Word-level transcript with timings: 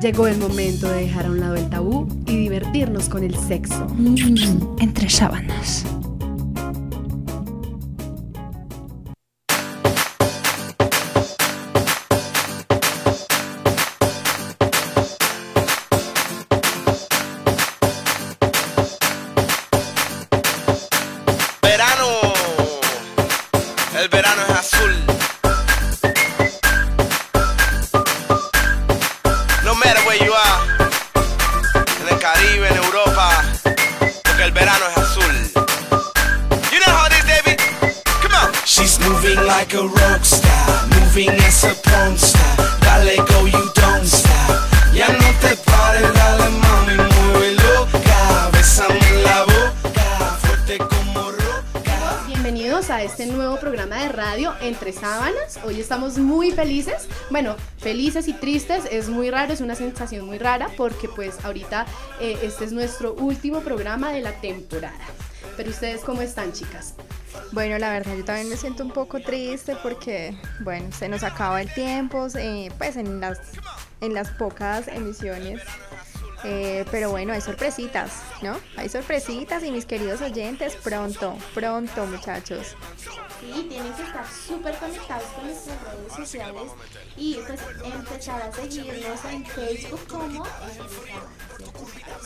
Llegó 0.00 0.26
el 0.26 0.36
momento 0.36 0.88
de 0.90 1.02
dejar 1.02 1.26
a 1.26 1.30
un 1.30 1.40
lado 1.40 1.54
el 1.54 1.70
tabú 1.70 2.06
y 2.26 2.36
divertirnos 2.36 3.08
con 3.08 3.24
el 3.24 3.34
sexo. 3.36 3.86
Mm, 3.96 4.76
entre 4.80 5.08
sábanas. 5.08 5.86
Bueno, 57.34 57.56
felices 57.78 58.28
y 58.28 58.32
tristes. 58.32 58.84
Es 58.92 59.08
muy 59.08 59.28
raro, 59.28 59.52
es 59.52 59.60
una 59.60 59.74
sensación 59.74 60.24
muy 60.24 60.38
rara 60.38 60.70
porque 60.76 61.08
pues 61.08 61.44
ahorita 61.44 61.84
eh, 62.20 62.38
este 62.42 62.64
es 62.64 62.70
nuestro 62.70 63.12
último 63.14 63.58
programa 63.58 64.12
de 64.12 64.20
la 64.20 64.40
temporada. 64.40 64.94
Pero 65.56 65.70
ustedes 65.70 66.02
cómo 66.02 66.22
están, 66.22 66.52
chicas? 66.52 66.94
Bueno, 67.50 67.76
la 67.78 67.90
verdad 67.90 68.14
yo 68.16 68.24
también 68.24 68.48
me 68.48 68.56
siento 68.56 68.84
un 68.84 68.92
poco 68.92 69.18
triste 69.18 69.74
porque, 69.82 70.38
bueno, 70.60 70.92
se 70.96 71.08
nos 71.08 71.24
acaba 71.24 71.60
el 71.60 71.74
tiempo, 71.74 72.28
eh, 72.38 72.70
pues 72.78 72.96
en 72.96 73.18
las, 73.18 73.40
en 74.00 74.14
las 74.14 74.30
pocas 74.30 74.86
emisiones 74.86 75.60
eh, 76.44 76.84
pero 76.90 77.10
bueno, 77.10 77.32
hay 77.32 77.40
sorpresitas, 77.40 78.22
¿no? 78.42 78.60
Hay 78.76 78.90
sorpresitas 78.90 79.64
y 79.64 79.70
mis 79.70 79.86
queridos 79.86 80.20
oyentes, 80.20 80.76
pronto, 80.76 81.36
pronto 81.54 82.04
muchachos. 82.06 82.76
Sí, 83.44 83.66
tienen 83.68 83.92
que 83.92 84.02
estar 84.02 84.24
súper 84.26 84.74
conectados 84.76 85.24
con 85.34 85.46
nuestras 85.46 85.82
redes 85.82 86.12
sociales 86.14 86.62
y 87.16 87.34
pues 87.46 87.60
empezar 87.84 88.42
a 88.42 88.52
seguirnos 88.52 89.24
en 89.30 89.44
Facebook 89.44 90.00
como 90.08 90.44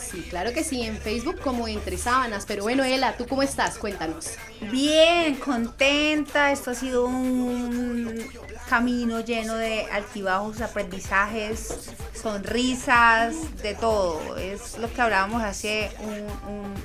Sí, 0.09 0.21
claro 0.29 0.53
que 0.53 0.63
sí, 0.63 0.81
en 0.81 0.97
Facebook 0.97 1.39
como 1.41 1.67
Entre 1.67 1.97
Sábanas. 1.97 2.45
Pero 2.47 2.63
bueno, 2.63 2.83
Ela, 2.83 3.17
¿tú 3.17 3.27
cómo 3.27 3.43
estás? 3.43 3.77
Cuéntanos. 3.77 4.31
Bien, 4.71 5.35
contenta. 5.35 6.51
Esto 6.51 6.71
ha 6.71 6.75
sido 6.75 7.05
un 7.05 8.25
camino 8.69 9.19
lleno 9.19 9.55
de 9.55 9.85
altibajos, 9.91 10.61
aprendizajes, 10.61 11.91
sonrisas, 12.13 13.35
de 13.61 13.75
todo. 13.75 14.37
Es 14.37 14.77
lo 14.77 14.91
que 14.91 15.01
hablábamos 15.01 15.43
hace 15.43 15.91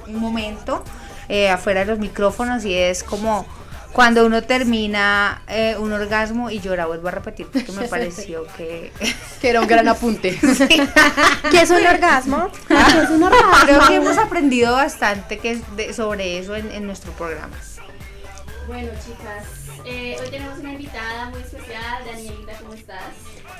un, 0.06 0.18
momento 0.18 0.82
eh, 1.28 1.48
afuera 1.50 1.80
de 1.80 1.86
los 1.86 1.98
micrófonos 1.98 2.64
y 2.64 2.74
es 2.74 3.02
como 3.02 3.46
cuando 3.94 4.26
uno 4.26 4.42
termina 4.42 5.42
eh, 5.46 5.76
un 5.78 5.92
orgasmo 5.92 6.50
y 6.50 6.58
llora, 6.58 6.86
vuelvo 6.86 7.08
a 7.08 7.12
repetir 7.12 7.46
porque 7.46 7.70
me 7.72 7.88
pareció 7.88 8.44
que... 8.56 8.92
que 9.40 9.48
era 9.48 9.60
un 9.60 9.68
gran 9.68 9.86
apunte. 9.88 10.38
¿Qué 11.50 11.60
es 11.62 11.70
un 11.70 11.86
orgasmo? 11.86 12.50
es 12.68 13.10
un 13.10 13.22
orgasmo? 13.22 13.52
Creo 13.64 13.86
que 13.86 13.94
hemos 13.94 14.18
aprendido 14.18 14.72
bastante 14.72 15.38
que 15.38 15.62
sobre 15.92 16.38
eso 16.38 16.56
en, 16.56 16.70
en 16.72 16.86
nuestro 16.86 17.12
programa. 17.12 17.56
Bueno, 18.66 18.88
chicas, 19.04 19.64
eh, 19.84 20.16
hoy 20.20 20.30
tenemos 20.30 20.58
una 20.58 20.72
invitada 20.72 21.28
muy 21.28 21.40
especial, 21.40 22.02
Danielita, 22.06 22.54
¿cómo 22.58 22.72
estás? 22.72 23.12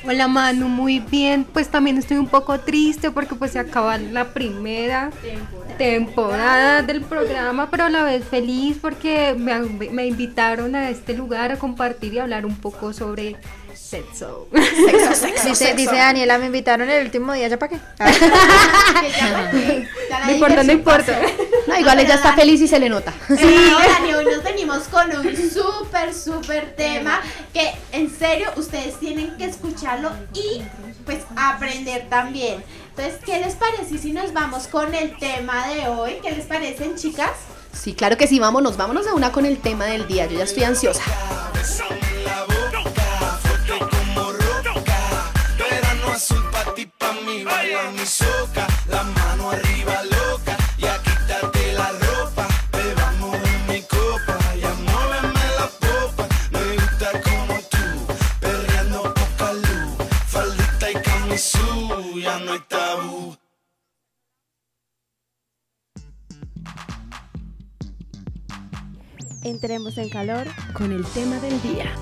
Hola 0.07 0.29
Manu, 0.29 0.69
muy 0.69 0.99
bien. 0.99 1.45
Pues 1.45 1.69
también 1.69 1.99
estoy 1.99 2.17
un 2.17 2.27
poco 2.27 2.59
triste 2.61 3.11
porque 3.11 3.35
pues 3.35 3.53
se 3.53 3.59
acaba 3.59 3.99
la 3.99 4.33
primera 4.33 5.11
temporada, 5.23 5.64
del 5.79 7.03
programa, 7.03 7.71
pero 7.71 7.85
a 7.85 7.91
la 7.91 8.05
vez 8.05 8.25
feliz 8.25 8.79
porque 8.81 9.35
me, 9.37 9.59
me 9.91 10.07
invitaron 10.07 10.75
a 10.75 10.91
este 10.91 11.15
lugar 11.15 11.53
a 11.53 11.57
compartir 11.57 12.15
y 12.15 12.19
hablar 12.19 12.47
un 12.47 12.57
poco 12.57 12.93
sobre 12.93 13.37
sexo. 13.75 14.49
Sexo, 14.53 15.15
sexo, 15.27 15.49
dice, 15.49 15.75
dice 15.75 15.95
Daniela, 15.95 16.39
me 16.39 16.47
invitaron 16.47 16.89
el 16.89 17.05
último 17.05 17.33
día, 17.33 17.49
¿ya 17.49 17.59
para 17.59 17.71
qué? 17.71 17.81
no 20.27 20.33
importa, 20.33 20.63
no 20.63 20.73
importa. 20.73 21.21
No, 21.67 21.79
igual 21.79 22.01
ella 22.01 22.15
está 22.15 22.35
feliz 22.35 22.61
y 22.61 22.69
se 22.69 22.79
le 22.79 22.89
nota. 22.89 23.13
Sí, 23.29 23.73
Dani, 23.89 24.15
hoy 24.15 24.25
nos 24.25 24.43
venimos 24.43 24.85
con 24.85 25.11
un 25.17 25.37
súper, 25.37 26.15
súper 26.15 26.75
tema 26.77 27.21
que 27.53 27.73
en 27.93 28.11
serio 28.11 28.51
ustedes 28.57 28.99
tienen 29.01 29.37
que 29.37 29.45
escucharlo 29.47 30.11
y 30.33 30.63
pues 31.05 31.25
aprender 31.37 32.09
también. 32.09 32.63
Entonces, 32.97 33.21
¿qué 33.25 33.41
les 33.41 33.57
parece 33.57 33.99
si 33.99 34.13
nos 34.13 34.33
vamos 34.33 34.69
con 34.69 34.95
el 34.95 35.19
tema 35.19 35.67
de 35.67 35.89
hoy? 35.89 36.19
¿Qué 36.23 36.31
les 36.31 36.47
parecen, 36.47 36.95
chicas? 36.95 37.33
Sí, 37.73 37.93
claro 37.93 38.17
que 38.17 38.29
sí, 38.29 38.39
vámonos, 38.39 38.77
vámonos 38.77 39.05
de 39.05 39.13
una 39.13 39.33
con 39.33 39.47
el 39.47 39.59
tema 39.59 39.87
del 39.87 40.07
día. 40.07 40.27
Yo 40.27 40.39
ya 40.39 40.45
estoy 40.45 40.63
ansiosa. 40.63 41.03
baila 47.45 47.91
mi 47.91 48.07
soca, 48.07 48.67
la 48.89 49.03
mano 49.03 49.51
arriba 49.51 50.14
Entremos 69.45 69.99
en 69.99 70.09
calor 70.09 70.47
con 70.73 70.91
el 70.91 71.05
tema 71.05 71.39
del 71.39 71.61
día. 71.63 71.95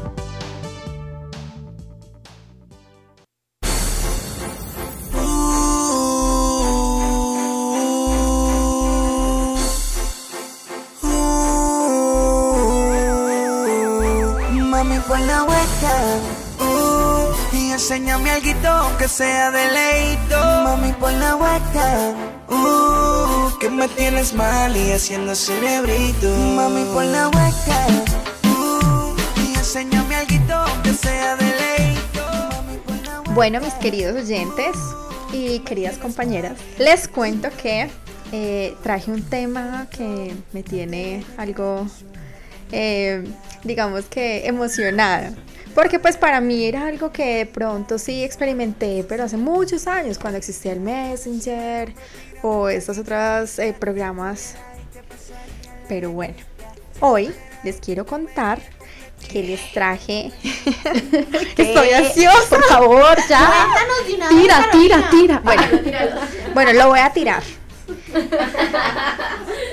buena 15.08 15.42
vuelta. 15.44 15.92
Uh, 16.60 17.56
y 17.56 17.70
enséñame 17.72 18.30
algo 18.30 18.68
aunque 18.68 19.08
sea 19.08 19.50
de 19.50 19.64
leito. 19.72 20.36
Mami, 20.64 20.92
pon 20.92 21.18
la 21.20 21.34
vuelta. 21.34 22.14
Uh, 22.48 23.11
que 23.62 23.70
me 23.70 23.86
tienes 23.86 24.34
mal 24.34 24.76
y 24.76 24.90
haciendo 24.90 25.36
cerebrito. 25.36 26.28
Mami, 26.56 26.84
pon 26.92 27.12
la 27.12 27.28
vuelta. 27.28 27.86
Uh, 28.42 29.14
y 29.40 29.54
enséñame 29.56 30.16
algo 30.16 30.54
aunque 30.54 30.92
sea 30.92 31.36
de 31.36 31.44
leito. 31.44 33.32
Bueno, 33.34 33.60
mis 33.60 33.72
queridos 33.74 34.16
oyentes 34.16 34.76
y 35.32 35.60
queridas 35.60 35.96
compañeras, 35.98 36.58
les 36.76 37.06
cuento 37.06 37.50
que 37.62 37.88
eh, 38.32 38.74
traje 38.82 39.12
un 39.12 39.22
tema 39.22 39.86
que 39.96 40.34
me 40.52 40.64
tiene 40.64 41.24
algo 41.36 41.86
eh, 42.72 43.22
digamos 43.62 44.06
que 44.06 44.44
emocionada. 44.44 45.34
Porque 45.72 46.00
pues 46.00 46.16
para 46.16 46.40
mí 46.40 46.64
era 46.64 46.88
algo 46.88 47.12
que 47.12 47.36
de 47.36 47.46
pronto 47.46 47.98
sí 47.98 48.24
experimenté, 48.24 49.06
pero 49.08 49.22
hace 49.22 49.36
muchos 49.36 49.86
años, 49.86 50.18
cuando 50.18 50.36
existía 50.36 50.72
el 50.72 50.80
Messenger 50.80 51.94
o 52.42 52.68
estos 52.68 52.98
otros 52.98 53.58
eh, 53.58 53.74
programas. 53.78 54.54
Pero 55.88 56.10
bueno, 56.10 56.34
hoy 57.00 57.32
les 57.64 57.76
quiero 57.76 58.06
contar 58.06 58.60
que 59.28 59.42
les 59.42 59.72
traje. 59.72 60.30
Estoy 61.56 61.90
ansiosa. 61.90 62.48
Por 62.48 62.64
favor, 62.64 63.16
ya. 63.28 63.66
Tira, 64.28 64.68
tira, 64.70 65.10
tira. 65.10 65.40
Bueno, 65.44 65.62
bueno, 66.54 66.72
lo 66.72 66.88
voy 66.88 67.00
a 67.00 67.12
tirar. 67.12 67.42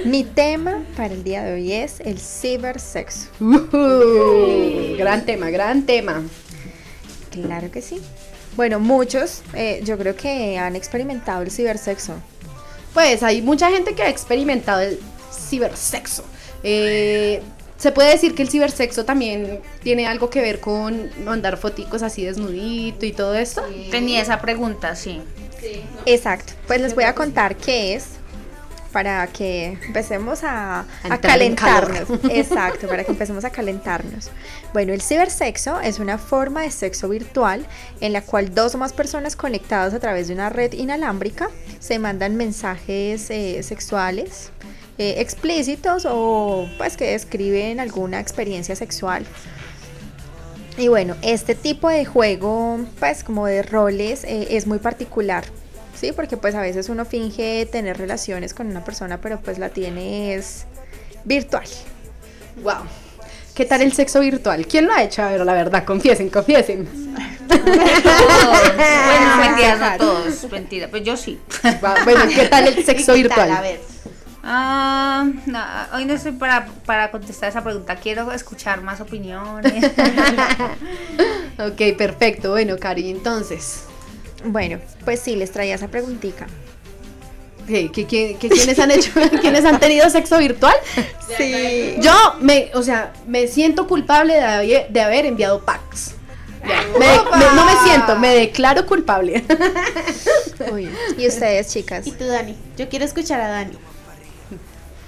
Mi 0.05 0.23
tema 0.23 0.83
para 0.95 1.13
el 1.13 1.23
día 1.23 1.43
de 1.43 1.53
hoy 1.53 1.73
es 1.73 1.99
el 1.99 2.19
cibersexo. 2.19 3.29
Uh, 3.39 4.97
gran 4.97 5.25
tema, 5.25 5.49
gran 5.49 5.85
tema. 5.85 6.21
Claro 7.31 7.69
que 7.71 7.81
sí. 7.81 8.01
Bueno, 8.55 8.79
muchos 8.79 9.41
eh, 9.53 9.81
yo 9.83 9.97
creo 9.97 10.15
que 10.15 10.57
han 10.57 10.75
experimentado 10.75 11.43
el 11.43 11.51
cibersexo. 11.51 12.15
Pues 12.93 13.23
hay 13.23 13.41
mucha 13.41 13.69
gente 13.69 13.93
que 13.93 14.03
ha 14.03 14.09
experimentado 14.09 14.81
el 14.81 14.99
cibersexo. 15.31 16.23
Eh, 16.63 17.41
se 17.77 17.91
puede 17.91 18.11
decir 18.11 18.35
que 18.35 18.41
el 18.41 18.49
cibersexo 18.49 19.05
también 19.05 19.61
tiene 19.81 20.05
algo 20.05 20.29
que 20.29 20.41
ver 20.41 20.59
con 20.59 21.09
mandar 21.23 21.57
foticos 21.57 22.03
así 22.03 22.25
desnudito 22.25 23.05
y 23.05 23.13
todo 23.13 23.35
esto. 23.35 23.63
Tenía 23.89 24.21
esa 24.21 24.41
pregunta, 24.41 24.95
sí. 24.95 25.21
Exacto. 26.05 26.53
Pues 26.67 26.81
les 26.81 26.95
voy 26.95 27.05
a 27.05 27.15
contar 27.15 27.55
qué 27.55 27.95
es 27.95 28.18
para 28.91 29.27
que 29.27 29.77
empecemos 29.85 30.43
a, 30.43 30.85
a 31.03 31.17
calentarnos. 31.19 32.09
Exacto, 32.31 32.87
para 32.87 33.03
que 33.03 33.11
empecemos 33.11 33.45
a 33.45 33.49
calentarnos. 33.49 34.31
Bueno, 34.73 34.93
el 34.93 35.01
cibersexo 35.01 35.79
es 35.81 35.99
una 35.99 36.17
forma 36.17 36.61
de 36.61 36.71
sexo 36.71 37.09
virtual 37.09 37.65
en 38.01 38.13
la 38.13 38.21
cual 38.21 38.53
dos 38.53 38.75
o 38.75 38.77
más 38.77 38.93
personas 38.93 39.35
conectadas 39.35 39.93
a 39.93 39.99
través 39.99 40.27
de 40.27 40.33
una 40.33 40.49
red 40.49 40.73
inalámbrica 40.73 41.49
se 41.79 41.99
mandan 41.99 42.35
mensajes 42.35 43.29
eh, 43.29 43.61
sexuales 43.63 44.51
eh, 44.97 45.15
explícitos 45.19 46.05
o 46.09 46.67
pues 46.77 46.97
que 46.97 47.11
describen 47.11 47.79
alguna 47.79 48.19
experiencia 48.19 48.75
sexual. 48.75 49.25
Y 50.77 50.87
bueno, 50.87 51.15
este 51.21 51.55
tipo 51.55 51.89
de 51.89 52.05
juego, 52.05 52.79
pues 52.99 53.23
como 53.23 53.45
de 53.45 53.63
roles, 53.63 54.23
eh, 54.23 54.47
es 54.51 54.67
muy 54.67 54.79
particular. 54.79 55.45
Sí, 55.95 56.11
porque 56.13 56.37
pues 56.37 56.55
a 56.55 56.61
veces 56.61 56.89
uno 56.89 57.05
finge 57.05 57.67
tener 57.71 57.97
relaciones 57.97 58.53
con 58.53 58.67
una 58.67 58.83
persona, 58.83 59.19
pero 59.19 59.39
pues 59.39 59.59
la 59.59 59.69
tiene 59.69 60.33
es 60.35 60.65
virtual. 61.25 61.65
Wow. 62.63 62.83
¿Qué 63.53 63.65
tal 63.65 63.81
el 63.81 63.91
sexo 63.91 64.21
virtual? 64.21 64.65
¿Quién 64.67 64.85
lo 64.85 64.93
ha 64.93 65.03
hecho? 65.03 65.21
A 65.21 65.31
ver, 65.31 65.41
la 65.45 65.53
verdad, 65.53 65.83
confiesen, 65.83 66.29
confiesen. 66.29 66.87
bueno, 67.49 69.35
mentiras, 69.41 69.79
no 69.79 69.97
todos. 69.97 70.49
Mentira, 70.51 70.87
pues 70.87 71.03
yo 71.03 71.17
sí. 71.17 71.37
Wow, 71.81 71.95
Bueno, 72.05 72.21
¿qué 72.33 72.45
tal 72.45 72.67
el 72.67 72.75
sexo 72.85 73.13
¿Qué 73.13 73.23
tal? 73.23 73.23
virtual? 73.23 73.51
A 73.51 73.61
ver. 73.61 73.81
Ah, 74.41 75.27
no, 75.45 75.61
hoy 75.93 76.05
no 76.05 76.13
estoy 76.13 76.31
para, 76.31 76.67
para 76.85 77.11
contestar 77.11 77.49
esa 77.49 77.61
pregunta. 77.61 77.97
Quiero 77.97 78.31
escuchar 78.31 78.81
más 78.81 79.01
opiniones. 79.01 79.91
Ok, 81.59 81.97
perfecto. 81.97 82.51
Bueno, 82.51 82.77
Cari, 82.79 83.09
entonces, 83.11 83.83
Bueno, 84.45 84.79
pues 85.05 85.19
sí, 85.19 85.35
les 85.35 85.51
traía 85.51 85.75
esa 85.75 85.87
preguntita. 85.89 86.47
¿qué, 87.67 87.91
qué, 87.91 88.07
qué- 88.07 88.35
qué- 88.39 88.49
quiénes 88.49 88.79
han 88.79 88.89
hecho, 88.89 89.11
quiénes 89.41 89.63
han 89.63 89.79
tenido 89.79 90.09
sexo 90.09 90.37
virtual? 90.37 90.75
Sí. 91.37 91.95
Yo 92.01 92.11
me, 92.41 92.71
o 92.73 92.81
sea, 92.81 93.13
me 93.27 93.47
siento 93.47 93.87
culpable 93.87 94.33
de 94.33 94.41
haber, 94.41 94.89
de 94.89 95.01
haber 95.01 95.25
enviado 95.27 95.63
packs. 95.63 96.15
Me 96.63 97.05
me- 97.05 97.55
no 97.55 97.65
me 97.65 97.71
siento, 97.85 98.17
me 98.17 98.29
declaro 98.33 98.87
culpable. 98.87 99.43
¿Y 101.19 101.27
ustedes, 101.27 101.67
chicas? 101.71 102.07
Y 102.07 102.11
tú, 102.11 102.25
Dani. 102.25 102.55
Yo 102.77 102.89
quiero 102.89 103.05
escuchar 103.05 103.39
a 103.41 103.47
Dani. 103.49 103.77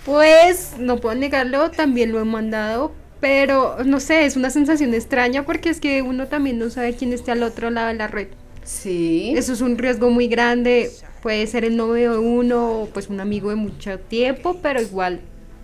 Pues 0.06 0.74
no 0.78 0.98
puedo 0.98 1.16
negarlo, 1.16 1.72
también 1.72 2.12
lo 2.12 2.20
he 2.20 2.26
mandado, 2.26 2.92
pero 3.20 3.78
no 3.84 4.00
sé, 4.00 4.26
es 4.26 4.36
una 4.36 4.50
sensación 4.50 4.94
extraña 4.94 5.44
porque 5.46 5.70
es 5.70 5.80
que 5.80 6.02
uno 6.02 6.28
también 6.28 6.58
no 6.60 6.70
sabe 6.70 6.96
quién 6.96 7.14
está 7.14 7.34
al 7.34 7.44
otro 7.44 7.70
lado 7.70 7.88
de 7.88 7.94
la 7.96 8.08
red. 8.08 8.28
Sí. 8.64 9.34
Eso 9.36 9.54
es 9.54 9.62
un 9.62 9.78
riesgo 9.78 10.10
muy 10.10 10.28
grande, 10.28 10.92
puede 11.22 11.46
ser 11.48 11.66
el 11.66 11.76
novio 11.78 12.14
de 12.14 12.18
uno 12.20 12.82
o 12.82 12.86
pues 12.88 13.08
un 13.10 13.20
amigo 13.20 13.50
de 13.50 13.56
mucho 13.56 14.00
tiempo, 14.00 14.58
pero 14.62 14.82
igual 14.82 15.22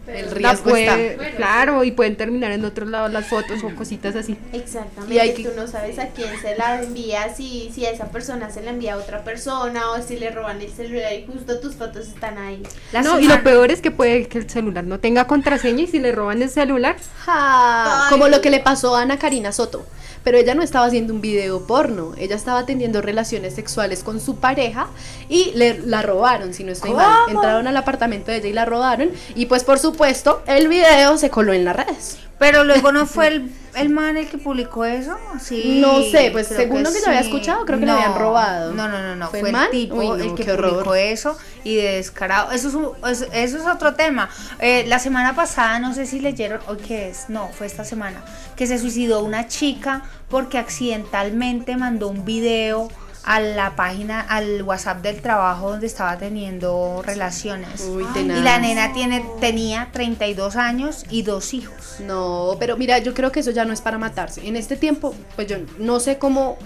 el 0.07 0.25
la 0.41 0.51
riesgo 0.51 0.69
puede- 0.69 1.11
está. 1.13 1.31
claro, 1.35 1.83
y 1.83 1.91
pueden 1.91 2.15
terminar 2.15 2.51
en 2.53 2.63
otro 2.63 2.85
lado 2.85 3.09
las 3.09 3.27
fotos 3.27 3.61
o 3.63 3.75
cositas 3.75 4.15
así. 4.15 4.37
Exactamente. 4.53 5.13
Y 5.13 5.19
hay 5.19 5.33
que- 5.33 5.43
Tú 5.43 5.49
no 5.55 5.67
sabes 5.67 5.99
a 5.99 6.07
quién 6.09 6.29
se 6.41 6.55
la 6.55 6.81
envía, 6.81 7.33
si, 7.35 7.69
si 7.75 7.85
a 7.85 7.91
esa 7.91 8.05
persona 8.09 8.49
se 8.49 8.61
la 8.61 8.71
envía 8.71 8.93
a 8.93 8.97
otra 8.97 9.23
persona 9.25 9.91
o 9.91 10.01
si 10.01 10.15
le 10.17 10.29
roban 10.31 10.61
el 10.61 10.71
celular 10.71 11.11
y 11.13 11.25
justo 11.25 11.59
tus 11.59 11.75
fotos 11.75 12.07
están 12.07 12.37
ahí. 12.37 12.63
La 12.93 13.01
no, 13.01 13.19
y 13.19 13.27
lo 13.27 13.43
peor 13.43 13.69
es 13.69 13.81
que 13.81 13.91
puede 13.91 14.27
que 14.29 14.37
el 14.37 14.49
celular 14.49 14.85
no 14.85 14.99
tenga 15.01 15.27
contraseña 15.27 15.83
y 15.83 15.87
si 15.87 15.99
le 15.99 16.13
roban 16.13 16.41
el 16.41 16.49
celular, 16.49 16.95
Ja, 17.25 18.07
como 18.09 18.27
lo 18.29 18.39
que 18.41 18.49
le 18.49 18.59
pasó 18.61 18.95
a 18.95 19.01
Ana 19.01 19.19
Karina 19.19 19.51
Soto. 19.51 19.85
Pero 20.27 20.39
ella 20.39 20.55
no 20.55 20.61
estaba 20.61 20.85
haciendo 20.85 21.13
un 21.13 21.21
video 21.21 21.61
porno, 21.61 22.11
ella 22.17 22.35
estaba 22.35 22.65
teniendo 22.65 23.01
relaciones 23.01 23.55
sexuales 23.55 24.03
con 24.03 24.19
su 24.19 24.35
pareja 24.35 24.87
y 25.29 25.53
le 25.55 25.79
la 25.79 26.01
robaron, 26.01 26.53
si 26.53 26.65
no 26.65 26.73
estoy 26.73 26.91
mal. 26.91 27.29
Entraron 27.29 27.65
al 27.65 27.77
apartamento 27.77 28.31
de 28.31 28.39
ella 28.39 28.49
y 28.49 28.51
la 28.51 28.65
robaron. 28.65 29.11
Y 29.35 29.45
pues 29.45 29.63
por 29.63 29.79
supuesto, 29.79 30.41
el 30.45 30.67
video 30.67 31.17
se 31.17 31.29
coló 31.29 31.53
en 31.53 31.63
las 31.63 31.77
redes. 31.77 32.26
Pero 32.39 32.63
luego 32.63 32.91
no 32.91 33.05
fue 33.07 33.27
el, 33.29 33.51
el 33.75 33.89
man 33.89 34.15
el 34.17 34.27
que 34.27 34.37
publicó 34.37 34.85
eso, 34.85 35.17
sí. 35.41 35.79
No 35.81 36.01
sé, 36.03 36.29
pues, 36.31 36.47
según 36.47 36.83
lo 36.83 36.91
que 36.91 36.99
yo 36.99 37.07
había 37.07 37.21
escuchado, 37.21 37.65
creo 37.65 37.79
que 37.79 37.85
le 37.85 37.91
habían 37.91 38.15
robado. 38.15 38.73
No, 38.73 38.87
no, 38.87 39.01
no, 39.01 39.15
no, 39.15 39.29
¿Fue 39.29 39.39
fue, 39.39 39.49
el 39.49 39.53
man? 39.53 39.69
tipo 39.71 39.95
Uy, 39.95 40.07
no, 40.07 40.15
el 40.15 40.35
que 40.35 40.43
publicó 40.45 40.93
eso 40.95 41.37
y 41.63 41.75
de 41.77 41.93
descarado. 41.93 42.51
Eso 42.51 42.67
es, 42.67 42.73
un- 42.75 42.91
eso, 43.09 43.25
eso 43.33 43.57
es 43.57 43.65
otro 43.65 43.95
tema. 43.95 44.29
Eh, 44.59 44.85
la 44.87 44.99
semana 44.99 45.35
pasada, 45.35 45.79
no 45.79 45.93
sé 45.93 46.05
si 46.05 46.19
leyeron, 46.19 46.59
o 46.67 46.77
qué 46.77 47.09
es, 47.09 47.29
no, 47.29 47.47
fue 47.49 47.65
esta 47.65 47.83
semana, 47.83 48.23
que 48.55 48.67
se 48.67 48.77
suicidó 48.77 49.23
una 49.23 49.47
chica 49.47 50.03
porque 50.29 50.57
accidentalmente 50.59 51.75
mandó 51.75 52.07
un 52.09 52.23
video 52.25 52.89
a 53.27 53.41
la 53.41 53.75
página, 53.75 54.21
al 54.21 54.63
WhatsApp 54.63 55.01
del 55.01 55.21
trabajo 55.21 55.71
donde 55.71 55.85
estaba 55.85 56.17
teniendo 56.17 57.01
relaciones. 57.05 57.81
Uy, 57.81 58.05
y 58.09 58.13
tenaz. 58.13 58.41
la 58.41 58.57
nena 58.57 58.93
tiene, 58.93 59.21
tenía 59.41 59.89
32 59.91 60.55
años 60.55 61.05
y 61.09 61.23
dos 61.23 61.53
hijos. 61.53 61.97
No, 61.99 62.55
pero 62.57 62.77
mira, 62.77 62.99
yo 62.99 63.13
creo 63.13 63.33
que 63.33 63.41
eso 63.41 63.51
ya 63.51 63.65
no 63.65 63.73
es 63.73 63.81
para 63.81 63.97
matarse. 63.97 64.47
En 64.47 64.55
este 64.55 64.77
tiempo, 64.77 65.13
pues 65.35 65.47
yo 65.47 65.57
no 65.77 65.99
sé 65.99 66.17
cómo... 66.17 66.57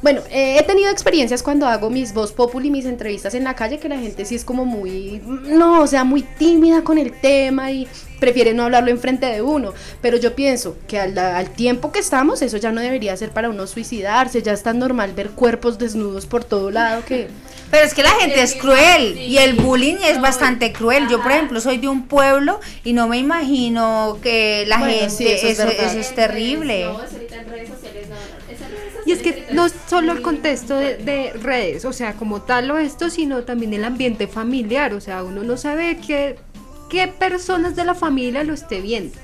Bueno, 0.00 0.20
eh, 0.30 0.56
he 0.58 0.62
tenido 0.62 0.90
experiencias 0.90 1.42
cuando 1.42 1.66
hago 1.66 1.90
mis 1.90 2.14
voz 2.14 2.32
populi, 2.32 2.70
mis 2.70 2.84
entrevistas 2.86 3.34
en 3.34 3.44
la 3.44 3.54
calle, 3.54 3.78
que 3.78 3.88
la 3.88 3.98
gente 3.98 4.24
sí 4.24 4.34
es 4.34 4.44
como 4.44 4.64
muy, 4.64 5.20
no, 5.24 5.80
o 5.82 5.86
sea, 5.86 6.04
muy 6.04 6.22
tímida 6.22 6.82
con 6.82 6.98
el 6.98 7.12
tema 7.12 7.72
y 7.72 7.88
prefiere 8.20 8.54
no 8.54 8.64
hablarlo 8.64 8.90
enfrente 8.90 9.26
de 9.26 9.42
uno. 9.42 9.74
Pero 10.00 10.16
yo 10.16 10.34
pienso 10.34 10.76
que 10.86 10.98
al, 10.98 11.16
al 11.18 11.50
tiempo 11.50 11.90
que 11.92 11.98
estamos, 11.98 12.42
eso 12.42 12.56
ya 12.58 12.70
no 12.72 12.80
debería 12.80 13.16
ser 13.16 13.30
para 13.30 13.50
uno 13.50 13.66
suicidarse, 13.66 14.42
ya 14.42 14.52
es 14.52 14.62
tan 14.62 14.78
normal 14.78 15.12
ver 15.14 15.30
cuerpos 15.30 15.78
desnudos 15.78 16.26
por 16.26 16.44
todo 16.44 16.70
lado 16.70 17.04
que... 17.04 17.28
Pero 17.70 17.84
es 17.84 17.92
que 17.92 18.02
la 18.02 18.12
gente 18.12 18.40
es 18.42 18.54
cruel 18.54 19.18
y 19.18 19.36
el 19.36 19.52
bullying 19.56 19.96
es 20.02 20.18
bastante 20.22 20.72
cruel. 20.72 21.06
Yo, 21.10 21.22
por 21.22 21.32
ejemplo, 21.32 21.60
soy 21.60 21.76
de 21.76 21.86
un 21.86 22.06
pueblo 22.08 22.60
y 22.82 22.94
no 22.94 23.08
me 23.08 23.18
imagino 23.18 24.16
que 24.22 24.64
la 24.66 24.78
Bueno, 24.78 24.94
gente, 24.94 25.10
sí, 25.10 25.26
eso 25.26 25.46
es 25.46 25.58
eso, 25.58 25.68
verdad. 25.68 25.84
eso 25.84 25.98
es 25.98 26.14
terrible. 26.14 26.86
Y 29.08 29.12
es 29.12 29.22
que 29.22 29.46
no 29.52 29.64
es 29.64 29.74
solo 29.86 30.12
el 30.12 30.20
contexto 30.20 30.76
de, 30.76 30.98
de 30.98 31.32
redes, 31.32 31.86
o 31.86 31.94
sea, 31.94 32.12
como 32.12 32.42
tal 32.42 32.70
o 32.70 32.76
esto, 32.76 33.08
sino 33.08 33.42
también 33.42 33.72
el 33.72 33.86
ambiente 33.86 34.28
familiar, 34.28 34.92
o 34.92 35.00
sea, 35.00 35.22
uno 35.24 35.42
no 35.42 35.56
sabe 35.56 35.96
qué, 36.06 36.36
qué 36.90 37.08
personas 37.08 37.74
de 37.74 37.86
la 37.86 37.94
familia 37.94 38.44
lo 38.44 38.52
esté 38.52 38.82
viendo. 38.82 39.18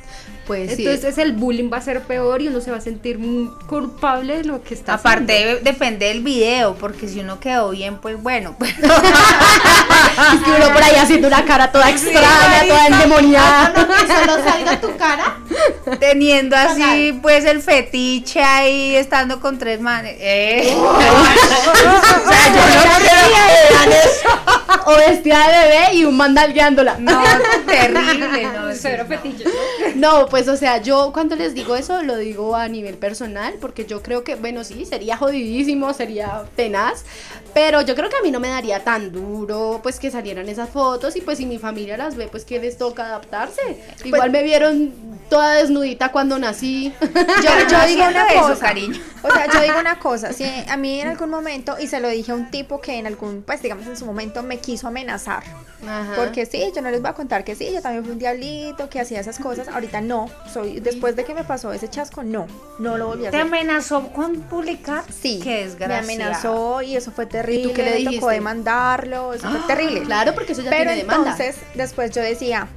Pues 0.46 0.76
sí. 0.76 0.85
Entonces 0.87 1.17
el 1.19 1.32
bullying 1.32 1.70
va 1.73 1.79
a 1.79 1.81
ser 1.81 2.02
peor 2.02 2.43
y 2.43 2.49
uno 2.49 2.61
se 2.61 2.70
va 2.70 2.76
a 2.76 2.81
sentir 2.81 3.19
muy 3.19 3.50
culpable 3.67 4.37
de 4.38 4.44
lo 4.44 4.62
que 4.62 4.75
está 4.75 4.94
Aparte 4.94 5.32
haciendo. 5.35 5.55
de- 5.56 5.61
depende 5.73 6.07
del 6.07 6.23
video, 6.23 6.75
porque 6.75 7.09
si 7.09 7.21
uno 7.21 7.40
quedó 7.40 7.71
bien, 7.71 7.99
pues 7.99 8.23
bueno. 8.23 8.57
Es 10.35 10.40
que 10.42 10.50
uno 10.50 10.73
por 10.73 10.83
ahí 10.83 10.95
haciendo 10.97 11.28
una 11.28 11.45
cara 11.45 11.73
toda 11.73 11.90
extraña, 11.90 12.64
toda 12.69 12.87
endemoniada. 12.87 13.73
No, 13.76 13.88
que 13.88 14.07
solo 14.07 14.45
salga 14.49 14.80
tu 14.80 14.97
cara. 14.97 15.37
Teniendo 15.99 16.57
así, 16.57 17.19
pues 17.21 17.45
el 17.45 17.61
fetiche 17.62 18.42
ahí, 18.42 18.95
estando 18.97 19.40
con 19.40 19.59
tres 19.59 19.80
manes. 19.80 20.16
Eh. 20.19 20.75
O 20.85 22.28
sea, 22.28 22.49
yo 22.49 22.61
no 22.61 22.97
quiero 22.99 23.28
que 23.28 23.75
vean 23.75 23.92
eso. 23.92 24.28
O 24.87 24.97
vestida 24.97 25.49
de 25.49 25.69
bebé 25.69 25.95
y 25.95 26.04
un 26.04 26.16
mandal 26.16 26.52
guiándola. 26.52 26.97
No, 26.99 27.23
terrible, 27.66 28.42
no. 28.54 28.73
Cero 28.80 29.04
no. 29.09 29.16
fetiches, 29.16 29.52
¿no? 29.97 30.26
Pues 30.35 30.49
o 30.49 30.57
sea, 30.57 30.79
yo 30.79 31.12
cuando 31.12 31.37
les 31.37 31.55
digo 31.55 31.76
eso 31.76 32.03
lo 32.03 32.17
digo 32.17 32.57
a 32.57 32.67
nivel 32.67 32.97
personal, 32.97 33.55
porque 33.61 33.85
yo 33.85 34.03
creo 34.03 34.25
que, 34.25 34.35
bueno, 34.35 34.64
sí, 34.64 34.85
sería 34.85 35.17
jodidísimo, 35.17 35.95
sería 35.95 36.43
tenaz, 36.57 37.05
pero 37.55 37.83
yo 37.83 37.95
creo 37.95 38.11
que 38.11 38.17
a 38.17 38.21
mí 38.21 38.33
no 38.33 38.41
me 38.41 38.49
daría 38.49 38.83
tan 38.83 39.12
duro, 39.12 39.79
pues 39.81 40.00
que 40.00 40.11
salieran 40.11 40.49
esas 40.49 40.71
fotos 40.71 41.14
y 41.14 41.21
pues 41.21 41.38
si 41.38 41.47
mi 41.47 41.59
familia 41.59 41.97
las 41.97 42.17
ve, 42.17 42.26
pues 42.26 42.45
que 42.45 42.59
les 42.59 42.76
toca 42.76 43.07
adaptarse. 43.07 43.81
Igual 44.03 44.33
me 44.33 44.43
vieron 44.43 44.93
toda 45.31 45.55
desnudita 45.55 46.11
cuando 46.11 46.37
nací. 46.37 46.93
Yo, 47.00 47.69
yo 47.71 47.87
digo 47.87 48.05
una 48.05 48.26
Eso, 48.26 48.49
cosa, 48.49 48.67
cariño. 48.67 49.00
O 49.23 49.31
sea, 49.31 49.47
yo 49.50 49.61
digo 49.62 49.79
una 49.79 49.99
cosa, 49.99 50.33
si 50.33 50.45
a 50.45 50.76
mí 50.76 51.00
en 51.00 51.09
algún 51.09 51.31
momento, 51.31 51.76
y 51.81 51.87
se 51.87 52.00
lo 52.00 52.09
dije 52.09 52.33
a 52.33 52.35
un 52.35 52.50
tipo 52.50 52.81
que 52.81 52.99
en 52.99 53.07
algún, 53.07 53.43
pues 53.43 53.62
digamos 53.62 53.87
en 53.87 53.97
su 53.97 54.05
momento 54.05 54.43
me 54.43 54.59
quiso 54.59 54.88
amenazar. 54.88 55.45
Ajá. 55.87 56.12
Porque 56.17 56.47
sí, 56.47 56.73
yo 56.75 56.83
no 56.83 56.91
les 56.91 57.00
voy 57.00 57.11
a 57.11 57.14
contar 57.14 57.45
que 57.45 57.55
sí, 57.55 57.71
yo 57.73 57.81
también 57.81 58.05
fui 58.05 58.12
un 58.12 58.19
diablito, 58.19 58.88
que 58.88 59.00
hacía 59.00 59.21
esas 59.21 59.38
cosas. 59.38 59.69
Ahorita 59.69 60.00
no, 60.00 60.24
soy, 60.52 60.81
después 60.81 61.16
de 61.16 61.25
que 61.25 61.35
me 61.35 61.45
pasó 61.45 61.73
ese 61.73 61.88
chasco, 61.88 62.23
no, 62.23 62.47
no 62.78 62.97
lo 62.97 63.07
volví 63.09 63.26
a 63.26 63.31
¿Te 63.31 63.37
hacer. 63.38 63.49
amenazó 63.49 64.09
con 64.12 64.40
publicar? 64.43 65.04
Sí, 65.11 65.40
Qué 65.43 65.50
me 65.50 65.64
desgracia. 65.64 65.99
amenazó 65.99 66.83
y 66.83 66.97
eso 66.97 67.11
fue 67.11 67.26
terrible. 67.26 67.73
qué 67.73 67.83
le 67.83 67.90
me 67.90 67.97
dijiste? 67.97 68.16
tocó 68.21 68.31
demandarlo, 68.31 69.33
eso 69.35 69.49
fue 69.50 69.61
terrible. 69.66 70.02
Claro, 70.02 70.35
porque 70.35 70.52
eso 70.52 70.62
ya 70.62 70.71
Pero 70.71 70.85
tiene 70.90 70.97
demanda. 71.02 71.31
entonces, 71.33 71.57
después 71.75 72.11
yo 72.12 72.23
decía, 72.23 72.69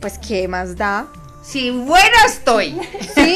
pues, 0.00 0.18
¿qué 0.18 0.48
más 0.48 0.76
da? 0.76 1.06
Sí, 1.42 1.70
buena 1.70 2.24
estoy. 2.26 2.78
¿Sí? 3.14 3.34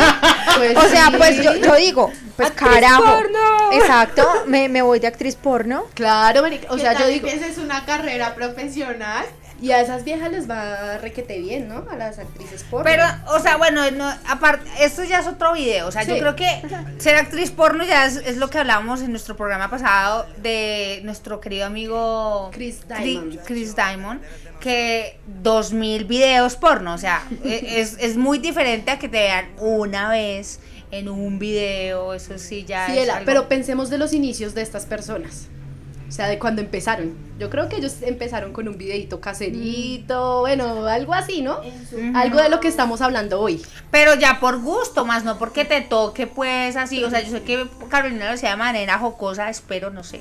Pues 0.58 0.76
o 0.76 0.82
sea, 0.88 1.06
sí. 1.06 1.14
pues 1.16 1.42
yo, 1.42 1.54
yo 1.56 1.74
digo, 1.76 2.10
pues 2.36 2.50
¡Actriz 2.50 2.70
carajo. 2.70 3.04
porno! 3.04 3.72
Exacto, 3.72 4.28
me, 4.46 4.68
me 4.68 4.82
voy 4.82 4.98
de 4.98 5.06
actriz 5.06 5.34
porno. 5.36 5.84
Claro, 5.94 6.42
marica, 6.42 6.66
o 6.70 6.76
sea, 6.78 6.92
yo 6.98 7.06
digo... 7.06 7.26
empieces 7.26 7.56
una 7.58 7.84
carrera 7.86 8.34
profesional. 8.34 9.24
Y 9.62 9.70
a 9.70 9.80
esas 9.80 10.02
viejas 10.04 10.30
les 10.32 10.50
va 10.50 10.98
requete 10.98 11.38
bien, 11.38 11.68
¿no? 11.68 11.86
A 11.88 11.94
las 11.96 12.18
actrices 12.18 12.64
porno. 12.68 12.84
Pero, 12.84 13.04
o 13.28 13.38
sea, 13.38 13.56
bueno, 13.56 13.88
no, 13.92 14.12
aparte, 14.28 14.68
esto 14.80 15.04
ya 15.04 15.20
es 15.20 15.26
otro 15.28 15.52
video. 15.52 15.86
O 15.86 15.92
sea, 15.92 16.02
yo 16.02 16.18
creo 16.18 16.34
que 16.34 16.48
ser 16.98 17.14
actriz 17.16 17.52
porno 17.52 17.84
ya 17.84 18.04
es, 18.06 18.16
es 18.16 18.38
lo 18.38 18.50
que 18.50 18.58
hablábamos 18.58 19.02
en 19.02 19.10
nuestro 19.12 19.36
programa 19.36 19.70
pasado 19.70 20.26
de 20.38 21.00
nuestro 21.04 21.40
querido 21.40 21.64
amigo 21.66 22.50
Chris 22.52 22.80
Diamond. 22.88 23.38
Chris 23.44 23.76
Diamond, 23.76 24.20
que 24.60 25.18
2000 25.42 26.04
videos 26.06 26.56
porno. 26.56 26.94
O 26.94 26.98
sea, 26.98 27.22
e- 27.44 27.80
es, 27.80 27.96
es 28.00 28.16
muy 28.16 28.38
diferente 28.40 28.90
a 28.90 28.98
que 28.98 29.08
te 29.08 29.18
vean 29.20 29.46
una 29.58 30.08
vez 30.08 30.58
en 30.90 31.08
un 31.08 31.38
video. 31.38 32.14
Eso 32.14 32.36
sí, 32.36 32.64
ya 32.64 32.86
Sí, 32.86 32.98
es. 32.98 33.04
Ela, 33.04 33.14
algo- 33.18 33.26
pero 33.26 33.48
pensemos 33.48 33.90
de 33.90 33.98
los 33.98 34.12
inicios 34.12 34.54
de 34.54 34.62
estas 34.62 34.86
personas. 34.86 35.46
O 36.12 36.14
sea, 36.14 36.28
de 36.28 36.38
cuando 36.38 36.60
empezaron. 36.60 37.14
Yo 37.38 37.48
creo 37.48 37.70
que 37.70 37.76
ellos 37.76 38.02
empezaron 38.02 38.52
con 38.52 38.68
un 38.68 38.76
videito 38.76 39.18
caserito, 39.18 40.40
bueno, 40.40 40.84
algo 40.84 41.14
así, 41.14 41.40
¿no? 41.40 41.58
Algo 42.14 42.38
de 42.42 42.50
lo 42.50 42.60
que 42.60 42.68
estamos 42.68 43.00
hablando 43.00 43.40
hoy. 43.40 43.62
Pero 43.90 44.14
ya 44.16 44.38
por 44.38 44.60
gusto, 44.60 45.06
más 45.06 45.24
no 45.24 45.38
porque 45.38 45.64
te 45.64 45.80
toque, 45.80 46.26
pues 46.26 46.76
así. 46.76 47.02
O 47.02 47.08
sea, 47.08 47.22
yo 47.22 47.30
sé 47.30 47.42
que 47.44 47.66
Carolina 47.88 48.26
lo 48.26 48.32
hacía 48.32 48.50
de 48.50 48.56
manera 48.56 48.98
jocosa, 48.98 49.48
espero, 49.48 49.88
no 49.88 50.04
sé. 50.04 50.20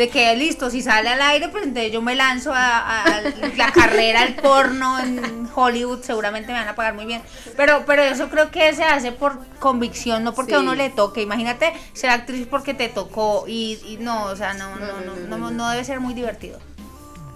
De 0.00 0.08
que 0.08 0.34
listo, 0.34 0.70
si 0.70 0.80
sale 0.80 1.10
al 1.10 1.20
aire, 1.20 1.50
pues 1.50 1.62
entonces 1.64 1.92
yo 1.92 2.00
me 2.00 2.14
lanzo 2.14 2.54
a, 2.54 2.78
a- 2.78 3.04
a 3.04 3.20
la 3.54 3.70
carrera 3.70 4.22
al 4.22 4.34
porno 4.36 4.98
en 4.98 5.46
Hollywood, 5.54 6.00
seguramente 6.02 6.50
me 6.54 6.58
van 6.58 6.68
a 6.68 6.74
pagar 6.74 6.94
muy 6.94 7.04
bien. 7.04 7.20
Pero, 7.54 7.84
pero 7.84 8.02
eso 8.02 8.30
creo 8.30 8.50
que 8.50 8.74
se 8.74 8.82
hace 8.82 9.12
por 9.12 9.44
convicción, 9.58 10.24
no 10.24 10.32
porque 10.32 10.54
a 10.54 10.60
uno 10.60 10.74
le 10.74 10.88
toque. 10.88 11.20
Imagínate 11.20 11.74
ser 11.92 12.08
actriz 12.08 12.46
porque 12.48 12.72
te 12.72 12.88
tocó 12.88 13.44
y, 13.46 13.78
y 13.86 13.98
no, 14.00 14.24
o 14.24 14.36
sea, 14.36 14.54
no, 14.54 14.74
no, 14.76 14.86
no, 15.28 15.36
no, 15.36 15.50
no 15.50 15.68
debe 15.70 15.84
ser 15.84 16.00
muy 16.00 16.14
divertido. 16.14 16.58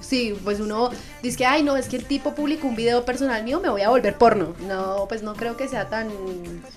Sí, 0.07 0.37
pues 0.45 0.61
uno 0.61 0.91
dice 1.23 1.39
que, 1.39 1.47
ay, 1.47 1.63
no, 1.63 1.77
es 1.77 1.89
que 1.89 1.97
el 1.97 2.05
tipo 2.05 2.35
publicó 2.35 2.67
un 2.69 2.77
video 2.77 3.05
personal 3.05 3.43
mío, 3.43 3.61
me 3.61 3.69
voy 3.71 3.83
a 3.83 3.89
volver 3.89 4.17
porno. 4.17 4.55
No, 4.69 5.07
pues 5.09 5.23
no 5.23 5.35
creo 5.35 5.57
que 5.57 5.67
sea 5.69 5.89
tan, 5.89 6.09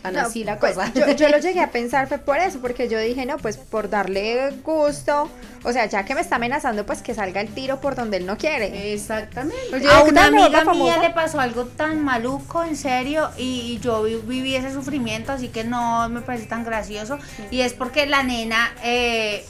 tan 0.01 0.13
No, 0.13 0.21
así 0.21 0.43
la 0.43 0.57
pues, 0.59 0.75
cosa. 0.75 0.91
Yo, 0.93 1.11
yo 1.11 1.29
lo 1.29 1.37
llegué 1.39 1.59
a 1.59 1.71
pensar 1.71 2.07
fue 2.07 2.17
por 2.19 2.37
eso, 2.37 2.59
porque 2.59 2.87
yo 2.87 2.97
dije, 2.99 3.25
no, 3.25 3.37
pues 3.37 3.57
por 3.57 3.89
darle 3.89 4.51
gusto, 4.63 5.29
o 5.63 5.71
sea, 5.73 5.85
ya 5.87 6.05
que 6.05 6.15
me 6.15 6.21
está 6.21 6.37
amenazando, 6.37 6.85
pues 6.85 7.01
que 7.01 7.13
salga 7.13 7.41
el 7.41 7.49
tiro 7.53 7.81
por 7.81 7.95
donde 7.95 8.17
él 8.17 8.25
no 8.25 8.37
quiere. 8.37 8.93
Exactamente. 8.93 9.57
Pues 9.69 9.83
yo 9.83 9.89
A 9.91 9.93
digo, 9.95 10.05
¿qué 10.05 10.11
una 10.11 10.25
amiga 10.27 10.63
mía 10.73 10.97
le 10.99 11.09
pasó 11.09 11.39
algo 11.39 11.65
tan 11.65 12.03
maluco, 12.03 12.63
en 12.63 12.75
serio, 12.77 13.29
y, 13.37 13.73
y 13.73 13.79
yo 13.79 14.03
vi- 14.03 14.15
viví 14.25 14.55
ese 14.55 14.71
sufrimiento, 14.73 15.31
así 15.33 15.49
que 15.49 15.63
no 15.63 16.07
me 16.09 16.21
parece 16.21 16.45
tan 16.45 16.63
gracioso. 16.63 17.17
Y 17.51 17.61
es 17.61 17.73
porque 17.73 18.05
la 18.05 18.23
nena 18.23 18.73
eh, 18.83 19.45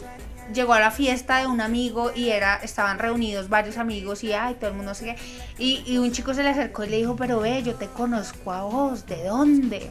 llegó 0.53 0.73
a 0.73 0.79
la 0.79 0.91
fiesta 0.91 1.39
de 1.39 1.47
un 1.47 1.61
amigo 1.61 2.11
y 2.15 2.29
era 2.29 2.57
estaban 2.57 2.99
reunidos 2.99 3.49
varios 3.49 3.77
amigos 3.77 4.23
y 4.23 4.33
ay, 4.33 4.55
todo 4.55 4.69
el 4.69 4.75
mundo 4.75 4.93
sigue. 4.93 5.15
Y, 5.57 5.83
y 5.85 5.97
un 5.97 6.11
chico 6.11 6.33
se 6.33 6.43
le 6.43 6.49
acercó 6.49 6.83
y 6.83 6.89
le 6.89 6.97
dijo, 6.97 7.15
pero 7.15 7.39
ve, 7.39 7.63
yo 7.63 7.75
te 7.75 7.87
conozco 7.87 8.51
a 8.51 8.63
vos, 8.63 9.05
¿de 9.05 9.23
dónde? 9.23 9.89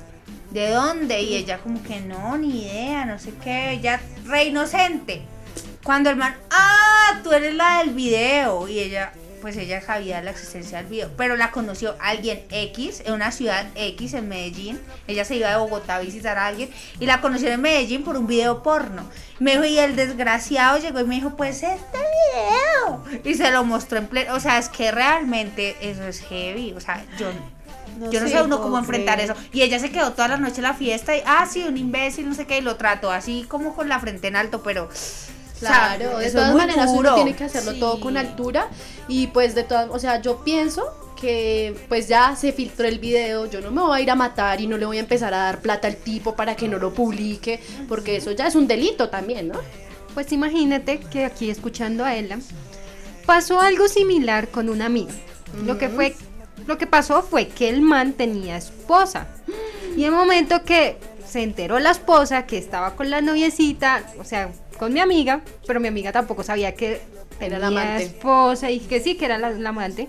¿De 0.50 0.70
dónde? 0.70 1.22
Y 1.22 1.34
ella 1.34 1.58
como 1.58 1.82
que 1.82 2.00
no, 2.00 2.38
ni 2.38 2.62
idea, 2.62 3.04
no 3.04 3.18
sé 3.18 3.32
qué, 3.42 3.72
ella 3.72 4.00
re 4.24 4.44
inocente. 4.44 5.22
Cuando 5.86 6.10
el 6.10 6.16
man, 6.16 6.34
ah, 6.50 7.20
tú 7.22 7.32
eres 7.32 7.54
la 7.54 7.78
del 7.78 7.90
video. 7.90 8.66
Y 8.66 8.80
ella, 8.80 9.12
pues 9.46 9.58
ella 9.58 9.80
sabía 9.80 10.20
la 10.22 10.32
existencia 10.32 10.78
del 10.78 10.88
video. 10.88 11.08
Pero 11.16 11.36
la 11.36 11.52
conoció 11.52 11.94
alguien 12.00 12.42
X, 12.50 13.00
en 13.06 13.12
una 13.12 13.30
ciudad 13.30 13.64
X, 13.76 14.14
en 14.14 14.28
Medellín. 14.28 14.80
Ella 15.06 15.24
se 15.24 15.36
iba 15.36 15.48
de 15.48 15.56
Bogotá 15.56 15.94
a 15.94 16.00
visitar 16.00 16.36
a 16.36 16.48
alguien. 16.48 16.68
Y 16.98 17.06
la 17.06 17.20
conoció 17.20 17.50
en 17.50 17.60
Medellín 17.60 18.02
por 18.02 18.16
un 18.16 18.26
video 18.26 18.64
porno. 18.64 19.08
Me 19.38 19.52
dijo, 19.52 19.64
y 19.64 19.78
el 19.78 19.94
desgraciado 19.94 20.78
llegó 20.78 20.98
y 20.98 21.04
me 21.04 21.14
dijo, 21.14 21.36
pues 21.36 21.62
este 21.62 21.96
video. 21.96 23.04
Y 23.22 23.34
se 23.34 23.52
lo 23.52 23.62
mostró 23.62 23.98
en 23.98 24.08
pleno. 24.08 24.34
O 24.34 24.40
sea, 24.40 24.58
es 24.58 24.68
que 24.68 24.90
realmente 24.90 25.76
eso 25.80 26.02
es 26.02 26.22
heavy. 26.22 26.72
O 26.72 26.80
sea, 26.80 27.04
yo 27.16 27.30
yo 28.10 28.20
no 28.20 28.26
sé, 28.26 28.42
uno 28.42 28.60
cómo 28.60 28.78
enfrentar 28.78 29.20
eso. 29.20 29.34
Y 29.52 29.62
ella 29.62 29.78
se 29.78 29.92
quedó 29.92 30.10
toda 30.10 30.26
la 30.26 30.38
noche 30.38 30.56
en 30.56 30.64
la 30.64 30.74
fiesta 30.74 31.16
y, 31.16 31.22
ah, 31.24 31.46
sí, 31.48 31.62
un 31.62 31.76
imbécil, 31.76 32.28
no 32.28 32.34
sé 32.34 32.46
qué, 32.48 32.58
y 32.58 32.62
lo 32.62 32.74
trató 32.74 33.12
así 33.12 33.46
como 33.48 33.76
con 33.76 33.88
la 33.88 34.00
frente 34.00 34.26
en 34.26 34.34
alto, 34.34 34.64
pero... 34.64 34.88
o 35.56 35.58
sea, 35.60 35.96
Claro, 35.96 36.18
de 36.18 36.30
todas 36.30 36.54
maneras 36.54 36.86
duro. 36.92 37.10
uno 37.10 37.14
tiene 37.14 37.34
que 37.34 37.44
hacerlo 37.44 37.72
Sí. 37.72 37.80
todo 37.80 37.98
con 38.00 38.16
altura 38.16 38.68
y 39.08 39.28
pues 39.28 39.54
de 39.54 39.64
todas, 39.64 39.88
o 39.90 39.98
sea, 39.98 40.20
yo 40.20 40.44
pienso 40.44 40.84
que 41.20 41.74
pues 41.88 42.08
ya 42.08 42.36
se 42.36 42.52
filtró 42.52 42.86
el 42.86 42.98
video, 42.98 43.46
yo 43.46 43.60
no 43.62 43.70
me 43.70 43.80
voy 43.80 43.98
a 43.98 44.02
ir 44.02 44.10
a 44.10 44.14
matar 44.14 44.60
y 44.60 44.66
no 44.66 44.76
le 44.76 44.84
voy 44.84 44.98
a 44.98 45.00
empezar 45.00 45.32
a 45.32 45.38
dar 45.38 45.60
plata 45.62 45.88
al 45.88 45.96
tipo 45.96 46.36
para 46.36 46.54
que 46.56 46.68
no 46.68 46.78
lo 46.78 46.92
publique, 46.92 47.60
porque 47.88 48.16
eso 48.16 48.32
ya 48.32 48.46
es 48.46 48.54
un 48.54 48.66
delito 48.66 49.08
también, 49.08 49.48
¿no? 49.48 49.58
Pues 50.12 50.30
imagínate 50.32 51.00
que 51.00 51.24
aquí 51.24 51.48
escuchando 51.50 52.04
a 52.04 52.14
ella 52.14 52.38
pasó 53.24 53.60
algo 53.60 53.88
similar 53.88 54.48
con 54.48 54.68
una 54.68 54.86
amiga. 54.86 55.12
Lo 55.64 55.78
que 55.78 55.88
fue 55.88 56.14
lo 56.66 56.76
que 56.78 56.86
pasó 56.86 57.22
fue 57.22 57.48
que 57.48 57.68
el 57.68 57.80
man 57.80 58.12
tenía 58.12 58.56
esposa. 58.56 59.26
Y 59.96 60.04
el 60.04 60.10
momento 60.12 60.64
que 60.64 60.98
se 61.26 61.42
enteró 61.42 61.78
la 61.78 61.90
esposa 61.92 62.44
que 62.46 62.58
estaba 62.58 62.94
con 62.96 63.08
la 63.10 63.20
noviecita, 63.20 64.02
o 64.18 64.24
sea, 64.24 64.50
con 64.76 64.92
mi 64.92 65.00
amiga, 65.00 65.42
pero 65.66 65.80
mi 65.80 65.88
amiga 65.88 66.12
tampoco 66.12 66.42
sabía 66.42 66.74
que 66.74 67.00
Era 67.40 67.58
la 67.58 67.68
amante. 67.68 68.04
esposa 68.04 68.70
y 68.70 68.80
que 68.80 69.00
sí, 69.00 69.16
que 69.16 69.24
era 69.26 69.38
la, 69.38 69.50
la 69.50 69.70
amante. 69.70 70.08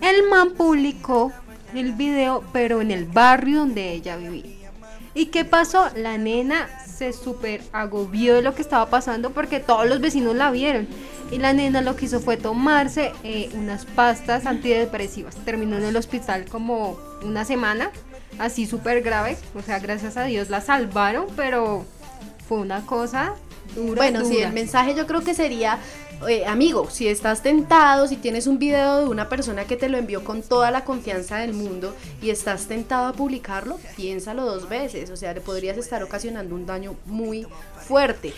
El 0.00 0.28
man 0.28 0.52
publicó 0.52 1.32
el 1.74 1.92
video, 1.92 2.42
pero 2.52 2.80
en 2.80 2.90
el 2.90 3.04
barrio 3.06 3.60
donde 3.60 3.92
ella 3.92 4.16
vivía. 4.16 4.70
¿Y 5.14 5.26
qué 5.26 5.44
pasó? 5.44 5.88
La 5.96 6.16
nena 6.18 6.68
se 6.86 7.12
súper 7.12 7.62
agobió 7.72 8.34
de 8.34 8.42
lo 8.42 8.54
que 8.54 8.62
estaba 8.62 8.86
pasando 8.88 9.30
porque 9.30 9.60
todos 9.60 9.86
los 9.86 10.00
vecinos 10.00 10.34
la 10.34 10.50
vieron. 10.50 10.88
Y 11.30 11.38
la 11.38 11.52
nena 11.52 11.80
lo 11.80 11.96
que 11.96 12.06
hizo 12.06 12.20
fue 12.20 12.36
tomarse 12.36 13.12
eh, 13.22 13.50
unas 13.54 13.86
pastas 13.86 14.44
antidepresivas. 14.46 15.34
Terminó 15.44 15.76
en 15.78 15.84
el 15.84 15.96
hospital 15.96 16.44
como 16.46 16.98
una 17.22 17.44
semana, 17.44 17.90
así 18.38 18.66
súper 18.66 19.02
grave. 19.02 19.36
O 19.54 19.62
sea, 19.62 19.78
gracias 19.78 20.16
a 20.16 20.24
Dios 20.24 20.50
la 20.50 20.60
salvaron, 20.60 21.26
pero 21.36 21.86
fue 22.48 22.58
una 22.58 22.84
cosa 22.84 23.34
dura. 23.74 23.94
Bueno, 23.96 24.24
sí, 24.24 24.38
el 24.38 24.52
mensaje 24.52 24.94
yo 24.94 25.06
creo 25.06 25.22
que 25.22 25.34
sería, 25.34 25.78
eh, 26.28 26.44
amigo, 26.46 26.88
si 26.90 27.08
estás 27.08 27.42
tentado, 27.42 28.06
si 28.08 28.16
tienes 28.16 28.46
un 28.46 28.58
video 28.58 28.98
de 28.98 29.04
una 29.06 29.28
persona 29.28 29.64
que 29.64 29.76
te 29.76 29.88
lo 29.88 29.98
envió 29.98 30.24
con 30.24 30.42
toda 30.42 30.70
la 30.70 30.84
confianza 30.84 31.38
del 31.38 31.52
mundo 31.52 31.94
y 32.20 32.30
estás 32.30 32.66
tentado 32.66 33.06
a 33.06 33.12
publicarlo, 33.12 33.78
piénsalo 33.96 34.44
dos 34.44 34.68
veces, 34.68 35.10
o 35.10 35.16
sea, 35.16 35.32
le 35.34 35.40
podrías 35.40 35.76
estar 35.76 36.02
ocasionando 36.02 36.54
un 36.54 36.66
daño 36.66 36.94
muy 37.06 37.46
fuerte. 37.86 38.32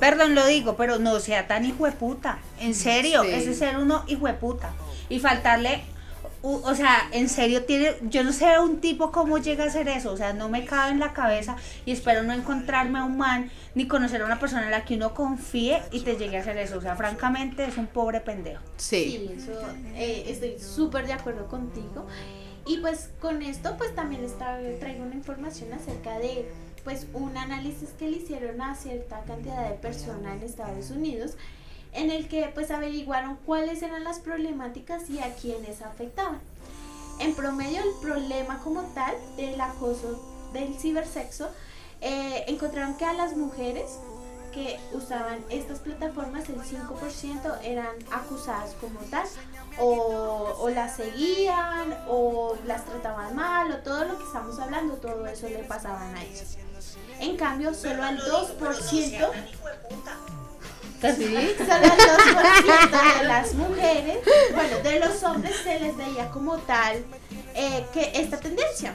Perdón, 0.00 0.34
lo 0.34 0.46
digo, 0.46 0.76
pero 0.76 0.98
no 0.98 1.20
sea 1.20 1.46
tan 1.46 1.64
hijueputa. 1.64 2.38
En 2.60 2.74
serio, 2.74 3.22
Sí. 3.22 3.30
ese 3.30 3.54
ser 3.54 3.76
uno 3.78 4.04
hijueputa. 4.06 4.72
Y 5.08 5.20
faltarle, 5.20 5.84
o 6.52 6.74
sea, 6.74 7.08
en 7.12 7.28
serio 7.28 7.64
tiene, 7.64 7.92
yo 8.02 8.22
no 8.22 8.32
sé 8.32 8.58
un 8.58 8.80
tipo 8.80 9.10
cómo 9.10 9.38
llega 9.38 9.64
a 9.64 9.68
hacer 9.68 9.88
eso, 9.88 10.12
o 10.12 10.16
sea, 10.16 10.32
no 10.32 10.48
me 10.48 10.64
cabe 10.64 10.92
en 10.92 10.98
la 10.98 11.12
cabeza 11.12 11.56
y 11.86 11.92
espero 11.92 12.22
no 12.22 12.32
encontrarme 12.32 12.98
a 12.98 13.04
un 13.04 13.16
man 13.16 13.50
ni 13.74 13.88
conocer 13.88 14.20
a 14.22 14.26
una 14.26 14.38
persona 14.38 14.64
en 14.64 14.70
la 14.70 14.84
que 14.84 14.94
uno 14.96 15.14
confíe 15.14 15.80
y 15.90 16.00
te 16.00 16.16
llegue 16.16 16.36
a 16.36 16.40
hacer 16.40 16.56
eso. 16.58 16.76
O 16.78 16.80
sea, 16.80 16.96
francamente 16.96 17.64
es 17.64 17.76
un 17.78 17.86
pobre 17.86 18.20
pendejo. 18.20 18.62
Sí. 18.76 19.28
Sí, 19.28 19.30
eso 19.36 19.52
eh, 19.96 20.24
estoy 20.28 20.58
súper 20.58 21.06
de 21.06 21.14
acuerdo 21.14 21.46
contigo. 21.48 22.06
Y 22.66 22.78
pues 22.78 23.10
con 23.20 23.42
esto 23.42 23.76
pues 23.76 23.94
también 23.94 24.22
les 24.22 24.38
tra- 24.38 24.78
traigo 24.78 25.04
una 25.04 25.14
información 25.14 25.72
acerca 25.72 26.18
de 26.18 26.48
pues 26.82 27.06
un 27.14 27.36
análisis 27.36 27.90
que 27.98 28.08
le 28.10 28.18
hicieron 28.18 28.60
a 28.60 28.74
cierta 28.74 29.20
cantidad 29.26 29.68
de 29.68 29.76
personas 29.76 30.36
en 30.40 30.42
Estados 30.48 30.90
Unidos 30.90 31.32
en 31.94 32.10
el 32.10 32.28
que 32.28 32.50
pues 32.54 32.70
averiguaron 32.70 33.36
cuáles 33.46 33.82
eran 33.82 34.04
las 34.04 34.18
problemáticas 34.18 35.08
y 35.10 35.20
a 35.20 35.34
quiénes 35.34 35.82
afectaban. 35.82 36.40
En 37.20 37.34
promedio 37.34 37.80
el 37.82 37.94
problema 38.02 38.58
como 38.58 38.82
tal 38.94 39.14
del 39.36 39.60
acoso 39.60 40.20
del 40.52 40.74
cibersexo 40.74 41.48
eh, 42.00 42.44
encontraron 42.48 42.96
que 42.96 43.04
a 43.04 43.12
las 43.12 43.36
mujeres 43.36 43.98
que 44.52 44.78
usaban 44.92 45.44
estas 45.50 45.80
plataformas, 45.80 46.48
el 46.48 46.60
5% 46.60 47.58
eran 47.64 47.96
acusadas 48.12 48.74
como 48.80 49.00
tal, 49.10 49.26
o, 49.80 50.56
o 50.60 50.70
las 50.70 50.96
seguían, 50.96 51.96
o 52.08 52.56
las 52.64 52.84
trataban 52.84 53.34
mal, 53.34 53.72
o 53.72 53.78
todo 53.78 54.04
lo 54.04 54.16
que 54.16 54.22
estamos 54.22 54.58
hablando, 54.60 54.94
todo 54.94 55.26
eso 55.26 55.48
le 55.48 55.64
pasaban 55.64 56.14
a 56.14 56.22
ellas. 56.22 56.56
En 57.18 57.36
cambio, 57.36 57.74
solo 57.74 58.04
al 58.04 58.18
2%, 58.20 59.28
Sí. 61.16 61.24
solo 61.58 61.72
al 61.74 62.90
2% 62.90 63.18
de 63.20 63.24
las 63.28 63.54
mujeres, 63.54 64.18
bueno, 64.54 64.78
de 64.82 65.00
los 65.00 65.22
hombres 65.22 65.54
se 65.62 65.78
les 65.80 65.96
veía 65.96 66.30
como 66.30 66.56
tal 66.58 67.04
eh, 67.54 67.84
que 67.92 68.12
esta 68.14 68.38
tendencia. 68.38 68.94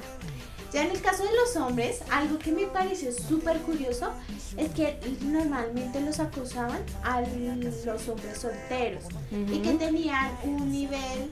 Ya 0.72 0.84
en 0.84 0.92
el 0.92 1.02
caso 1.02 1.24
de 1.24 1.32
los 1.34 1.56
hombres, 1.56 2.02
algo 2.12 2.38
que 2.38 2.52
me 2.52 2.68
pareció 2.68 3.12
súper 3.12 3.58
curioso 3.60 4.12
es 4.56 4.70
que 4.72 5.00
normalmente 5.24 6.00
los 6.00 6.20
acosaban 6.20 6.80
a 7.04 7.22
los 7.22 8.08
hombres 8.08 8.38
solteros 8.40 9.04
y 9.32 9.60
que 9.60 9.74
tenían 9.74 10.30
un 10.44 10.72
nivel 10.72 11.30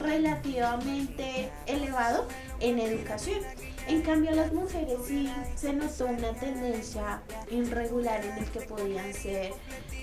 relativamente 0.00 1.50
elevado 1.66 2.26
en 2.60 2.78
educación. 2.78 3.40
En 3.88 4.02
cambio, 4.02 4.32
las 4.32 4.52
mujeres 4.52 4.98
sí 5.06 5.30
se 5.56 5.72
notó 5.72 6.06
una 6.06 6.32
tendencia 6.34 7.22
irregular 7.50 8.22
en 8.22 8.36
el 8.36 8.44
que 8.50 8.60
podían 8.60 9.14
ser, 9.14 9.52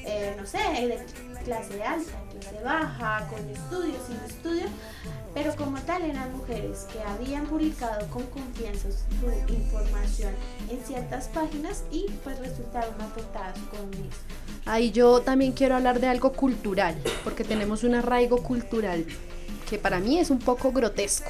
eh, 0.03 0.35
no 0.35 0.45
sé, 0.47 0.57
de 0.57 0.99
clase 1.43 1.83
alta, 1.83 2.11
clase 2.31 2.63
baja, 2.63 3.27
con 3.29 3.47
estudios, 3.47 3.97
sin 4.07 4.17
estudios, 4.25 4.71
pero 5.35 5.55
como 5.55 5.79
tal 5.81 6.01
eran 6.01 6.35
mujeres 6.35 6.87
que 6.91 6.99
habían 6.99 7.45
publicado 7.45 8.07
con 8.09 8.23
confianza 8.23 8.89
su 8.91 9.53
información 9.53 10.33
en 10.71 10.83
ciertas 10.83 11.27
páginas 11.27 11.83
y 11.91 12.07
pues 12.23 12.39
resultaron 12.39 12.99
afectadas 12.99 13.59
con 13.69 13.93
eso. 13.93 14.17
Ahí 14.65 14.89
yo 14.89 15.21
también 15.21 15.51
quiero 15.51 15.75
hablar 15.75 15.99
de 15.99 16.07
algo 16.07 16.33
cultural, 16.33 16.95
porque 17.23 17.43
tenemos 17.43 17.83
un 17.83 17.93
arraigo 17.93 18.41
cultural 18.41 19.05
que 19.69 19.77
para 19.77 19.99
mí 19.99 20.17
es 20.17 20.31
un 20.31 20.39
poco 20.39 20.71
grotesco. 20.71 21.29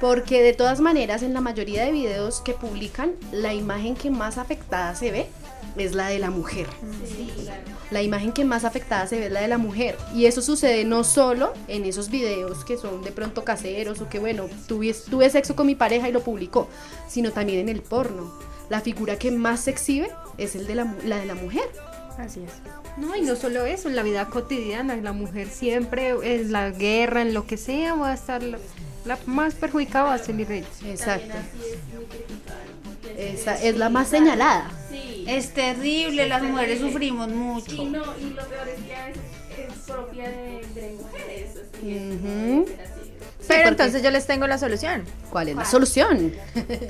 Porque 0.00 0.42
de 0.42 0.52
todas 0.52 0.80
maneras 0.80 1.22
en 1.22 1.32
la 1.32 1.40
mayoría 1.40 1.84
de 1.84 1.92
videos 1.92 2.40
que 2.40 2.52
publican, 2.52 3.12
la 3.32 3.54
imagen 3.54 3.94
que 3.94 4.10
más 4.10 4.36
afectada 4.36 4.94
se 4.94 5.10
ve 5.10 5.26
es 5.78 5.94
la 5.94 6.08
de 6.08 6.18
la 6.18 6.30
mujer. 6.30 6.66
La 7.90 8.02
imagen 8.02 8.32
que 8.32 8.44
más 8.44 8.64
afectada 8.64 9.06
se 9.06 9.18
ve 9.18 9.26
es 9.26 9.32
la 9.32 9.40
de 9.40 9.48
la 9.48 9.58
mujer. 9.58 9.96
Y 10.14 10.26
eso 10.26 10.42
sucede 10.42 10.84
no 10.84 11.02
solo 11.04 11.52
en 11.68 11.84
esos 11.84 12.10
videos 12.10 12.64
que 12.64 12.76
son 12.76 13.02
de 13.02 13.10
pronto 13.12 13.44
caseros 13.44 14.00
o 14.00 14.08
que 14.08 14.18
bueno, 14.18 14.48
tuve, 14.66 14.94
tuve 15.08 15.30
sexo 15.30 15.56
con 15.56 15.66
mi 15.66 15.74
pareja 15.74 16.08
y 16.08 16.12
lo 16.12 16.20
publicó, 16.22 16.68
sino 17.08 17.30
también 17.32 17.60
en 17.60 17.68
el 17.68 17.80
porno. 17.82 18.32
La 18.68 18.80
figura 18.80 19.16
que 19.18 19.30
más 19.30 19.60
se 19.60 19.70
exhibe 19.70 20.10
es 20.38 20.56
el 20.56 20.66
de 20.66 20.74
la, 20.74 20.84
mu- 20.84 20.96
la 21.04 21.18
de 21.18 21.26
la 21.26 21.34
mujer. 21.34 21.64
Así 22.18 22.40
es. 22.42 22.50
No, 22.98 23.14
y 23.14 23.20
no 23.22 23.36
solo 23.36 23.64
eso, 23.66 23.88
en 23.88 23.96
la 23.96 24.02
vida 24.02 24.26
cotidiana, 24.26 24.96
la 24.96 25.12
mujer 25.12 25.48
siempre, 25.48 26.10
en 26.22 26.50
la 26.50 26.70
guerra, 26.70 27.22
en 27.22 27.34
lo 27.34 27.46
que 27.46 27.56
sea, 27.58 27.94
va 27.94 28.10
a 28.10 28.14
estar 28.14 28.42
la, 29.06 29.18
más 29.26 29.54
perjudicada 29.54 30.06
va 30.06 30.14
a 30.14 30.18
ser. 30.18 30.40
Exacto. 30.40 31.34
Esa 33.16 33.62
es 33.62 33.76
la 33.76 33.88
más 33.88 34.08
señalada. 34.08 34.70
Sí. 34.90 35.24
Es 35.26 35.54
terrible, 35.54 36.28
las 36.28 36.42
mujeres 36.42 36.80
sufrimos 36.80 37.28
mucho. 37.28 37.72
Y 37.72 37.86
no, 37.86 38.02
y 38.18 38.30
lo 38.30 38.46
peor 38.46 38.68
es 38.68 38.84
que 38.84 38.94
a 38.94 39.06
veces 39.06 39.22
es 39.58 39.78
propia 39.86 40.28
de, 40.28 40.66
de 40.74 40.98
mujeres. 41.00 41.50
Así 41.78 41.96
así. 42.80 43.12
Pero 43.48 43.68
entonces 43.68 44.02
yo 44.02 44.10
les 44.10 44.26
tengo 44.26 44.46
la 44.46 44.58
solución. 44.58 45.04
¿Cuál 45.30 45.48
es 45.48 45.56
la 45.56 45.64
solución? 45.64 46.32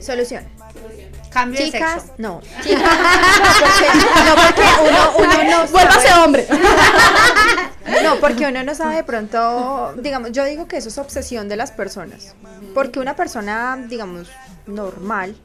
Solución. 0.00 0.44
Cambio 1.36 1.60
de 1.60 1.66
Chicas, 1.66 2.02
sexo. 2.02 2.14
no. 2.16 2.40
Chicas, 2.62 2.82
no, 2.82 3.44
porque, 3.52 4.24
no, 4.24 4.34
porque 4.42 4.62
uno, 4.88 5.12
uno 5.18 5.44
no 5.44 5.66
¡Vuélvase 5.70 6.08
sabe. 6.08 6.24
hombre! 6.24 6.46
No, 8.02 8.16
porque 8.20 8.46
uno 8.46 8.64
no 8.64 8.74
sabe 8.74 8.96
de 8.96 9.04
pronto, 9.04 9.94
digamos, 9.98 10.32
yo 10.32 10.44
digo 10.44 10.66
que 10.66 10.78
eso 10.78 10.88
es 10.88 10.96
obsesión 10.98 11.48
de 11.48 11.56
las 11.56 11.72
personas. 11.72 12.34
Porque 12.74 13.00
una 13.00 13.14
persona, 13.16 13.78
digamos, 13.86 14.28
normal, 14.66 15.36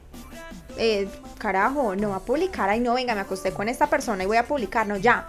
eh, 0.78 1.08
carajo, 1.38 1.94
no 1.94 2.10
va 2.10 2.16
a 2.16 2.20
publicar, 2.20 2.70
ay 2.70 2.80
no, 2.80 2.94
venga, 2.94 3.14
me 3.14 3.20
acosté 3.20 3.52
con 3.52 3.68
esta 3.68 3.86
persona 3.88 4.24
y 4.24 4.26
voy 4.26 4.38
a 4.38 4.46
publicar, 4.46 4.86
no, 4.86 4.96
ya. 4.96 5.28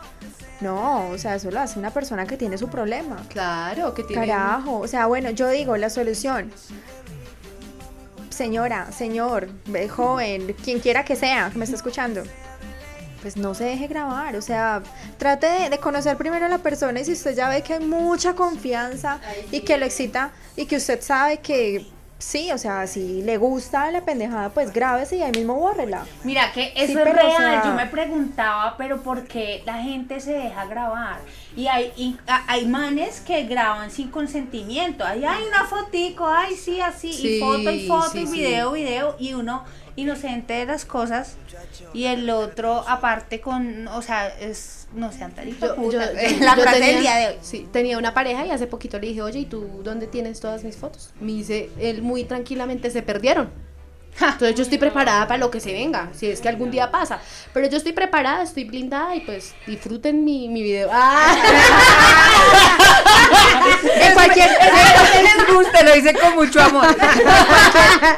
No, 0.62 1.10
o 1.10 1.17
sea, 1.17 1.36
eso 1.36 1.51
lo 1.51 1.60
hace 1.60 1.77
una 1.77 1.91
persona 1.91 2.25
que 2.25 2.38
tiene 2.38 2.58
su 2.58 2.70
problema. 2.70 3.17
Claro, 3.27 3.93
que 3.93 4.03
tiene. 4.03 4.25
Carajo, 4.25 4.79
o 4.79 4.88
sea, 4.88 5.08
bueno, 5.08 5.29
yo 5.32 5.50
digo 5.50 5.75
la 5.75 5.89
solución. 5.89 6.51
Señora, 8.34 8.92
señor, 8.92 9.48
joven, 9.96 10.56
quien 10.63 10.80
quiera 10.80 11.06
que 11.06 11.16
sea, 11.16 11.52
que 11.52 11.58
me 11.60 11.66
esté 11.66 11.75
escuchando, 11.75 12.24
pues 13.22 13.38
no 13.38 13.54
se 13.54 13.66
deje 13.66 13.86
grabar, 13.86 14.36
o 14.36 14.42
sea, 14.42 14.82
trate 15.20 15.46
de, 15.46 15.70
de 15.70 15.78
conocer 15.78 16.18
primero 16.18 16.48
a 16.48 16.50
la 16.50 16.58
persona 16.58 17.00
y 17.00 17.06
si 17.06 17.12
usted 17.12 17.36
ya 17.36 17.48
ve 17.48 17.62
que 17.62 17.75
hay 17.75 17.86
mucha 17.86 18.34
confianza 18.34 19.20
y 19.52 19.60
que 19.62 19.78
lo 19.78 19.86
excita 19.86 20.32
y 20.56 20.66
que 20.66 20.78
usted 20.78 21.00
sabe 21.04 21.38
que 21.42 21.86
sí, 22.24 22.51
o 22.51 22.58
sea, 22.58 22.88
si 22.88 23.22
le 23.22 23.38
gusta 23.38 23.92
la 23.92 24.01
pendejada, 24.06 24.50
pues 24.50 24.72
grábese 24.74 25.18
y 25.18 25.22
ahí 25.24 25.32
mismo 25.32 25.56
bórrela. 25.56 26.06
Mira 26.24 26.51
que 26.51 26.74
eso 26.75 26.88
Sí, 26.88 26.92
es 26.94 26.98
o 26.98 27.03
real. 27.03 27.32
sea- 27.38 27.63
Yo 27.65 27.74
me 27.74 27.86
preguntaba, 27.88 28.75
pero 28.77 29.01
¿por 29.01 29.25
qué 29.25 29.62
la 29.65 29.82
gente 29.82 30.20
se 30.20 30.34
deja 30.34 30.65
grabar? 30.65 31.20
Y 31.56 31.68
hay, 31.68 31.92
y 31.96 32.18
hay 32.48 32.65
manes 32.65 33.20
que 33.22 33.44
graban 33.44 33.92
sin 33.92 34.10
consentimiento. 34.10 35.06
Ahí 35.06 35.24
hay 35.25 35.44
una 35.44 35.65
fotico, 35.65 36.27
ay 36.27 36.56
sí, 36.56 36.82
así, 36.82 37.13
Sí, 37.13 37.38
y 37.38 37.39
foto 37.39 37.72
y 37.72 37.88
foto 37.88 38.10
sí, 38.12 38.20
y 38.20 38.25
video, 38.32 38.72
video, 38.72 39.15
y 39.20 39.34
uno 39.34 39.63
inocente 39.96 40.53
de 40.53 40.65
las 40.65 40.86
cosas 40.86 41.38
y 41.94 42.06
el 42.06 42.27
otro 42.32 42.84
aparte 42.88 43.39
con, 43.42 43.88
o 43.89 44.01
sea, 44.01 44.27
es, 44.30 44.83
no 44.96 45.12
sean 45.12 45.32
tan 45.34 45.48
Yo, 45.50 45.92
yo- 45.92 46.00
la 46.00 46.56
yo 46.56 46.62
frase 46.64 46.79
tenía, 46.79 46.94
del 46.94 47.01
día 47.01 47.16
de 47.16 47.27
hoy. 47.27 47.36
sí, 47.42 47.68
tenía 47.72 47.98
una 47.98 48.14
pareja 48.14 48.46
y 48.46 48.51
hace 48.51 48.68
poquito 48.68 49.00
le 49.00 49.08
dije, 49.08 49.22
oye, 49.22 49.40
¿y 49.40 49.46
tú 49.46 49.68
dónde 49.84 50.08
tienes 50.08 50.40
todas 50.40 50.64
mis 50.64 50.75
fotos? 50.75 51.10
Me 51.20 51.32
dice, 51.34 51.70
él 51.79 52.01
muy 52.01 52.24
tranquilamente 52.25 52.90
se 52.92 53.01
perdieron. 53.01 53.50
Entonces 54.22 54.53
yo 54.56 54.62
estoy 54.62 54.77
preparada 54.77 55.25
para 55.27 55.40
lo 55.40 55.50
que 55.50 55.60
se 55.60 55.74
venga, 55.74 56.10
si 56.14 56.27
es 56.27 56.40
que 56.40 56.48
algún 56.48 56.70
día 56.70 56.92
pasa. 56.92 57.20
Pero 57.51 57.68
yo 57.68 57.77
estoy 57.77 57.94
preparada, 57.94 58.44
estoy 58.44 58.64
blindada 58.66 59.16
y 59.16 59.22
pues 59.22 59.56
disfruten 59.66 60.24
mi, 60.24 60.48
mi 60.50 60.62
video. 60.62 60.90
¡Ah! 60.94 61.36
En 64.01 64.14
cualquier, 64.14 64.50
les 64.50 65.48
guste, 65.56 65.84
lo 65.84 65.96
hice 65.96 66.14
con 66.14 66.36
mucho 66.36 66.62
amor. 66.62 66.86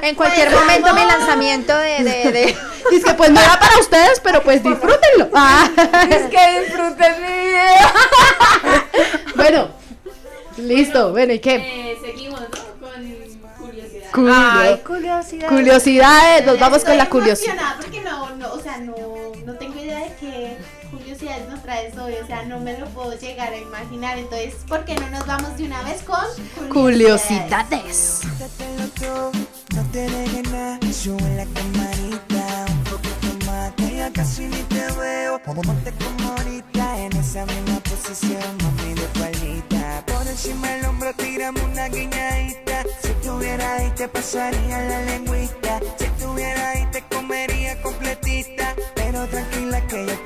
en 0.01 0.15
cualquier 0.15 0.51
momento 0.51 0.93
mi 0.93 1.05
lanzamiento 1.05 1.77
de, 1.77 2.03
de, 2.03 2.31
de- 2.31 2.57
Dice 2.91 3.05
que 3.05 3.13
pues 3.13 3.29
no 3.31 3.39
era 3.39 3.59
para 3.59 3.77
ustedes, 3.79 4.19
pero 4.23 4.41
pues 4.43 4.63
disfrútenlo. 4.63 5.29
¡Ah! 5.33 5.69
es 6.09 6.29
que 6.29 6.61
disfruten 6.61 7.21
mi 7.21 7.27
video. 7.27 7.65
Bueno, 9.35 9.67
listo, 10.57 11.11
bueno, 11.11 11.33
¿y 11.33 11.39
qué? 11.39 11.55
Eh, 11.55 11.97
seguimos 12.01 12.39
¿no? 12.39 12.47
con 12.47 13.67
curiosidad. 13.67 14.09
Ay, 14.13 14.77
curiosidad. 14.77 15.49
Curiosidades, 15.49 16.45
nos 16.45 16.59
vamos 16.59 16.83
con 16.85 16.97
la 16.97 17.09
curiosidad. 17.09 17.75
no, 18.03 18.35
no, 18.37 18.53
o 18.53 18.59
sea, 18.59 18.77
no, 18.77 18.95
no 19.45 19.53
tengo 19.55 19.74
traes 21.65 21.97
hoy, 21.97 22.13
o 22.21 22.27
sea, 22.27 22.43
no 22.43 22.59
me 22.59 22.77
lo 22.77 22.85
puedo 22.89 23.17
llegar 23.17 23.51
a 23.51 23.57
imaginar, 23.57 24.19
entonces, 24.19 24.53
¿por 24.67 24.85
qué 24.85 24.95
no 24.95 25.09
nos 25.09 25.25
vamos 25.25 25.57
de 25.57 25.65
una 25.65 25.81
vez 25.81 26.03
con 26.03 26.69
Curiosidades. 26.69 28.21
Trátalo 28.37 28.85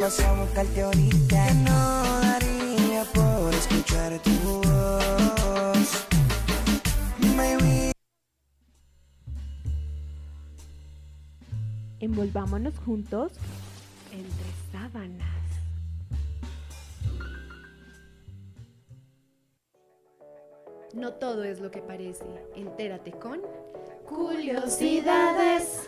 paso 0.09 0.25
a 0.25 0.43
buscarte 0.43 0.81
ahorita. 0.81 1.47
Que 1.47 1.53
no 1.53 2.21
daría 2.21 3.03
por 3.13 3.53
escuchar 3.53 4.19
tu 4.23 4.31
voz. 4.31 6.07
Maybe 7.35 7.91
Envolvámonos 11.99 12.73
juntos 12.79 13.33
entre 14.11 14.49
sábanas. 14.71 15.27
No 20.95 21.13
todo 21.13 21.43
es 21.43 21.59
lo 21.59 21.69
que 21.69 21.83
parece. 21.83 22.25
Entérate 22.55 23.11
con 23.11 23.41
curiosidades. 24.07 25.87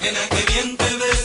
Nena, 0.00 0.20
que 0.30 0.52
bien 0.52 0.76
te 0.76 0.96
ves 0.96 1.22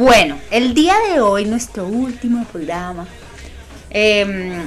Bueno, 0.00 0.38
el 0.50 0.72
día 0.72 0.94
de 1.12 1.20
hoy, 1.20 1.44
nuestro 1.44 1.84
último 1.86 2.46
programa, 2.46 3.06
eh, 3.90 4.62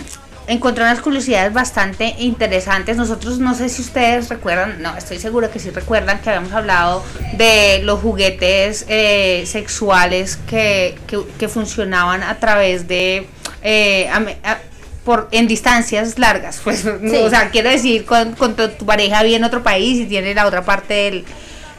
encontré 0.46 0.84
unas 0.84 1.02
curiosidades 1.02 1.52
bastante 1.52 2.14
interesantes. 2.20 2.98
Nosotros, 2.98 3.40
no 3.40 3.56
sé 3.56 3.68
si 3.70 3.82
ustedes 3.82 4.30
recuerdan, 4.30 4.80
no, 4.84 4.96
estoy 4.96 5.18
segura 5.18 5.50
que 5.50 5.58
sí 5.58 5.72
recuerdan 5.72 6.20
que 6.22 6.30
habíamos 6.30 6.52
hablado 6.54 7.04
de 7.38 7.80
los 7.84 8.00
juguetes 8.00 8.86
eh, 8.88 9.44
sexuales 9.48 10.38
que, 10.48 11.00
que- 11.08 11.24
que 11.40 11.48
funcionaban 11.48 12.22
a 12.22 12.38
través 12.40 12.88
de... 12.88 13.26
eh, 13.64 14.08
a 14.14 14.20
me- 14.20 14.38
a- 14.44 14.60
por 15.04 15.30
en 15.32 15.48
distancias 15.48 16.18
largas, 16.20 16.62
pues, 16.64 16.86
o 17.26 17.30
sea, 17.30 17.50
quiero 17.50 17.70
decir, 17.72 18.06
tu, 18.06 18.70
tu 18.70 18.86
pareja 18.86 19.24
vive 19.24 19.36
en 19.38 19.44
otro 19.44 19.64
país 19.64 20.00
y 20.00 20.06
tiene 20.06 20.34
la 20.36 20.46
otra 20.46 20.64
parte 20.64 20.94
del, 20.94 21.26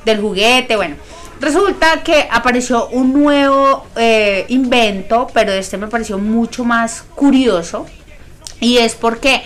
del 0.05 0.21
juguete, 0.21 0.75
bueno. 0.77 0.97
Resulta 1.45 2.03
que 2.03 2.27
apareció 2.31 2.89
un 2.89 3.13
nuevo 3.13 3.87
eh, 3.97 4.47
invento, 4.49 5.27
pero 5.35 5.53
este 5.53 5.77
me 5.77 5.89
pareció 5.89 6.17
mucho 6.17 6.65
más 6.65 7.05
curioso. 7.15 7.85
Y 8.61 8.79
es 8.79 8.95
porque 8.95 9.43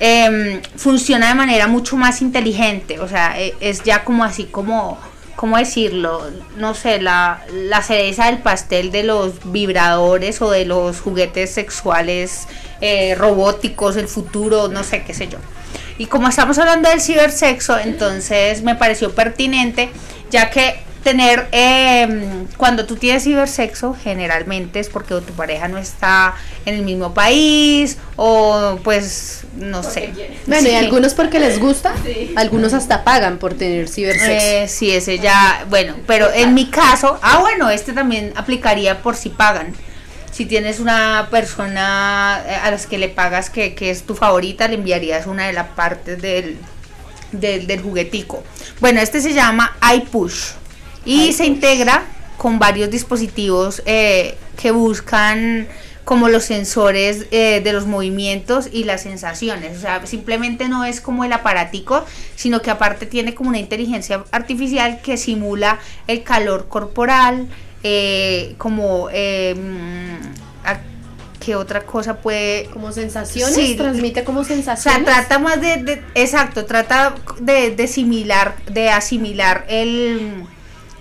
em, 0.00 0.60
funciona 0.74 1.28
de 1.28 1.34
manera 1.36 1.68
mucho 1.68 1.96
más 1.96 2.22
inteligente. 2.22 2.98
O 2.98 3.06
sea, 3.06 3.40
e- 3.40 3.54
es 3.60 3.84
ya 3.84 4.02
como 4.02 4.24
así 4.24 4.46
como, 4.46 4.98
¿cómo 5.36 5.58
decirlo? 5.58 6.28
No 6.56 6.74
sé, 6.74 7.00
la, 7.00 7.40
la 7.52 7.82
cereza 7.82 8.26
del 8.26 8.38
pastel 8.38 8.90
de 8.90 9.04
los 9.04 9.34
vibradores 9.52 10.42
o 10.42 10.50
de 10.50 10.64
los 10.64 11.00
juguetes 11.00 11.52
sexuales 11.54 12.48
eh, 12.80 13.14
robóticos, 13.14 13.96
el 13.96 14.08
futuro, 14.08 14.66
no 14.66 14.82
sé 14.82 15.04
qué 15.04 15.14
sé 15.14 15.28
yo. 15.28 15.38
Y 15.98 16.06
como 16.06 16.26
estamos 16.28 16.58
hablando 16.58 16.88
del 16.90 17.00
cibersexo, 17.00 17.78
entonces 17.78 18.62
me 18.62 18.74
pareció 18.74 19.14
pertinente, 19.14 19.88
ya 20.32 20.50
que 20.50 20.87
tener, 21.02 21.48
em, 21.52 22.46
cuando 22.56 22.86
tú 22.86 22.96
tienes 22.96 23.24
cibersexo, 23.24 23.96
generalmente 24.02 24.80
es 24.80 24.88
porque 24.88 25.14
tu 25.14 25.32
pareja 25.32 25.68
no 25.68 25.78
está 25.78 26.34
en 26.66 26.74
el 26.74 26.82
mismo 26.82 27.14
país 27.14 27.98
o 28.16 28.78
pues, 28.82 29.44
no 29.56 29.82
sé. 29.82 30.12
Bueno, 30.46 30.68
y 30.68 30.74
algunos 30.74 31.14
porque 31.14 31.38
les 31.38 31.58
gusta, 31.58 31.94
algunos 32.36 32.72
hasta 32.74 33.04
pagan 33.04 33.38
por 33.38 33.54
tener 33.54 33.88
cibersexo. 33.88 34.46
Eh, 34.46 34.68
sí, 34.68 34.90
ese 34.90 35.18
ya, 35.18 35.64
bueno, 35.70 35.94
pero 36.06 36.32
en 36.32 36.54
mi 36.54 36.66
caso, 36.66 37.18
ah, 37.22 37.38
bueno, 37.38 37.70
este 37.70 37.92
también 37.92 38.32
aplicaría 38.36 39.02
por 39.02 39.16
si 39.16 39.30
pagan. 39.30 39.72
Si 40.30 40.46
tienes 40.46 40.78
una 40.78 41.28
persona 41.30 42.42
eh, 42.46 42.54
a 42.54 42.70
las 42.70 42.86
que 42.86 42.98
le 42.98 43.08
pagas 43.08 43.50
que, 43.50 43.74
que 43.74 43.90
es 43.90 44.04
tu 44.04 44.14
favorita, 44.14 44.68
le 44.68 44.74
enviarías 44.74 45.26
una 45.26 45.46
de 45.46 45.52
las 45.52 45.68
partes 45.68 46.20
del, 46.20 46.58
del, 47.32 47.66
del 47.66 47.82
juguetico. 47.82 48.44
Bueno, 48.80 49.00
este 49.00 49.20
se 49.20 49.32
llama 49.32 49.76
iPush 49.94 50.57
y 51.08 51.32
se 51.32 51.46
integra 51.46 52.04
con 52.36 52.58
varios 52.58 52.90
dispositivos 52.90 53.82
eh, 53.86 54.36
que 54.60 54.70
buscan 54.70 55.66
como 56.04 56.28
los 56.28 56.44
sensores 56.44 57.26
eh, 57.32 57.60
de 57.62 57.72
los 57.72 57.86
movimientos 57.86 58.68
y 58.72 58.84
las 58.84 59.02
sensaciones. 59.02 59.76
O 59.76 59.80
sea, 59.80 60.06
simplemente 60.06 60.68
no 60.68 60.84
es 60.84 61.00
como 61.00 61.24
el 61.24 61.32
aparatico, 61.32 62.04
sino 62.34 62.62
que 62.62 62.70
aparte 62.70 63.04
tiene 63.06 63.34
como 63.34 63.50
una 63.50 63.58
inteligencia 63.58 64.24
artificial 64.30 65.00
que 65.02 65.16
simula 65.18 65.78
el 66.06 66.22
calor 66.22 66.68
corporal, 66.68 67.48
eh, 67.82 68.54
como... 68.58 69.08
eh, 69.12 69.54
mm, 69.56 70.66
a- 70.66 70.80
¿Qué 71.40 71.54
otra 71.56 71.82
cosa 71.86 72.16
puede 72.18 72.66
Como 72.72 72.90
sensaciones, 72.92 73.54
Sí. 73.54 73.74
transmite 73.76 74.24
como 74.24 74.40
o 74.40 74.44
sea, 74.44 74.56
sensaciones. 74.56 75.04
trata 75.04 75.38
más 75.38 75.60
de, 75.60 75.76
de- 75.78 76.02
exacto, 76.14 76.64
trata 76.66 77.14
de, 77.40 77.70
de 77.70 77.84
asimilar, 77.84 78.56
de 78.70 78.90
asimilar 78.90 79.64
el 79.68 80.42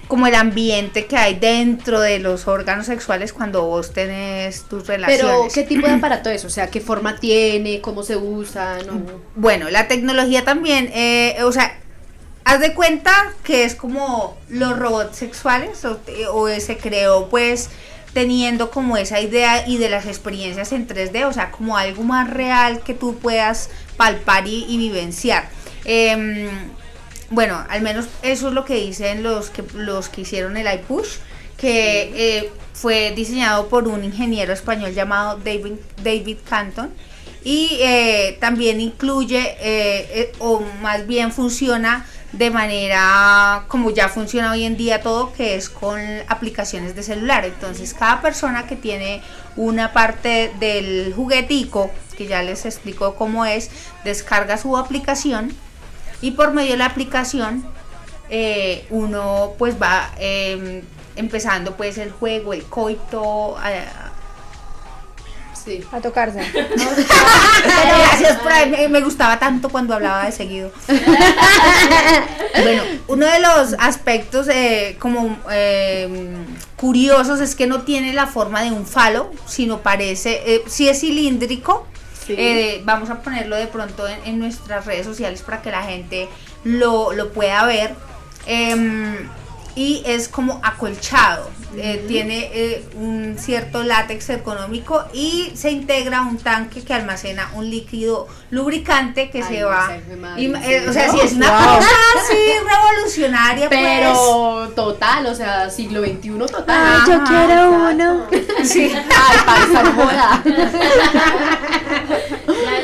como 0.07 0.27
el 0.27 0.35
ambiente 0.35 1.05
que 1.05 1.17
hay 1.17 1.35
dentro 1.35 1.99
de 1.99 2.19
los 2.19 2.47
órganos 2.47 2.85
sexuales 2.85 3.33
cuando 3.33 3.63
vos 3.63 3.91
tenés 3.93 4.63
tus 4.63 4.87
relaciones. 4.87 5.21
Pero, 5.21 5.47
¿qué 5.53 5.63
tipo 5.63 5.87
de 5.87 5.93
aparato 5.97 6.29
es? 6.29 6.45
O 6.45 6.49
sea, 6.49 6.67
¿qué 6.67 6.79
forma 6.79 7.19
tiene? 7.19 7.81
¿Cómo 7.81 8.03
se 8.03 8.15
usa? 8.15 8.79
No. 8.85 9.01
Bueno, 9.35 9.69
la 9.69 9.87
tecnología 9.87 10.45
también, 10.45 10.89
eh, 10.93 11.37
o 11.43 11.51
sea, 11.51 11.77
haz 12.45 12.59
de 12.61 12.73
cuenta 12.73 13.33
que 13.43 13.65
es 13.65 13.75
como 13.75 14.37
los 14.49 14.77
robots 14.77 15.17
sexuales 15.17 15.83
o, 15.83 15.99
o 16.31 16.47
se 16.59 16.77
creó 16.77 17.27
pues 17.29 17.69
teniendo 18.13 18.71
como 18.71 18.97
esa 18.97 19.19
idea 19.19 19.67
y 19.67 19.77
de 19.77 19.89
las 19.89 20.05
experiencias 20.05 20.71
en 20.71 20.87
3D, 20.87 21.25
o 21.25 21.33
sea, 21.33 21.51
como 21.51 21.77
algo 21.77 22.03
más 22.03 22.29
real 22.29 22.79
que 22.79 22.93
tú 22.93 23.15
puedas 23.17 23.69
palpar 23.97 24.47
y, 24.47 24.65
y 24.67 24.77
vivenciar. 24.77 25.49
Em, 25.85 26.49
bueno, 27.29 27.63
al 27.69 27.81
menos 27.81 28.07
eso 28.21 28.47
es 28.47 28.53
lo 28.53 28.63
que 28.63 28.75
dicen 28.75 29.23
los 29.23 29.49
que 29.49 29.63
los 29.73 30.09
que 30.09 30.21
hicieron 30.21 30.55
el 30.57 30.73
iPush, 30.73 31.17
que 31.57 32.11
eh, 32.15 32.51
fue 32.73 33.11
diseñado 33.15 33.67
por 33.67 33.87
un 33.87 34.03
ingeniero 34.03 34.53
español 34.53 34.93
llamado 34.93 35.37
David, 35.37 35.73
David 36.03 36.37
Canton 36.47 36.91
y 37.43 37.79
eh, 37.81 38.37
también 38.39 38.79
incluye 38.79 39.57
eh, 39.59 40.33
o 40.39 40.61
más 40.81 41.07
bien 41.07 41.31
funciona 41.31 42.05
de 42.31 42.49
manera 42.51 43.65
como 43.67 43.89
ya 43.89 44.09
funciona 44.09 44.51
hoy 44.51 44.65
en 44.65 44.77
día 44.77 45.01
todo 45.01 45.33
que 45.33 45.55
es 45.55 45.69
con 45.69 45.99
aplicaciones 46.27 46.95
de 46.95 47.03
celular. 47.03 47.45
Entonces 47.45 47.93
cada 47.93 48.21
persona 48.21 48.67
que 48.67 48.75
tiene 48.75 49.21
una 49.55 49.91
parte 49.91 50.51
del 50.59 51.13
juguetico 51.15 51.91
que 52.17 52.27
ya 52.27 52.41
les 52.43 52.65
explico 52.65 53.15
cómo 53.15 53.45
es 53.45 53.69
descarga 54.03 54.57
su 54.57 54.77
aplicación 54.77 55.53
y 56.21 56.31
por 56.31 56.53
medio 56.53 56.71
de 56.71 56.77
la 56.77 56.85
aplicación 56.85 57.65
eh, 58.29 58.85
uno 58.89 59.53
pues 59.57 59.75
va 59.81 60.11
eh, 60.17 60.83
empezando 61.15 61.75
pues 61.77 61.97
el 61.97 62.11
juego 62.11 62.53
el 62.53 62.63
coito 62.63 63.57
a- 63.57 64.03
Sí. 65.65 65.83
A 65.91 65.99
tocarse. 65.99 66.39
Gracias 66.53 68.39
por 68.39 68.49
ahí, 68.53 68.69
me, 68.69 68.87
me 68.87 69.01
gustaba 69.01 69.37
tanto 69.37 69.67
cuando 69.67 69.93
hablaba 69.95 70.23
de 70.25 70.31
seguido. 70.31 70.71
bueno, 72.63 72.83
uno 73.07 73.25
de 73.25 73.39
los 73.41 73.75
aspectos 73.77 74.47
eh, 74.47 74.95
como 74.97 75.37
eh, 75.51 76.37
curiosos 76.77 77.41
es 77.41 77.53
que 77.53 77.67
no 77.67 77.81
tiene 77.81 78.13
la 78.13 78.27
forma 78.27 78.61
de 78.63 78.71
un 78.71 78.85
falo, 78.85 79.29
sino 79.45 79.79
parece, 79.79 80.41
eh, 80.45 80.63
sí 80.67 80.87
es 80.87 81.01
cilíndrico. 81.01 81.85
Eh, 82.29 82.81
vamos 82.83 83.09
a 83.09 83.21
ponerlo 83.21 83.55
de 83.55 83.67
pronto 83.67 84.07
en, 84.07 84.19
en 84.25 84.39
nuestras 84.39 84.85
redes 84.85 85.05
sociales 85.05 85.41
para 85.41 85.61
que 85.61 85.71
la 85.71 85.83
gente 85.83 86.27
lo, 86.63 87.13
lo 87.13 87.31
pueda 87.31 87.65
ver. 87.65 87.95
Em, 88.45 89.29
y 89.75 90.01
es 90.05 90.27
como 90.27 90.59
acolchado. 90.63 91.49
Eh, 91.77 92.03
tiene 92.07 92.49
eh, 92.53 92.83
un 92.95 93.37
cierto 93.39 93.83
látex 93.83 94.29
ergonómico 94.29 95.05
y 95.13 95.51
se 95.55 95.69
integra 95.71 96.21
un 96.23 96.37
tanque 96.37 96.83
que 96.83 96.93
almacena 96.93 97.51
un 97.53 97.69
líquido 97.69 98.27
lubricante 98.49 99.29
que 99.29 99.43
Ay, 99.43 99.55
se 99.55 99.61
no 99.61 99.67
va. 99.67 99.89
madre, 100.19 100.41
y, 100.41 100.45
¿en 100.45 100.55
eh, 100.55 100.85
o 100.89 100.93
sea, 100.93 101.09
si 101.11 101.19
es 101.19 101.33
una 101.33 101.49
Wow. 101.49 101.75
cosa 101.77 101.87
así 102.17 102.35
revolucionaria, 102.67 103.69
pues. 103.69 103.79
Pero 103.81 104.69
total, 104.75 105.25
o 105.27 105.35
sea, 105.35 105.69
siglo 105.69 106.01
XXI 106.01 106.29
total. 106.51 106.65
Ay, 106.69 106.99
yo 107.07 107.13
Ajá, 107.21 107.25
quiero 107.45 107.71
uno. 107.71 108.27
Sí. 108.63 108.91
Ay, 109.47 109.93
joda. 109.95 110.43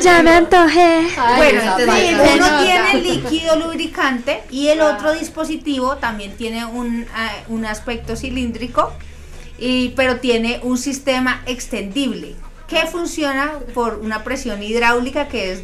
Ya 0.02 0.22
me 0.22 0.30
antojé. 0.32 1.06
Ay, 1.18 1.36
bueno, 1.36 1.60
entonces 1.78 2.36
uno 2.36 2.46
tiene 2.62 2.94
líquido 3.02 3.56
lubricante 3.56 4.42
y 4.50 4.68
el 4.68 4.80
otro 4.82 5.12
dispositivo 5.14 5.96
también 5.96 6.36
tiene 6.36 6.66
un, 6.66 7.06
un 7.48 7.64
aspecto 7.64 8.14
cilíndrico, 8.14 8.83
y, 9.58 9.90
pero 9.90 10.16
tiene 10.20 10.60
un 10.62 10.78
sistema 10.78 11.42
extendible 11.46 12.34
que 12.66 12.86
funciona 12.86 13.52
por 13.74 13.96
una 14.02 14.24
presión 14.24 14.62
hidráulica 14.62 15.28
que 15.28 15.52
es 15.52 15.60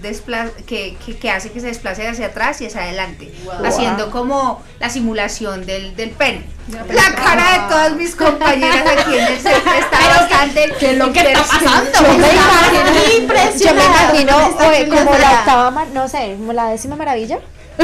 que, 0.67 0.97
que- 1.05 1.17
que 1.17 1.31
hace 1.31 1.51
que 1.51 1.59
se 1.59 1.69
desplace 1.69 2.07
hacia 2.07 2.27
atrás 2.27 2.61
y 2.61 2.67
hacia 2.67 2.83
adelante, 2.83 3.33
Wow. 3.45 3.65
haciendo 3.65 4.11
como 4.11 4.63
la 4.79 4.91
simulación 4.91 5.65
del, 5.65 5.97
del 5.97 6.11
pene. 6.11 6.45
La 6.69 7.15
cara 7.15 7.53
de 7.63 7.69
todas 7.69 7.97
mis 7.97 8.15
compañeras 8.15 8.85
aquí 8.87 9.17
en 9.17 9.27
el 9.27 9.41
set 9.41 9.57
está 9.81 10.09
bastante 10.21 10.73
¿Qué 10.79 10.91
es 10.91 10.99
lo 10.99 11.11
que 11.13 11.21
está 11.21 11.43
pasando? 11.43 11.91
Yo 11.95 12.19
me 12.19 12.33
imagino, 12.33 13.59
yo 13.59 13.75
me 13.75 13.85
imagino 13.85 14.37
oye, 14.69 14.89
como 14.89 15.19
la 15.19 15.31
octava, 15.41 15.85
no 15.95 16.07
sé, 16.09 16.35
como 16.39 16.53
la 16.53 16.67
décima 16.69 16.97
maravilla. 16.97 17.39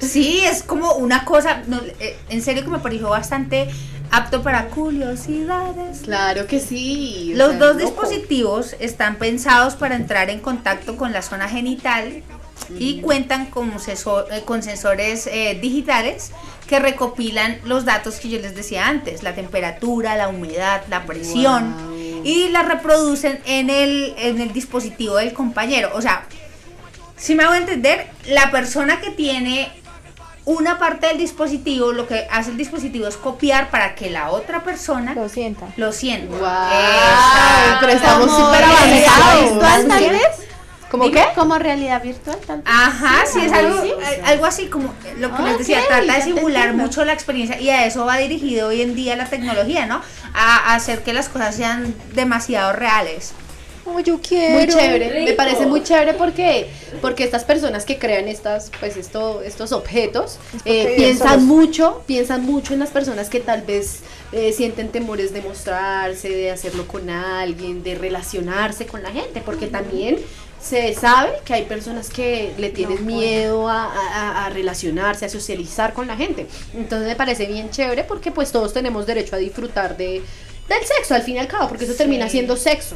Sí, 0.06 0.40
es 0.44 0.62
como 0.62 0.94
una 0.94 1.24
cosa, 1.24 1.62
no, 1.66 1.80
eh, 2.00 2.16
en 2.28 2.42
serio 2.42 2.62
que 2.64 2.70
me 2.70 2.78
pareció 2.78 3.08
bastante 3.10 3.68
apto 4.10 4.42
para 4.42 4.66
curiosidades. 4.68 6.00
Claro 6.04 6.46
que 6.46 6.60
sí. 6.60 7.32
Los 7.34 7.50
sea, 7.50 7.58
dos 7.58 7.76
loco. 7.76 7.86
dispositivos 7.86 8.76
están 8.78 9.16
pensados 9.16 9.74
para 9.74 9.96
entrar 9.96 10.30
en 10.30 10.40
contacto 10.40 10.96
con 10.96 11.12
la 11.12 11.22
zona 11.22 11.48
genital 11.48 12.22
y 12.78 13.00
cuentan 13.00 13.46
con, 13.46 13.72
seso- 13.78 14.26
eh, 14.30 14.42
con 14.44 14.62
sensores 14.62 15.26
eh, 15.26 15.58
digitales 15.60 16.32
que 16.66 16.78
recopilan 16.78 17.58
los 17.64 17.84
datos 17.86 18.16
que 18.16 18.28
yo 18.28 18.38
les 18.40 18.54
decía 18.54 18.88
antes, 18.88 19.22
la 19.22 19.34
temperatura, 19.34 20.16
la 20.16 20.28
humedad, 20.28 20.82
la 20.90 21.06
presión 21.06 21.74
Wow. 21.88 22.22
y 22.24 22.48
la 22.50 22.62
reproducen 22.62 23.40
en 23.46 23.70
el, 23.70 24.14
en 24.18 24.40
el 24.40 24.52
dispositivo 24.52 25.16
del 25.16 25.32
compañero. 25.32 25.90
O 25.94 26.02
sea, 26.02 26.26
si 27.16 27.34
me 27.34 27.44
hago 27.44 27.54
entender, 27.54 28.06
la 28.26 28.50
persona 28.50 29.00
que 29.00 29.10
tiene 29.10 29.70
una 30.48 30.78
parte 30.78 31.08
del 31.08 31.18
dispositivo, 31.18 31.92
lo 31.92 32.06
que 32.06 32.26
hace 32.30 32.50
el 32.52 32.56
dispositivo 32.56 33.06
es 33.06 33.18
copiar 33.18 33.68
para 33.70 33.94
que 33.94 34.08
la 34.08 34.30
otra 34.30 34.64
persona 34.64 35.12
Lo 35.14 35.28
sienta. 35.28 35.66
lo 35.76 35.92
sienta. 35.92 36.34
Wow, 36.38 36.46
Exacto. 36.46 37.76
pero 37.80 37.92
estamos 37.92 38.30
súper 38.34 38.64
avanzados. 38.64 39.88
tal 39.88 40.08
vez. 40.10 40.22
¿Cómo 40.90 41.10
qué? 41.10 41.22
Como 41.34 41.58
realidad 41.58 42.02
virtual, 42.02 42.38
tal 42.46 42.62
vez. 42.62 42.66
Ajá, 42.66 43.26
sí, 43.30 43.40
es 43.44 43.52
algo, 43.52 43.82
sí. 43.82 43.88
eh, 43.90 44.22
algo 44.24 44.46
así 44.46 44.68
como 44.68 44.94
lo 45.18 45.36
que 45.36 45.42
les 45.42 45.52
Ok, 45.52 45.58
decía, 45.58 45.80
trata 45.86 46.14
de 46.14 46.22
simular 46.22 46.72
mucho 46.72 47.04
la 47.04 47.12
experiencia 47.12 47.60
y 47.60 47.68
a 47.68 47.84
eso 47.84 48.06
va 48.06 48.16
dirigido 48.16 48.68
hoy 48.68 48.80
en 48.80 48.94
día 48.94 49.14
la 49.16 49.26
tecnología, 49.26 49.84
¿no? 49.84 50.00
A, 50.32 50.72
a 50.72 50.74
hacer 50.76 51.02
que 51.02 51.12
las 51.12 51.28
cosas 51.28 51.56
sean 51.56 51.94
demasiado 52.14 52.72
reales. 52.72 53.34
Oh, 53.94 54.00
yo 54.00 54.20
quiero. 54.20 54.54
Muy 54.54 54.66
chévere, 54.68 55.24
me 55.24 55.32
parece 55.32 55.66
muy 55.66 55.82
chévere 55.82 56.14
porque 56.14 56.66
porque 57.00 57.24
estas 57.24 57.44
personas 57.44 57.84
que 57.84 57.98
crean 57.98 58.28
estas 58.28 58.70
pues 58.80 58.96
esto, 58.96 59.42
estos 59.42 59.72
objetos 59.72 60.38
eh, 60.64 60.94
piensan 60.96 61.46
mucho, 61.46 62.02
piensan 62.06 62.44
mucho 62.44 62.74
en 62.74 62.80
las 62.80 62.90
personas 62.90 63.28
que 63.28 63.40
tal 63.40 63.62
vez 63.62 64.00
eh, 64.32 64.52
sienten 64.52 64.88
temores 64.90 65.32
de 65.32 65.40
mostrarse, 65.42 66.28
de 66.28 66.50
hacerlo 66.50 66.86
con 66.86 67.08
alguien, 67.10 67.82
de 67.82 67.94
relacionarse 67.94 68.86
con 68.86 69.02
la 69.02 69.10
gente, 69.10 69.40
porque 69.44 69.66
también 69.68 70.18
se 70.60 70.92
sabe 70.92 71.30
que 71.44 71.54
hay 71.54 71.62
personas 71.66 72.08
que 72.10 72.52
le 72.58 72.70
tienen 72.70 73.06
miedo 73.06 73.68
a, 73.68 73.84
a- 73.84 74.46
a 74.46 74.50
relacionarse, 74.50 75.24
a 75.24 75.28
socializar 75.28 75.92
con 75.92 76.08
la 76.08 76.16
gente. 76.16 76.46
Entonces 76.74 77.06
me 77.08 77.14
parece 77.16 77.46
bien 77.46 77.70
chévere 77.70 78.02
porque 78.04 78.32
pues 78.32 78.50
todos 78.50 78.72
tenemos 78.72 79.06
derecho 79.06 79.36
a 79.36 79.38
disfrutar 79.38 79.96
de 79.96 80.20
del 80.68 80.84
sexo 80.84 81.14
al 81.14 81.22
fin 81.22 81.36
y 81.36 81.38
al 81.38 81.46
cabo, 81.48 81.66
porque 81.68 81.84
eso 81.84 81.94
termina 81.94 82.28
siendo 82.28 82.54
sexo. 82.56 82.94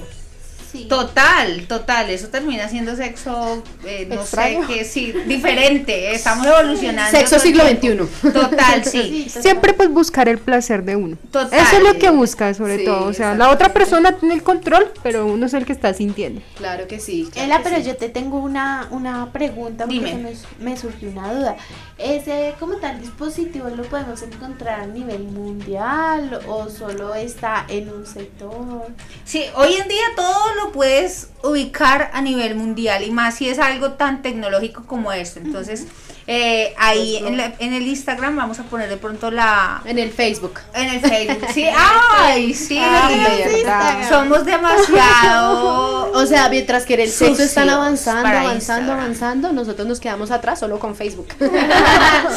Sí. 0.73 0.87
Total, 0.89 1.67
total, 1.69 2.09
eso 2.09 2.29
termina 2.29 2.67
siendo 2.67 2.97
sexo, 2.97 3.63
eh, 3.85 4.07
no 4.09 4.15
Extraño. 4.23 4.67
sé 4.67 4.73
qué, 4.73 4.85
sí, 4.87 5.13
diferente, 5.27 6.13
estamos 6.15 6.47
evolucionando. 6.47 7.11
Sexo 7.19 7.39
siglo 7.39 7.63
tiempo. 7.79 8.07
XXI. 8.07 8.33
Total, 8.33 8.85
sí. 8.87 9.27
Siempre 9.29 9.75
pues 9.75 9.91
buscar 9.91 10.31
el 10.31 10.39
placer 10.39 10.83
de 10.83 10.97
uno. 10.97 11.19
Total. 11.31 11.61
Eso 11.61 11.77
es 11.77 11.83
lo 11.83 11.99
que 11.99 12.09
busca 12.09 12.55
sobre 12.55 12.79
Sí, 12.79 12.85
todo. 12.87 13.05
O 13.05 13.13
sea, 13.13 13.35
la 13.35 13.51
otra 13.51 13.75
persona 13.75 14.13
tiene 14.13 14.35
el 14.35 14.43
control, 14.43 14.91
pero 15.03 15.27
uno 15.27 15.45
es 15.45 15.53
el 15.53 15.67
que 15.67 15.73
está 15.73 15.93
sintiendo. 15.93 16.41
Claro 16.57 16.87
que 16.89 17.01
sí. 17.01 17.29
claro 17.31 17.47
Ela, 17.47 17.59
que 17.59 17.65
pero 17.65 17.77
sí. 17.77 17.83
yo 17.83 17.97
te 17.97 18.09
tengo 18.09 18.39
una, 18.39 18.89
una 18.93 19.31
pregunta 19.31 19.85
porque 19.85 19.99
Dime. 20.01 20.35
se 20.35 20.47
me, 20.59 20.71
me 20.71 20.77
surgió 20.79 21.11
una 21.11 21.35
duda. 21.35 21.57
¿Ese 21.99 22.55
como 22.59 22.77
tal 22.77 22.99
dispositivo 22.99 23.69
lo 23.69 23.83
podemos 23.85 24.23
encontrar 24.23 24.81
a 24.81 24.87
nivel 24.87 25.23
mundial 25.25 26.41
o 26.49 26.69
solo 26.71 27.15
está 27.15 27.67
en 27.69 27.91
un 27.91 28.07
sector? 28.07 28.87
Sí, 29.25 29.45
hoy 29.55 29.75
en 29.75 29.87
día 29.89 30.05
todo 30.17 30.55
lo 30.55 30.62
puedes 30.71 31.29
ubicar 31.43 32.11
a 32.13 32.21
nivel 32.23 32.55
mundial 32.55 33.03
y 33.03 33.11
más 33.11 33.35
si 33.37 33.49
es 33.49 33.59
algo 33.59 33.93
tan 33.93 34.23
tecnológico 34.23 34.85
como 34.87 35.13
esto. 35.13 35.41
Entonces, 35.41 35.87
eh, 36.29 36.73
ahí 36.79 37.17
en, 37.17 37.37
la- 37.37 37.53
en 37.59 37.73
el 37.73 37.85
Instagram 37.89 38.37
vamos 38.37 38.61
a 38.61 38.63
poner 38.65 38.89
de 38.89 38.97
pronto 38.97 39.33
la... 39.33 39.83
En 39.85 39.99
el 39.99 40.13
Facebook. 40.13 40.61
En 40.73 40.89
el 40.89 41.01
Facebook, 41.01 41.49
sí, 41.53 41.67
ay, 42.17 42.55
sí, 42.55 42.79
Ay, 42.79 43.45
verdad. 43.65 44.09
somos 44.09 44.45
demasiado... 44.45 46.03
O 46.15 46.27
sea, 46.27 46.49
mientras 46.51 46.85
que 46.85 46.95
en 46.95 47.01
el 47.01 47.11
sexo 47.11 47.43
están 47.43 47.71
avanzando, 47.71 48.29
avanzando, 48.29 48.53
Instagram. 48.55 48.99
avanzando, 48.99 49.53
nosotros 49.53 49.89
nos 49.89 49.99
quedamos 49.99 50.31
atrás 50.31 50.61
solo 50.61 50.79
con 50.79 50.95
Facebook. 50.95 51.29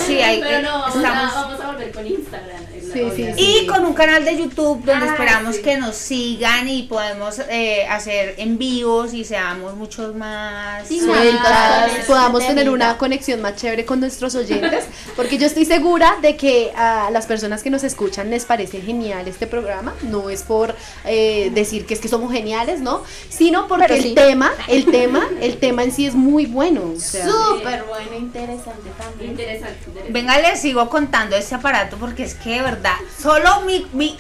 Sí, 0.08 0.22
ahí 0.22 0.40
Pero 0.42 0.62
no, 0.62 0.80
vamos, 0.80 0.96
estamos... 0.96 1.34
a, 1.34 1.42
vamos 1.42 1.60
a 1.60 1.68
volver 1.68 1.92
con 1.92 2.08
Instagram. 2.08 2.62
Sí, 2.96 3.12
sí, 3.16 3.26
sí. 3.38 3.62
Y 3.64 3.68
con 3.68 3.86
un 3.86 3.94
canal 3.94 4.24
de 4.24 4.38
YouTube 4.38 4.84
donde 4.84 5.06
Ah, 5.06 5.12
esperamos 5.12 5.56
sí. 5.58 5.62
que 5.62 5.78
nos 5.78 5.96
sigan 5.96 6.68
y 6.70 6.84
podemos 6.84 7.40
eh, 7.50 7.86
hacer 7.90 8.36
en 8.38 8.58
vivos 8.58 9.14
y 9.14 9.24
seamos 9.26 9.76
muchos 9.76 10.16
más. 10.16 10.88
Sueltas, 10.88 11.92
podamos 12.08 12.46
tener 12.48 12.70
una 12.70 12.98
conexión 12.98 13.42
más 13.42 13.56
chévere 13.56 13.86
con 13.86 14.00
nuestros 14.00 14.36
oyentes, 14.36 14.86
porque 15.16 15.38
yo 15.38 15.46
estoy 15.48 15.66
segura 15.66 16.16
de 16.22 16.38
que 16.38 16.72
a 16.76 17.10
las 17.12 17.26
personas 17.26 17.62
que 17.64 17.70
nos 17.70 17.84
escuchan 17.84 18.30
les 18.30 18.46
parece 18.46 18.82
genial 18.82 19.28
este 19.28 19.48
programa, 19.48 19.94
no 20.04 20.30
es 20.30 20.44
por 20.44 20.76
eh, 21.06 21.52
decir 21.54 21.86
que 21.86 21.94
es 21.96 22.00
que 22.00 22.08
somos 22.08 22.32
geniales, 22.32 22.80
¿no? 22.80 23.04
Sino 23.30 23.68
porque 23.68 23.96
el 23.98 24.14
tema, 24.16 24.52
el 24.68 24.86
tema, 24.86 25.28
el 25.42 25.58
tema 25.58 25.84
en 25.84 25.92
sí 25.92 26.06
es 26.06 26.16
muy 26.16 26.46
bueno. 26.46 26.94
o 26.96 27.00
sea, 27.00 27.26
Súper 27.28 27.84
bueno, 27.84 28.14
interesante 28.18 28.90
también. 28.98 29.32
Interesante, 29.32 29.76
interesante. 29.88 30.12
Venga, 30.14 30.40
les 30.40 30.60
sigo 30.62 30.88
contando 30.90 31.36
este 31.36 31.56
aparato 31.56 31.98
porque 31.98 32.24
es 32.24 32.36
que 32.36 32.52
de 32.52 32.62
verdad, 32.62 32.85
solo 33.22 33.62
mi, 33.62 33.88
mi 33.94 34.18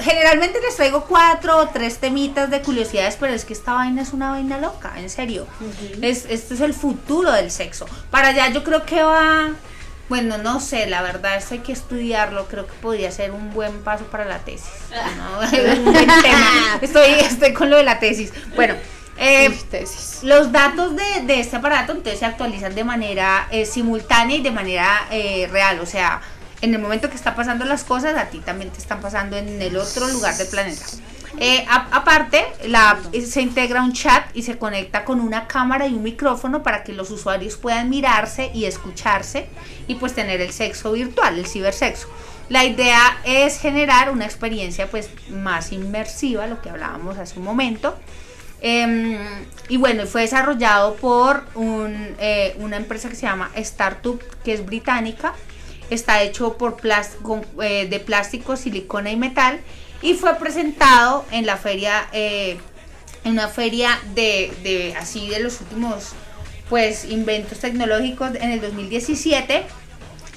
generalmente 0.00 0.60
les 0.60 0.76
traigo 0.76 1.04
cuatro 1.04 1.58
o 1.58 1.68
tres 1.68 1.98
temitas 1.98 2.50
de 2.50 2.62
curiosidades, 2.62 3.16
pero 3.18 3.32
es 3.32 3.44
que 3.44 3.52
esta 3.52 3.74
vaina 3.74 4.02
es 4.02 4.12
una 4.12 4.30
vaina 4.30 4.58
loca, 4.58 4.92
en 4.96 5.10
serio. 5.10 5.46
es, 6.02 6.26
esto 6.28 6.54
es 6.54 6.60
el 6.60 6.74
futuro 6.74 7.32
del 7.32 7.50
sexo. 7.50 7.86
Para 8.10 8.28
allá 8.28 8.48
yo 8.50 8.64
creo 8.64 8.84
que 8.84 9.02
va, 9.02 9.50
bueno, 10.08 10.38
no 10.38 10.60
sé, 10.60 10.86
la 10.86 11.02
verdad, 11.02 11.36
esto 11.36 11.54
hay 11.54 11.60
que 11.60 11.72
estudiarlo, 11.72 12.46
creo 12.46 12.66
que 12.66 12.74
podría 12.74 13.10
ser 13.10 13.30
un 13.30 13.52
buen 13.52 13.82
paso 13.82 14.04
para 14.06 14.24
la 14.24 14.38
tesis. 14.38 14.68
¿no? 14.90 15.40
un 15.78 15.84
buen 15.84 16.06
tema. 16.06 16.78
Estoy, 16.80 17.10
estoy 17.20 17.52
con 17.52 17.70
lo 17.70 17.76
de 17.76 17.84
la 17.84 17.98
tesis. 17.98 18.32
Bueno, 18.56 18.74
eh, 19.16 19.48
uy, 19.48 19.56
tesis. 19.70 20.20
los 20.24 20.50
datos 20.50 20.96
de, 20.96 21.22
de 21.24 21.38
este 21.38 21.56
aparato 21.56 21.92
entonces 21.92 22.18
se 22.18 22.26
actualizan 22.26 22.74
de 22.74 22.82
manera 22.82 23.46
eh, 23.52 23.64
simultánea 23.64 24.38
y 24.38 24.42
de 24.42 24.50
manera 24.50 25.06
eh, 25.12 25.48
real, 25.52 25.78
o 25.78 25.86
sea, 25.86 26.20
en 26.64 26.74
el 26.74 26.80
momento 26.80 27.08
que 27.08 27.16
está 27.16 27.34
pasando 27.34 27.64
las 27.64 27.84
cosas, 27.84 28.16
a 28.16 28.26
ti 28.26 28.38
también 28.38 28.70
te 28.70 28.78
están 28.78 29.00
pasando 29.00 29.36
en 29.36 29.60
el 29.60 29.76
otro 29.76 30.08
lugar 30.08 30.36
del 30.36 30.48
planeta. 30.48 30.84
Eh, 31.38 31.64
aparte, 31.68 32.44
eh, 32.62 33.20
se 33.22 33.42
integra 33.42 33.82
un 33.82 33.92
chat 33.92 34.24
y 34.34 34.42
se 34.42 34.56
conecta 34.56 35.04
con 35.04 35.20
una 35.20 35.46
cámara 35.48 35.86
y 35.86 35.94
un 35.94 36.02
micrófono 36.02 36.62
para 36.62 36.84
que 36.84 36.92
los 36.92 37.10
usuarios 37.10 37.56
puedan 37.56 37.90
mirarse 37.90 38.50
y 38.54 38.66
escucharse 38.66 39.46
y 39.88 39.96
pues 39.96 40.14
tener 40.14 40.40
el 40.40 40.52
sexo 40.52 40.92
virtual, 40.92 41.38
el 41.38 41.46
cibersexo. 41.46 42.08
La 42.48 42.64
idea 42.64 43.18
es 43.24 43.58
generar 43.58 44.10
una 44.10 44.24
experiencia 44.24 44.88
pues 44.88 45.10
más 45.30 45.72
inmersiva, 45.72 46.46
lo 46.46 46.62
que 46.62 46.70
hablábamos 46.70 47.18
hace 47.18 47.38
un 47.38 47.44
momento, 47.44 47.96
Em, 48.66 49.18
y 49.68 49.76
bueno, 49.76 50.06
fue 50.06 50.22
desarrollado 50.22 50.94
por 50.94 51.44
un, 51.54 52.16
eh, 52.18 52.56
una 52.58 52.78
empresa 52.78 53.10
que 53.10 53.14
se 53.14 53.26
llama 53.26 53.50
Startup, 53.56 54.18
que 54.42 54.54
es 54.54 54.64
británica. 54.64 55.34
Está 55.90 56.22
hecho 56.22 56.56
por 56.56 56.78
eh, 57.62 57.86
de 57.88 58.00
plástico, 58.00 58.56
silicona 58.56 59.10
y 59.10 59.16
metal. 59.16 59.60
Y 60.02 60.14
fue 60.14 60.34
presentado 60.34 61.24
en 61.30 61.46
la 61.46 61.56
feria, 61.56 62.08
eh, 62.12 62.58
en 63.24 63.32
una 63.32 63.48
feria 63.48 63.98
de, 64.14 64.52
de 64.62 64.94
así 64.98 65.28
de 65.28 65.40
los 65.40 65.60
últimos 65.60 66.12
pues 66.68 67.04
inventos 67.04 67.58
tecnológicos 67.58 68.34
en 68.36 68.50
el 68.50 68.60
2017 68.60 69.64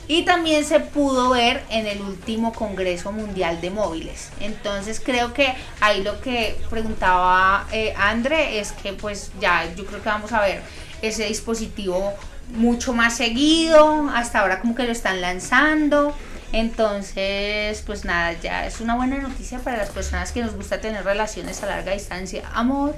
y 0.07 0.23
también 0.23 0.63
se 0.63 0.79
pudo 0.79 1.31
ver 1.31 1.63
en 1.69 1.85
el 1.85 2.01
último 2.01 2.53
Congreso 2.53 3.11
Mundial 3.11 3.59
de 3.59 3.71
Móviles. 3.71 4.29
Entonces 4.39 5.01
creo 5.03 5.33
que 5.33 5.53
ahí 5.81 6.01
lo 6.01 6.21
que 6.21 6.57
preguntaba 6.69 7.67
eh, 7.71 7.93
Andre 7.97 8.59
es 8.59 8.71
que 8.71 8.93
pues 8.93 9.31
ya 9.41 9.65
yo 9.75 9.85
creo 9.85 10.01
que 10.01 10.09
vamos 10.09 10.31
a 10.31 10.41
ver 10.41 10.61
ese 11.01 11.25
dispositivo 11.25 12.13
mucho 12.55 12.93
más 12.93 13.15
seguido. 13.15 14.09
Hasta 14.13 14.39
ahora 14.39 14.59
como 14.59 14.75
que 14.75 14.83
lo 14.83 14.91
están 14.91 15.21
lanzando. 15.21 16.13
Entonces, 16.53 17.83
pues 17.85 18.05
nada, 18.05 18.33
ya 18.41 18.65
es 18.65 18.79
una 18.79 18.95
buena 18.95 19.17
noticia 19.17 19.59
para 19.59 19.77
las 19.77 19.89
personas 19.89 20.31
que 20.31 20.41
nos 20.41 20.55
gusta 20.55 20.79
tener 20.79 21.03
relaciones 21.03 21.61
a 21.63 21.65
larga 21.67 21.93
distancia. 21.93 22.43
Amor. 22.53 22.95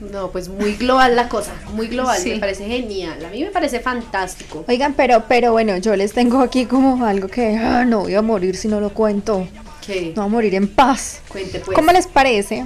No, 0.00 0.30
pues 0.30 0.48
muy 0.48 0.74
global 0.74 1.14
la 1.14 1.28
cosa, 1.28 1.52
muy 1.72 1.86
global, 1.86 2.18
Sí. 2.18 2.30
me 2.30 2.40
parece 2.40 2.66
genial, 2.66 3.24
a 3.24 3.28
mí 3.30 3.42
me 3.44 3.50
parece 3.50 3.78
fantástico. 3.78 4.64
Oigan, 4.66 4.92
pero, 4.94 5.24
pero 5.28 5.52
bueno, 5.52 5.76
yo 5.78 5.94
les 5.94 6.12
tengo 6.12 6.40
aquí 6.40 6.66
como 6.66 7.04
algo 7.06 7.28
que 7.28 7.56
ah, 7.56 7.84
no 7.84 8.00
voy 8.00 8.14
a 8.14 8.20
morir 8.22 8.56
si 8.56 8.66
no 8.66 8.80
lo 8.80 8.90
cuento. 8.90 9.46
¿Qué? 9.86 10.12
No 10.16 10.22
voy 10.22 10.26
a 10.26 10.32
morir 10.32 10.54
en 10.56 10.66
paz. 10.68 11.20
Cuente 11.28 11.60
pues. 11.60 11.76
¿Cómo 11.76 11.92
les 11.92 12.08
parece 12.08 12.64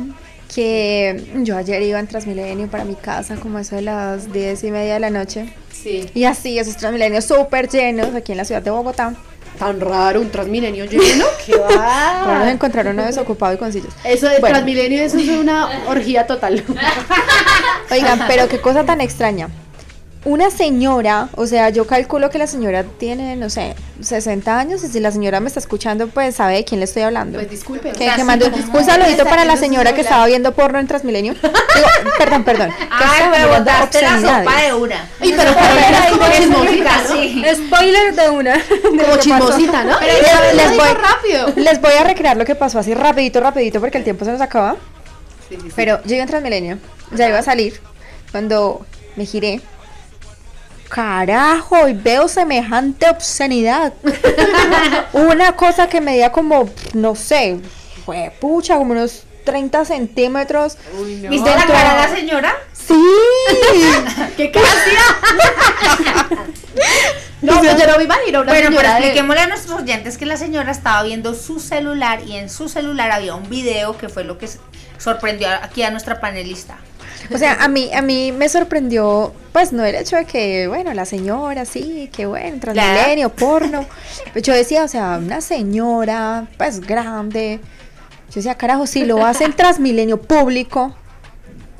que 0.53 1.25
yo 1.37 1.57
ayer 1.57 1.83
iba 1.83 2.01
en 2.01 2.07
Transmilenio 2.07 2.69
para 2.69 2.85
mi 2.85 2.95
casa 2.95 3.37
como 3.37 3.59
eso 3.59 3.77
de 3.77 3.83
las 3.83 4.33
diez 4.33 4.65
y 4.65 4.71
media 4.71 4.95
de 4.95 5.01
la 5.01 5.11
noche? 5.11 5.53
Sí. 5.73 6.11
Y 6.15 6.25
así, 6.25 6.59
esos 6.59 6.77
Transmilenios 6.77 7.25
súper 7.25 7.69
llenos 7.69 8.15
aquí 8.15 8.33
en 8.33 8.39
la 8.39 8.45
ciudad 8.45 8.63
de 8.63 8.71
Bogotá. 8.71 9.15
Tan 9.59 9.81
raro, 9.81 10.21
un 10.21 10.31
Transmilenio 10.31 10.85
lleno, 10.85 11.25
qué 11.47 11.57
va. 11.57 12.51
encontraron 12.51 12.95
uno 12.95 13.05
desocupado 13.05 13.55
y 13.55 13.57
con 13.57 13.73
sillas. 13.73 13.93
Eso 14.05 14.29
de 14.29 14.39
Bueno. 14.39 14.55
Transmilenio, 14.55 15.03
eso 15.03 15.19
es 15.19 15.29
una 15.29 15.69
orgía 15.89 16.27
total. 16.27 16.65
Oigan, 17.91 18.21
pero 18.29 18.49
qué 18.49 18.61
cosa 18.61 18.85
tan 18.85 19.01
extraña. 19.01 19.49
Una 20.29 20.51
señora, 20.51 21.31
o 21.37 21.47
sea, 21.47 21.71
yo 21.71 21.87
calculo 21.87 22.29
que 22.29 22.37
la 22.37 22.47
señora 22.47 22.85
tiene, 22.85 23.35
no 23.35 23.49
sé, 23.49 23.75
60 24.03 24.59
años 24.59 24.85
y 24.85 24.89
si 24.89 25.01
la 25.01 25.11
señora 25.11 25.41
me 25.41 25.49
está 25.49 25.59
escuchando, 25.59 26.09
pues 26.09 26.35
sabe 26.35 26.57
de 26.57 26.65
quién 26.67 26.81
le 26.81 26.85
estoy 26.85 27.01
hablando. 27.01 27.39
Pues 27.39 27.51
disculpe. 27.51 27.93
Que, 27.93 28.11
que 28.15 28.25
mando 28.25 28.45
un 28.47 28.85
saludito 28.85 29.25
para 29.25 29.47
la 29.47 29.57
señora 29.57 29.95
que 29.95 30.03
estaba 30.03 30.27
viendo 30.27 30.53
porno 30.53 30.79
en 30.81 30.87
Transmilenio. 30.87 31.33
Digo, 31.43 31.89
perdón, 32.19 32.45
perdón. 32.45 32.71
Ay, 32.91 33.27
mirando 33.31 33.59
botaste 33.59 34.03
la 34.03 34.21
sopa 34.21 34.63
de 34.63 34.75
una. 34.75 35.09
Ay, 35.19 35.35
pero 35.35 35.55
Carolina 35.55 36.05
es 36.05 36.13
como 36.13 36.31
chismosita, 36.37 37.03
¿no? 37.03 37.09
Sí. 37.09 37.45
Spoiler 37.55 38.15
de 38.15 38.29
una. 38.29 38.65
Como 38.83 39.17
chismosita, 39.17 39.85
¿no? 39.85 39.99
Les, 39.99 40.17
Pero 40.19 40.57
les 40.57 40.77
voy, 40.77 40.89
rápido. 40.89 41.53
les 41.57 41.81
voy 41.81 41.95
a 41.95 42.05
recrear 42.05 42.37
lo 42.37 42.45
que 42.45 42.55
pasó 42.55 42.79
así 42.79 42.93
rapidito, 42.93 43.41
rapidito, 43.41 43.81
porque 43.81 43.97
el 43.97 44.05
tiempo 44.05 44.27
se 44.27 44.33
nos 44.33 44.43
acaba. 44.43 44.77
Sí, 45.49 45.57
sí, 45.57 45.69
sí. 45.69 45.73
Pero 45.75 46.03
yo 46.05 46.17
iba 46.17 46.25
en 46.25 46.29
Transmilenio, 46.29 46.79
ya 47.13 47.31
iba 47.31 47.39
a 47.39 47.43
salir, 47.43 47.81
cuando 48.31 48.85
me 49.17 49.25
giré. 49.25 49.63
Carajo, 50.89 51.89
y 51.89 51.93
veo 51.93 52.29
semejante 52.29 53.09
obscenidad. 53.09 53.93
Una 55.13 55.53
cosa 55.53 55.89
que 55.89 56.01
medía 56.01 56.33
como, 56.33 56.69
no 56.95 57.15
sé, 57.15 57.59
fue 58.07 58.33
pucha, 58.41 58.77
como 58.77 58.93
unos 58.93 59.25
30 59.45 59.85
centímetros. 59.85 60.77
Uy, 60.99 61.17
no. 61.17 61.31
¿Viste 61.31 61.51
la 61.51 61.67
cara 61.67 61.95
de 62.03 62.09
la 62.09 62.17
señora? 62.17 62.55
¡Sí! 62.73 62.95
¿Qué 64.37 64.53
No, 67.41 67.63
yo 67.63 67.87
no 67.87 67.97
me 67.99 68.05
imagino 68.05 68.41
una 68.41 68.53
Bueno, 68.53 68.71
pero 68.77 68.83
de- 68.89 68.95
expliquémosle 68.99 69.43
a 69.43 69.47
nuestros 69.47 69.81
oyentes 69.81 70.19
que 70.19 70.27
la 70.27 70.37
señora 70.37 70.73
estaba 70.73 71.03
viendo 71.05 71.35
su 71.35 71.61
celular 71.61 72.23
y 72.27 72.37
en 72.37 72.51
su 72.51 72.69
celular 72.69 73.13
había 73.13 73.35
un 73.37 73.49
video 73.49 73.97
que 73.97 74.09
fue 74.09 74.25
lo 74.25 74.39
que 74.39 74.49
sorprendió 74.99 75.49
aquí 75.63 75.83
a 75.85 75.91
nuestra 75.93 76.21
panelista. 76.21 76.79
O 77.33 77.39
sea, 77.39 77.63
a 77.63 77.69
mí, 77.69 77.91
a 77.93 78.01
mí 78.01 78.33
me 78.33 78.49
sorprendió, 78.49 79.35
pues 79.53 79.73
no 79.73 79.85
el 79.85 79.95
hecho 79.95 80.17
de 80.17 80.25
que, 80.25 80.67
bueno, 80.67 80.95
la 80.95 81.05
señora, 81.05 81.65
sí, 81.65 82.09
que 82.13 82.27
bueno, 82.27 82.59
transmilenio, 82.59 83.29
porno. 83.31 83.85
Pero 84.33 84.45
yo 84.45 84.55
decía, 84.55 84.85
o 84.85 84.89
sea, 84.89 85.19
una 85.19 85.41
señora, 85.41 86.47
pues 86.57 86.81
grande. 86.81 87.61
Yo 88.29 88.35
decía, 88.37 88.55
carajo, 88.55 88.87
si 88.87 89.05
lo 89.05 89.25
hace 89.25 89.45
en 89.45 89.53
Transmilenio 89.57 90.21
público, 90.21 90.95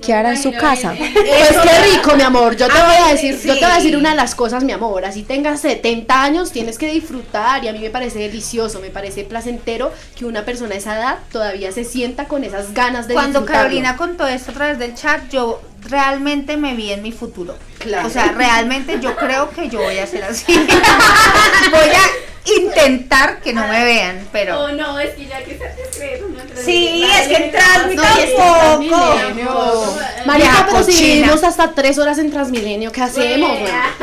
¿qué 0.03 0.15
hará 0.15 0.31
en 0.31 0.43
su 0.43 0.53
casa? 0.53 0.95
Pues 1.29 1.59
qué 1.63 1.97
rico, 1.97 2.17
mi 2.17 2.23
amor. 2.23 2.57
Yo 2.57 2.67
te 2.67 2.79
A 2.79 2.85
voy 2.85 3.09
a 3.09 3.13
decir, 3.13 3.39
yo 3.43 3.55
te 3.55 3.61
voy 3.61 3.71
a 3.71 3.77
decir 3.77 3.97
una 3.97 4.11
de 4.11 4.17
las 4.17 4.35
cosas, 4.35 4.65
mi 4.65 4.73
amor. 4.73 5.05
Así 5.05 5.23
tengas 5.23 5.61
70 5.61 6.23
años, 6.23 6.53
tienes 6.53 6.79
que 6.79 6.91
disfrutar. 6.91 7.65
Y 7.65 7.69
a 7.69 7.73
mí 7.73 7.79
me 7.79 7.91
parece 7.91 8.19
delicioso, 8.19 8.81
me 8.81 8.91
parece 8.91 9.25
placentero 9.25 9.93
que 10.17 10.25
una 10.25 10.45
persona 10.45 10.71
de 10.71 10.79
esa 10.79 10.97
edad 10.97 11.19
todavía 11.33 11.73
se 11.73 11.85
sienta 11.85 12.27
con 12.27 12.45
esas 12.45 12.75
ganas 12.75 13.09
de 13.09 13.15
Cuando. 13.15 13.45
Carolina 13.45 13.97
contó 13.97 14.27
esto 14.27 14.51
a 14.51 14.55
través 14.55 14.79
del 14.79 14.95
chat, 14.95 15.29
yo 15.31 15.61
realmente 15.83 16.57
me 16.57 16.75
vi 16.75 16.93
en 16.93 17.03
mi 17.03 17.13
futuro. 17.13 17.57
Claro. 17.79 18.09
O 18.09 18.11
sea, 18.11 18.33
realmente 18.33 18.99
yo 19.01 19.17
creo 19.17 19.51
que 19.51 19.69
yo 19.69 19.81
voy 19.81 19.99
a 19.99 20.07
ser 20.07 20.25
así. 20.25 20.53
voy 21.71 21.89
a 21.89 22.38
intentar 22.57 23.41
que 23.41 23.53
no 23.53 23.67
me 23.69 23.85
vean, 23.85 24.27
pero... 24.33 24.61
Oh, 24.65 24.69
no, 24.73 24.99
es 24.99 25.11
que 25.15 25.27
ya 25.27 25.39
que 25.45 25.59
se 25.59 25.83
discreto, 25.83 26.27
no 26.29 26.39
Sí, 26.65 27.05
es 27.05 27.29
que 27.29 27.37
en 27.37 27.51
Transmi 27.53 27.95
No, 27.97 28.03
y 28.03 28.07
es 28.23 28.31
que 28.31 28.37
tampoco. 28.37 28.89
Transmilenio. 29.15 29.95
Marica, 30.27 30.49
Ya, 30.53 30.67
pero 30.71 30.83
si 30.85 31.03
vivimos 31.03 31.45
hasta 31.45 31.73
3 31.73 31.99
horas 31.99 32.19
en 32.19 32.31
Transmilenio, 32.31 32.91
¿qué 32.93 33.03
hacemos? 33.03 33.59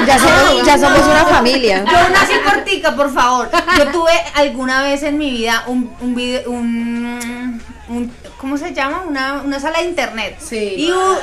Ya 0.08 0.18
somos, 0.20 0.66
ya 0.66 0.78
somos 0.78 1.00
una 1.06 1.26
familia. 1.26 1.84
Yo 1.86 2.10
nací 2.10 2.34
cortica, 2.44 2.96
por 2.96 3.14
favor. 3.14 3.50
Yo 3.78 3.88
tuve 3.92 4.12
alguna 4.36 4.82
vez 4.84 5.04
en 5.04 5.18
mi 5.18 5.32
vida 5.32 5.64
un, 5.68 5.94
un 6.02 6.16
video, 6.16 6.50
un, 6.50 7.62
un- 7.90 8.12
¿cómo 8.38 8.58
se 8.58 8.74
llama? 8.74 9.04
Una, 9.08 9.42
una 9.44 9.60
sala 9.60 9.80
de 9.80 9.86
internet. 9.86 10.38
Sí. 10.40 10.58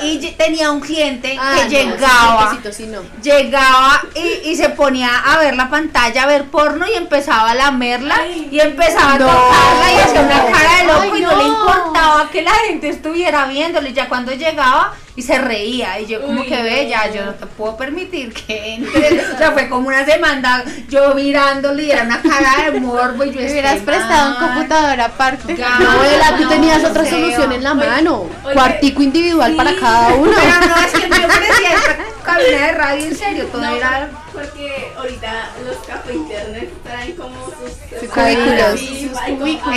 Y, 0.02 0.06
y 0.06 0.30
tenía 0.32 0.70
un 0.70 0.80
cliente 0.80 1.36
Ah, 1.40 1.54
que 1.68 1.84
no, 1.84 1.90
llegaba. 1.94 2.50
sí, 2.52 2.58
sí, 2.64 2.72
sí, 2.72 2.86
no. 2.86 3.00
Llegaba 3.22 4.02
y, 4.14 4.50
y 4.50 4.56
se 4.56 4.68
ponía 4.70 5.10
a 5.18 5.38
ver 5.38 5.56
la 5.56 5.68
pantalla, 5.70 6.22
a 6.22 6.26
ver 6.26 6.44
porno 6.50 6.86
y 6.88 6.94
empezaba 6.94 7.50
a 7.50 7.54
lamerla 7.54 8.26
y 8.50 8.58
empezaba 8.60 9.18
No. 9.18 9.28
a 9.28 9.32
tocarla 9.34 9.92
y 9.92 9.98
hacía 10.00 10.20
una 10.20 10.44
cara 10.52 10.76
de 10.78 10.84
loco 10.84 11.00
Ay, 11.14 11.20
y 11.20 11.22
no, 11.22 11.36
le 11.36 11.44
importaba 11.44 12.30
que 12.30 12.42
la 12.42 12.52
gente 12.66 12.88
estuviera 12.88 13.46
viéndolo 13.46 13.88
y 13.88 13.92
ya 13.92 14.08
cuando 14.08 14.32
llegaba 14.32 14.94
y 15.14 15.20
se 15.22 15.36
reía 15.38 16.00
y 16.00 16.06
yo 16.06 16.22
como 16.22 16.40
Uy, 16.40 16.46
que 16.48 16.88
ya 16.88 17.10
yo 17.12 17.26
no 17.26 17.34
te 17.34 17.44
puedo 17.46 17.76
permitir 17.76 18.32
que 18.32 18.74
entres. 18.76 19.24
o 19.34 19.36
sea, 19.38 19.52
fue 19.52 19.68
como 19.68 19.88
una 19.88 20.04
semana 20.06 20.64
yo 20.88 21.14
mirándole 21.14 21.82
y 21.84 21.90
era 21.90 22.04
una 22.04 22.22
cara 22.22 22.70
de 22.70 22.80
morbo 22.80 23.22
y 23.24 23.30
yo 23.30 23.40
Me 23.40 23.50
hubieras 23.50 23.72
estoy 23.76 23.86
prestado 23.94 24.30
un 24.30 24.46
computador 24.48 25.00
aparte. 25.00 25.54
Ga- 25.56 25.78
No, 25.80 26.02
Ela, 26.04 26.36
tú 26.38 26.44
no, 26.44 26.48
tenías 26.48 26.82
otra 26.84 27.04
solución 27.04 27.52
en 27.52 27.62
la 27.62 27.74
mano. 27.74 28.26
oye, 28.44 28.54
Cuartico 28.54 29.02
individual 29.02 29.50
Sí, 29.50 29.56
para 29.56 29.74
cada 29.76 30.14
uno. 30.14 30.32
Pero 30.34 30.66
no, 30.74 30.82
es 30.82 30.92
que 30.92 31.06
me 31.08 31.26
ofrecía 31.26 31.74
esta 31.74 31.96
cabina 32.24 32.66
de 32.66 32.72
radio, 32.72 33.04
en 33.04 33.16
serio, 33.16 33.46
todo 33.46 33.60
No, 33.62 33.74
era 33.76 34.08
porque 34.32 34.92
ahorita 34.96 35.50
los 35.66 35.76
café 35.86 36.14
internet 36.14 36.70
traen 36.82 37.12
como 37.16 37.34
sus. 37.44 38.00
Sí, 38.00 38.06
cubículos. 38.06 38.80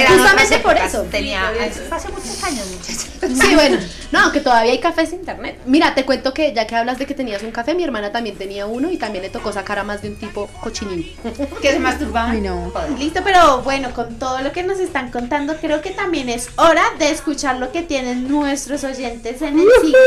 Justamente 0.08 0.60
por 0.60 0.78
eso. 0.78 1.02
Tenía, 1.12 1.50
hace 1.92 2.08
muchos 2.10 2.44
años, 2.44 2.66
muchachos. 2.68 3.06
Sí, 3.42 3.56
bueno, 3.56 3.78
no, 4.16 4.32
que 4.32 4.40
todavía 4.40 4.72
hay 4.72 4.80
cafés 4.80 5.12
internet. 5.12 5.60
Mira, 5.66 5.94
te 5.94 6.06
cuento 6.06 6.34
que 6.34 6.54
ya 6.54 6.66
que 6.66 6.76
hablas 6.76 6.98
de 6.98 7.06
que 7.06 7.14
tenías 7.14 7.44
un 7.44 7.52
café, 7.52 7.74
mi 7.74 7.84
hermana 7.84 8.12
también 8.12 8.38
tenía 8.38 8.66
uno 8.66 8.90
y 8.90 8.98
también 8.98 9.24
le 9.24 9.30
tocó 9.30 9.52
sacar 9.52 9.80
a 9.80 9.84
más 9.84 10.02
de 10.02 10.10
un 10.10 10.16
tipo 10.16 10.48
cochinín. 10.62 11.12
Que 11.62 11.72
se 11.72 11.80
masturbaban. 11.80 12.32
Ay, 12.32 12.42
no. 12.42 12.72
Listo, 12.98 13.22
pero 13.24 13.62
bueno, 13.62 13.92
con 13.94 14.18
todo 14.20 14.40
lo 14.42 14.52
que 14.52 14.64
nos 14.64 14.80
están 14.80 15.12
contando, 15.12 15.56
creo 15.58 15.82
que 15.82 15.92
también 15.92 16.30
es 16.30 16.50
hora 16.56 16.84
de 17.00 17.12
escuchar 17.12 17.58
lo 17.58 17.72
que 17.72 17.82
tienen 17.82 18.28
nuestros 18.28 18.84
oyentes 18.84 19.42
en 19.42 19.60
el 19.60 19.68
siguiente, 19.82 20.00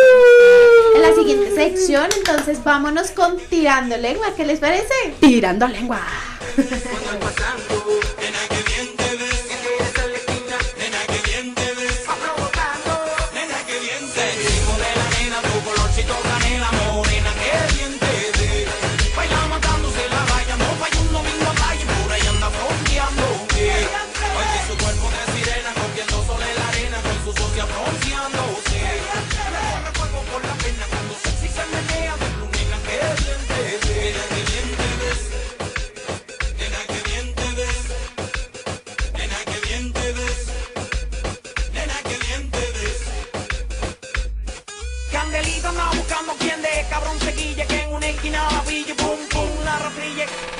en 0.94 1.02
la 1.02 1.14
siguiente 1.14 1.54
sección. 1.54 2.08
Entonces, 2.16 2.62
vámonos 2.64 3.10
con 3.10 3.36
tirando 3.50 3.96
lengua. 3.96 4.28
¿Qué 4.36 4.44
les 4.44 4.58
parece? 4.58 4.94
Tirando 5.20 5.68
lengua. 5.68 6.00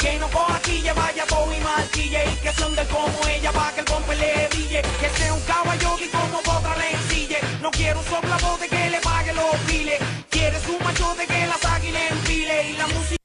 Que 0.01 0.19
no 0.19 0.29
coja 0.29 0.61
quille, 0.61 0.93
vaya 0.93 1.25
todo 1.27 1.53
y 1.53 1.61
marchille 1.61 2.23
y 2.33 2.37
que 2.43 2.53
son 2.53 2.75
de 2.77 2.85
como 2.87 3.19
ella 3.29 3.53
pa' 3.53 3.73
que 3.75 3.81
el 3.81 3.87
pompe 3.87 4.15
le 4.17 4.49
brille, 4.49 4.83
que 5.01 5.09
sea 5.11 5.35
un 5.35 5.41
caballo 5.43 5.91
y 5.99 6.09
como 6.09 6.39
otra 6.39 6.77
le 6.77 6.91
ensille, 6.93 7.39
no 7.63 7.71
quiero 7.71 7.99
un 8.01 8.07
soplavoz 8.07 8.61
de 8.61 8.69
que 8.69 8.91
le 8.91 9.01
pague 9.01 9.33
los 9.35 9.57
piles, 9.67 9.99
quieres 10.31 10.69
un 10.69 10.85
macho 10.85 11.15
de 11.15 11.27
que 11.27 11.47
las 11.47 11.65
águilas 11.65 12.03
enfile 12.11 12.71
y 12.71 12.77
la 12.77 12.87
música 12.87 13.19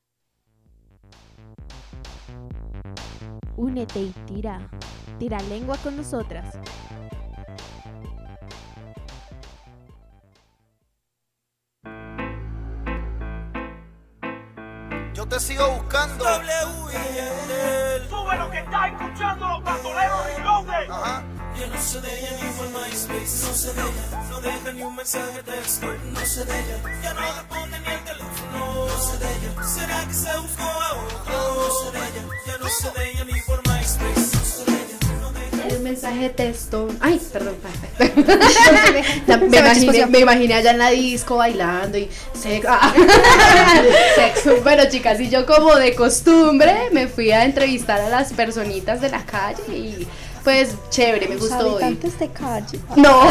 Únete 3.56 4.00
y 4.00 4.14
tira. 4.26 4.70
Tira 5.20 5.40
lengua 5.44 5.78
con 5.78 5.96
nosotras. 5.96 6.58
Sigo 15.54 15.70
buscando. 15.72 16.26
Sube 18.10 18.38
lo 18.38 18.50
que 18.50 18.60
está 18.60 18.88
escuchando 18.88 19.48
los 19.48 19.64
bandoleros 19.64 20.26
reloaded. 20.36 20.90
Ajá. 20.90 21.24
Yo 21.60 21.68
no 21.68 21.80
sé 21.80 22.02
de 22.02 22.20
ella 22.20 22.30
ni 22.42 22.50
por 22.58 22.68
MySpace, 22.70 23.48
no 23.48 23.54
sé 23.54 23.74
de 23.74 23.82
ella, 23.82 24.28
no 24.28 24.42
deja 24.42 24.72
ni 24.74 24.82
un 24.82 24.96
mensaje 24.96 25.34
de 25.34 25.44
texto, 25.44 25.86
no 25.86 26.20
sé 26.26 26.46
de 26.46 26.60
ella, 26.60 26.78
ya 27.04 27.14
no 27.14 27.22
responde 27.22 27.80
ni 27.80 27.88
el 27.94 28.04
teléfono, 28.04 28.88
no 28.88 28.98
sé 28.98 29.18
de 29.20 29.36
ella, 29.36 29.64
será 29.64 30.04
que 30.08 30.14
se 30.16 30.38
buscó 30.40 30.64
a 30.64 30.94
otro, 30.94 31.56
no 31.56 31.92
sé 31.92 31.92
de 31.92 32.08
ella, 32.08 32.24
ya 32.48 32.58
no 32.58 32.68
sé 32.68 32.92
de 32.92 33.12
ella 33.12 33.24
ni 33.26 33.42
por 33.42 33.62
MySpace, 33.68 34.43
El 35.74 35.80
mensaje 35.82 36.20
de 36.20 36.30
texto. 36.30 36.88
Ay, 37.02 37.20
perdón. 37.32 37.56
Me, 39.28 39.58
imaginé, 39.58 39.74
chispoteó. 39.76 40.08
me 40.08 40.20
imaginé 40.20 40.54
allá 40.56 40.72
en 40.72 40.78
la 40.78 40.90
disco 40.90 41.38
bailando 41.38 41.98
y 41.98 42.10
sexo. 42.34 42.68
ah. 42.72 42.94
Sexo. 44.16 44.62
Bueno, 44.62 44.84
chicas, 44.90 45.20
y 45.20 45.30
yo 45.30 45.46
como 45.46 45.76
de 45.76 45.96
costumbre 45.96 46.90
me 46.92 47.08
fui 47.08 47.32
a 47.32 47.44
entrevistar 47.46 48.00
a 48.02 48.10
las 48.10 48.34
personitas 48.34 49.02
de 49.02 49.10
la 49.10 49.24
calle 49.26 49.64
y 49.76 50.08
pues 50.44 50.76
chévere, 50.90 51.28
me 51.30 51.38
gustó. 51.38 51.80
y- 51.80 51.84
habitantes 51.84 52.20
de 52.20 52.28
calle. 52.30 52.80
No, 52.98 53.22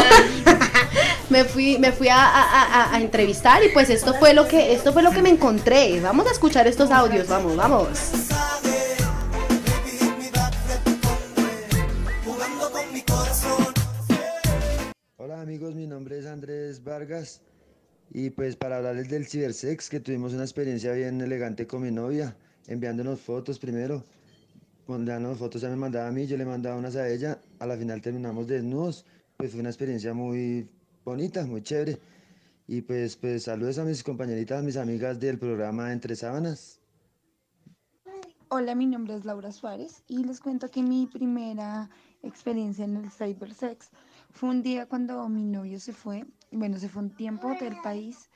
me 1.29 1.43
fui, 1.45 1.77
me 1.77 1.91
fui 1.91 2.09
a, 2.09 2.17
a- 2.17 2.63
a- 2.63 2.95
a 2.95 2.99
entrevistar 2.99 3.63
y 3.63 3.69
pues 3.69 3.89
esto 3.91 4.15
fue 4.15 4.33
lo 4.33 4.47
que, 4.47 4.73
esto 4.73 4.91
fue 4.93 5.03
lo 5.03 5.11
que 5.11 5.21
me 5.21 5.29
encontré. 5.29 5.99
Vamos 6.01 6.25
a 6.27 6.31
escuchar 6.31 6.67
estos 6.67 6.89
audios, 6.91 7.27
vamos, 7.27 7.55
vamos. 7.55 7.87
Amigos, 15.43 15.75
mi 15.75 15.85
nombre 15.85 16.17
es 16.17 16.25
Andrés 16.25 16.81
Vargas 16.85 17.41
y 18.11 18.29
pues 18.29 18.55
para 18.55 18.77
hablarles 18.77 19.09
del 19.09 19.25
cibersex 19.25 19.89
que 19.89 19.99
tuvimos 19.99 20.33
una 20.33 20.43
experiencia 20.43 20.93
bien 20.93 21.19
elegante 21.19 21.67
con 21.67 21.81
mi 21.81 21.91
novia, 21.91 22.33
enviándonos 22.67 23.19
fotos 23.19 23.59
primero, 23.59 24.05
mandándonos 24.87 25.37
fotos, 25.37 25.61
ella 25.61 25.71
me 25.71 25.75
mandaba 25.75 26.07
a 26.07 26.11
mí, 26.13 26.27
yo 26.27 26.37
le 26.37 26.45
mandaba 26.45 26.77
unas 26.77 26.95
a 26.95 27.09
ella, 27.09 27.41
a 27.59 27.67
la 27.67 27.75
final 27.75 28.01
terminamos 28.01 28.47
desnudos, 28.47 29.05
pues 29.35 29.51
fue 29.51 29.59
una 29.59 29.69
experiencia 29.69 30.13
muy 30.13 30.69
bonita, 31.03 31.45
muy 31.45 31.61
chévere. 31.61 31.99
Y 32.65 32.81
pues 32.81 33.17
pues 33.17 33.43
saludos 33.43 33.77
a 33.79 33.83
mis 33.83 34.01
compañeritas, 34.01 34.63
mis 34.63 34.77
amigas 34.77 35.19
del 35.19 35.37
programa 35.39 35.91
Entre 35.91 36.15
Sábanas. 36.15 36.79
Hola, 38.47 38.75
mi 38.75 38.85
nombre 38.85 39.15
es 39.15 39.25
Laura 39.25 39.51
Suárez 39.51 40.03
y 40.07 40.23
les 40.23 40.39
cuento 40.39 40.71
que 40.71 40.83
mi 40.83 41.05
primera 41.05 41.89
experiencia 42.21 42.85
en 42.85 42.95
el 42.95 43.11
cybersex 43.11 43.89
fue 44.33 44.49
un 44.49 44.63
día 44.63 44.87
cuando 44.87 45.29
mi 45.29 45.45
novio 45.45 45.79
se 45.79 45.93
fue, 45.93 46.25
bueno, 46.51 46.77
se 46.79 46.89
fue 46.89 47.03
un 47.03 47.11
tiempo 47.11 47.55
del 47.59 47.75
país 47.81 48.29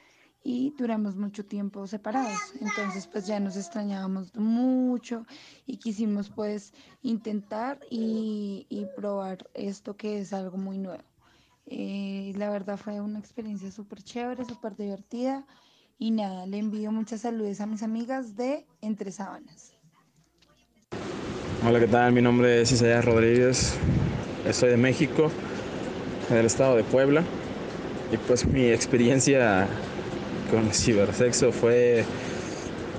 y 0.43 0.73
duramos 0.77 1.15
mucho 1.15 1.43
tiempo 1.45 1.85
separados. 1.87 2.53
Entonces, 2.61 3.07
pues 3.07 3.25
ya 3.25 3.39
nos 3.39 3.57
extrañábamos 3.57 4.33
mucho 4.35 5.25
y 5.65 5.77
quisimos 5.77 6.29
pues 6.29 6.71
intentar 7.01 7.79
y, 7.89 8.67
y 8.69 8.85
probar 8.95 9.49
esto 9.55 9.97
que 9.97 10.19
es 10.19 10.33
algo 10.33 10.57
muy 10.57 10.77
nuevo. 10.77 11.03
Eh, 11.65 12.31
la 12.37 12.49
verdad 12.49 12.77
fue 12.77 13.01
una 13.01 13.19
experiencia 13.19 13.71
súper 13.71 14.01
chévere, 14.01 14.45
súper 14.45 14.75
divertida. 14.77 15.45
Y 15.99 16.11
nada, 16.11 16.45
le 16.45 16.59
envío 16.59 16.91
muchas 16.91 17.21
saludos 17.21 17.59
a 17.59 17.65
mis 17.65 17.81
amigas 17.81 18.35
de 18.35 18.67
Entre 18.81 19.11
Sábanas. 19.11 19.73
Hola, 21.67 21.79
¿qué 21.79 21.87
tal? 21.87 22.13
Mi 22.13 22.21
nombre 22.21 22.61
es 22.61 22.71
Isaías 22.71 23.03
Rodríguez. 23.03 23.77
Soy 24.53 24.69
de 24.69 24.77
México, 24.77 25.29
del 26.29 26.45
estado 26.45 26.75
de 26.75 26.83
Puebla. 26.83 27.23
Y 28.11 28.17
pues 28.17 28.45
mi 28.45 28.69
experiencia 28.69 29.67
con 30.51 30.71
cibersexo 30.71 31.51
fue 31.51 32.05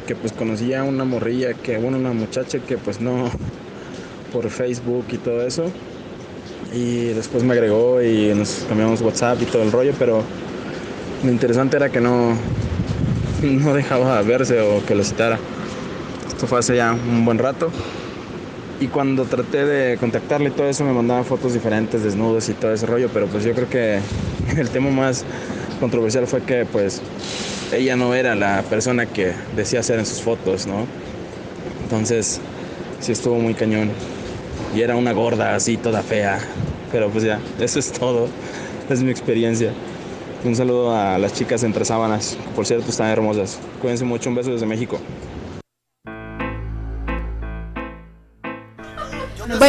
que 0.06 0.14
pues 0.14 0.32
conocí 0.32 0.74
a 0.74 0.84
una 0.84 1.04
morrilla 1.04 1.54
que, 1.54 1.78
bueno, 1.78 1.98
una 1.98 2.12
muchacha 2.12 2.58
que 2.58 2.78
pues 2.78 3.00
no, 3.00 3.30
por 4.32 4.48
Facebook 4.50 5.06
y 5.12 5.18
todo 5.18 5.46
eso. 5.46 5.70
Y 6.72 7.06
después 7.08 7.44
me 7.44 7.54
agregó 7.54 8.02
y 8.02 8.34
nos 8.34 8.64
cambiamos 8.68 9.00
WhatsApp 9.00 9.40
y 9.42 9.46
todo 9.46 9.62
el 9.62 9.72
rollo, 9.72 9.92
pero 9.98 10.22
lo 11.24 11.30
interesante 11.30 11.76
era 11.76 11.90
que 11.90 12.00
no, 12.00 12.36
no 13.42 13.74
dejaba 13.74 14.20
verse 14.22 14.60
o 14.60 14.84
que 14.84 14.94
lo 14.94 15.04
citara. 15.04 15.38
Esto 16.28 16.46
fue 16.46 16.58
hace 16.58 16.76
ya 16.76 16.92
un 16.92 17.24
buen 17.24 17.38
rato. 17.38 17.70
Y 18.80 18.86
cuando 18.86 19.24
traté 19.24 19.64
de 19.64 19.98
contactarle 19.98 20.50
y 20.50 20.52
todo 20.52 20.68
eso 20.68 20.84
me 20.84 20.92
mandaba 20.92 21.24
fotos 21.24 21.52
diferentes, 21.52 22.04
desnudos 22.04 22.48
y 22.48 22.54
todo 22.54 22.72
ese 22.72 22.86
rollo, 22.86 23.10
pero 23.12 23.26
pues 23.26 23.42
yo 23.42 23.52
creo 23.52 23.68
que 23.68 23.98
el 24.56 24.70
tema 24.70 24.90
más 24.90 25.24
controversial 25.80 26.26
fue 26.26 26.42
que 26.42 26.64
pues 26.64 27.02
ella 27.72 27.96
no 27.96 28.14
era 28.14 28.34
la 28.34 28.62
persona 28.62 29.06
que 29.06 29.32
decía 29.56 29.82
ser 29.82 29.98
en 29.98 30.06
sus 30.06 30.22
fotos, 30.22 30.66
¿no? 30.66 30.86
Entonces 31.82 32.40
sí 33.00 33.12
estuvo 33.12 33.36
muy 33.36 33.54
cañón. 33.54 33.90
Y 34.74 34.82
era 34.82 34.96
una 34.96 35.12
gorda 35.12 35.54
así, 35.54 35.76
toda 35.76 36.02
fea. 36.02 36.38
Pero 36.92 37.10
pues 37.10 37.24
ya, 37.24 37.40
eso 37.60 37.78
es 37.78 37.92
todo. 37.92 38.28
Es 38.88 39.02
mi 39.02 39.10
experiencia. 39.10 39.72
Un 40.44 40.54
saludo 40.54 40.94
a 40.94 41.18
las 41.18 41.32
chicas 41.32 41.62
entre 41.64 41.84
sábanas. 41.84 42.38
Por 42.54 42.66
cierto, 42.66 42.90
están 42.90 43.08
hermosas. 43.08 43.58
Cuídense 43.80 44.04
mucho. 44.04 44.28
Un 44.28 44.36
beso 44.36 44.52
desde 44.52 44.66
México. 44.66 44.98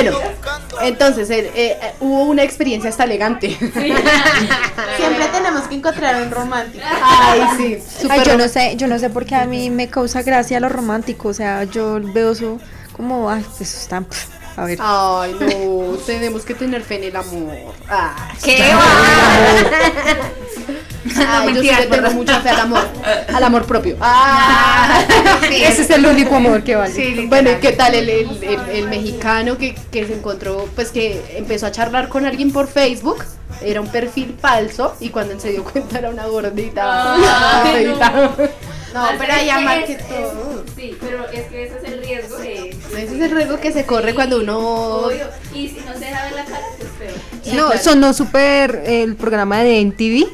Bueno, 0.04 0.18
entonces 0.82 1.30
eh, 1.30 1.52
eh, 1.56 1.94
hubo 2.00 2.24
una 2.24 2.44
experiencia 2.44 2.90
hasta 2.90 3.04
elegante. 3.04 3.50
Siempre 3.58 5.28
tenemos 5.32 5.68
que 5.68 5.76
encontrar 5.76 6.22
un 6.22 6.32
romántico. 6.32 6.84
Ay, 7.02 7.42
sí. 7.58 7.78
Ay, 8.10 8.22
yo 8.26 8.38
no 8.38 8.48
sé, 8.48 8.76
yo 8.78 8.88
no 8.88 8.98
sé 9.00 9.10
por 9.10 9.26
qué 9.26 9.36
a 9.36 9.46
mí 9.46 9.70
me 9.70 9.90
causa 9.90 10.22
gracia 10.22 10.60
lo 10.60 10.70
romántico, 10.70 11.30
o 11.30 11.34
sea, 11.34 11.64
yo 11.66 12.00
veo 12.02 12.32
eso 12.32 12.60
como, 12.94 13.30
ay, 13.30 13.46
pues 13.58 13.76
está, 13.76 14.04
a 14.56 14.66
ver. 14.66 14.78
Ay, 14.82 15.36
no, 15.40 15.98
tenemos 16.06 16.44
que 16.44 16.54
tener 16.54 16.82
fe 16.84 16.96
en 16.96 17.04
el 17.06 17.16
amor. 17.16 17.56
Ah, 17.90 18.34
¿Qué 18.44 18.58
Ay, 21.28 21.48
yo 21.48 21.48
sí 21.48 21.54
mentiras, 21.54 21.80
le 21.82 21.88
tengo 21.88 22.10
mucha 22.12 22.40
fe 22.42 22.50
al 22.50 22.60
amor, 22.60 22.88
al 23.34 23.44
amor 23.44 23.66
propio. 23.66 23.98
Ah, 24.02 25.02
Sí, 25.48 25.64
ese 25.64 25.82
es 25.84 25.90
el 25.90 26.06
único 26.06 26.36
amor 26.36 26.64
que 26.64 26.76
vale. 26.76 26.94
Sí, 26.94 27.26
bueno, 27.28 27.52
¿y 27.52 27.56
qué 27.56 27.72
tal 27.72 27.96
el, 27.96 28.10
el- 28.10 28.44
el- 28.44 28.70
el 28.70 28.88
mexicano 28.88 29.58
que, 29.58 29.76
que 29.92 30.06
se 30.06 30.14
encontró, 30.14 30.68
pues 30.76 30.92
que 30.92 31.36
empezó 31.38 31.66
a 31.68 31.72
charlar 31.72 32.10
con 32.10 32.26
alguien 32.26 32.52
por 32.52 32.68
Facebook? 32.68 33.24
Era 33.62 33.82
un 33.82 33.88
perfil 33.88 34.36
falso 34.40 34.96
y 35.00 35.10
cuando 35.10 35.34
él 35.34 35.42
se 35.42 35.50
dio 35.52 35.64
cuenta 35.64 35.98
era 36.00 36.10
una 36.10 36.28
gordita. 36.28 37.16
Ay, 37.64 37.86
no. 37.88 38.32
Ah, 38.96 39.12
pero 39.20 39.34
allá 39.34 39.58
que 39.60 39.64
más 39.66 39.84
que 39.86 39.92
es- 39.94 40.08
todo. 40.08 40.64
Sí, 40.76 40.98
pero 41.00 41.26
es 41.32 41.44
que 41.48 41.64
ese 41.66 41.78
es 41.78 41.84
el 41.94 42.02
riesgo 42.02 42.38
de. 42.38 42.70
Ese 42.70 43.04
es 43.16 43.22
el 43.22 43.32
riesgo 43.32 43.60
que 43.60 43.72
se 43.72 43.86
corre 43.86 44.16
cuando 44.16 44.40
uno... 44.40 44.58
Obvio. 44.60 45.28
Y 45.54 45.68
si 45.68 45.80
no 45.86 45.94
se 45.94 46.00
deja 46.06 46.24
ver 46.24 46.34
la 46.34 46.46
cara, 46.46 46.66
pues 46.78 46.90
peor. 46.98 47.56
No, 47.56 47.78
sonó 47.78 48.14
súper 48.14 48.84
el 48.86 49.16
programa 49.16 49.60
de 49.60 49.80
NTV. 49.82 50.28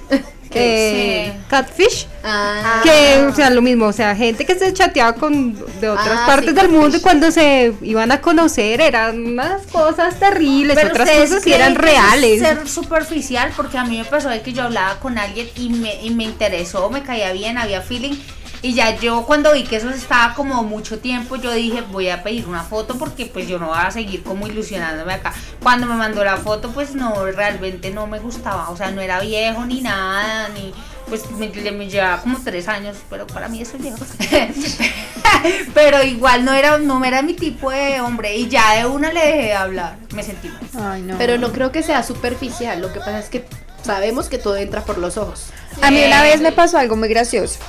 Eh, 0.55 1.33
Catfish. 1.49 2.07
Ah. 2.23 2.81
Que, 2.83 3.25
o 3.27 3.35
sea, 3.35 3.49
lo 3.49 3.61
mismo, 3.61 3.85
o 3.85 3.93
sea, 3.93 4.15
gente 4.15 4.45
que 4.45 4.55
se 4.55 4.73
chateaba 4.73 5.13
con 5.13 5.53
de 5.79 5.89
otras 5.89 6.07
Ah, 6.09 6.23
partes 6.25 6.49
sí, 6.49 6.55
del 6.55 6.69
mundo 6.69 6.97
y 6.97 7.01
cuando 7.01 7.29
se 7.29 7.73
iban 7.81 8.11
a 8.11 8.21
conocer 8.21 8.81
eran 8.81 9.25
unas 9.25 9.61
cosas 9.67 10.17
terribles, 10.19 10.75
Pero 10.75 10.89
otras 10.89 11.09
cosas 11.09 11.45
eran 11.45 11.75
que 11.75 11.79
es 11.79 11.85
reales. 11.85 12.39
Ser 12.39 12.67
superficial, 12.67 13.51
porque 13.55 13.77
a 13.77 13.83
mí 13.83 13.97
me 13.97 14.05
pasó 14.05 14.29
de 14.29 14.41
que 14.41 14.53
yo 14.53 14.63
hablaba 14.63 14.99
con 14.99 15.17
alguien 15.17 15.47
y 15.55 15.69
me, 15.69 16.01
y 16.01 16.09
me 16.11 16.23
interesó, 16.23 16.89
me 16.89 17.03
caía 17.03 17.31
bien, 17.31 17.57
había 17.57 17.81
feeling. 17.81 18.15
Y 18.61 18.73
ya 18.73 18.95
yo 18.99 19.23
cuando 19.25 19.53
vi 19.53 19.63
que 19.63 19.75
eso 19.77 19.89
estaba 19.89 20.33
como 20.33 20.63
mucho 20.63 20.99
tiempo, 20.99 21.35
yo 21.35 21.51
dije, 21.51 21.81
voy 21.91 22.09
a 22.09 22.23
pedir 22.23 22.47
una 22.47 22.63
foto 22.63 22.97
porque 22.97 23.25
pues 23.27 23.47
yo 23.47 23.59
no 23.59 23.67
voy 23.67 23.77
a 23.79 23.91
seguir 23.91 24.23
como 24.23 24.47
ilusionándome 24.47 25.13
acá. 25.13 25.33
Cuando 25.61 25.87
me 25.87 25.95
mandó 25.95 26.23
la 26.23 26.37
foto, 26.37 26.71
pues 26.71 26.95
no, 26.95 27.25
realmente 27.25 27.91
no 27.91 28.07
me 28.07 28.19
gustaba. 28.19 28.69
O 28.69 28.77
sea, 28.77 28.91
no 28.91 29.01
era 29.01 29.19
viejo 29.19 29.65
ni 29.65 29.81
nada, 29.81 30.49
ni 30.49 30.73
pues 31.07 31.29
me, 31.31 31.49
le- 31.49 31.71
me 31.71 31.87
llevaba 31.87 32.21
como 32.21 32.39
tres 32.43 32.67
años, 32.67 32.97
pero 33.09 33.27
para 33.27 33.47
mí 33.47 33.61
eso 33.61 33.77
es 33.77 33.83
viejo. 33.83 33.97
pero 35.73 36.03
igual 36.03 36.45
no 36.45 36.53
era, 36.53 36.77
no 36.77 37.03
era 37.03 37.21
mi 37.21 37.33
tipo 37.33 37.71
de 37.71 38.01
hombre 38.01 38.35
y 38.37 38.47
ya 38.47 38.75
de 38.75 38.85
una 38.85 39.11
le 39.11 39.19
dejé 39.25 39.41
de 39.43 39.53
hablar. 39.53 39.97
Me 40.13 40.23
sentí 40.23 40.49
mal. 40.49 40.93
Ay, 40.93 41.01
no. 41.01 41.17
Pero 41.17 41.37
no 41.37 41.51
creo 41.51 41.71
que 41.71 41.83
sea 41.83 42.03
superficial, 42.03 42.81
lo 42.81 42.91
que 42.91 42.99
pasa 42.99 43.19
es 43.19 43.29
que 43.29 43.45
sabemos 43.83 44.29
que 44.29 44.37
todo 44.37 44.55
entra 44.57 44.81
por 44.81 44.97
los 44.97 45.17
ojos. 45.17 45.47
A 45.81 45.91
mí 45.91 46.03
una 46.03 46.21
vez 46.23 46.41
me 46.41 46.51
pasó 46.51 46.77
algo 46.77 46.95
muy 46.95 47.07
gracioso. 47.09 47.59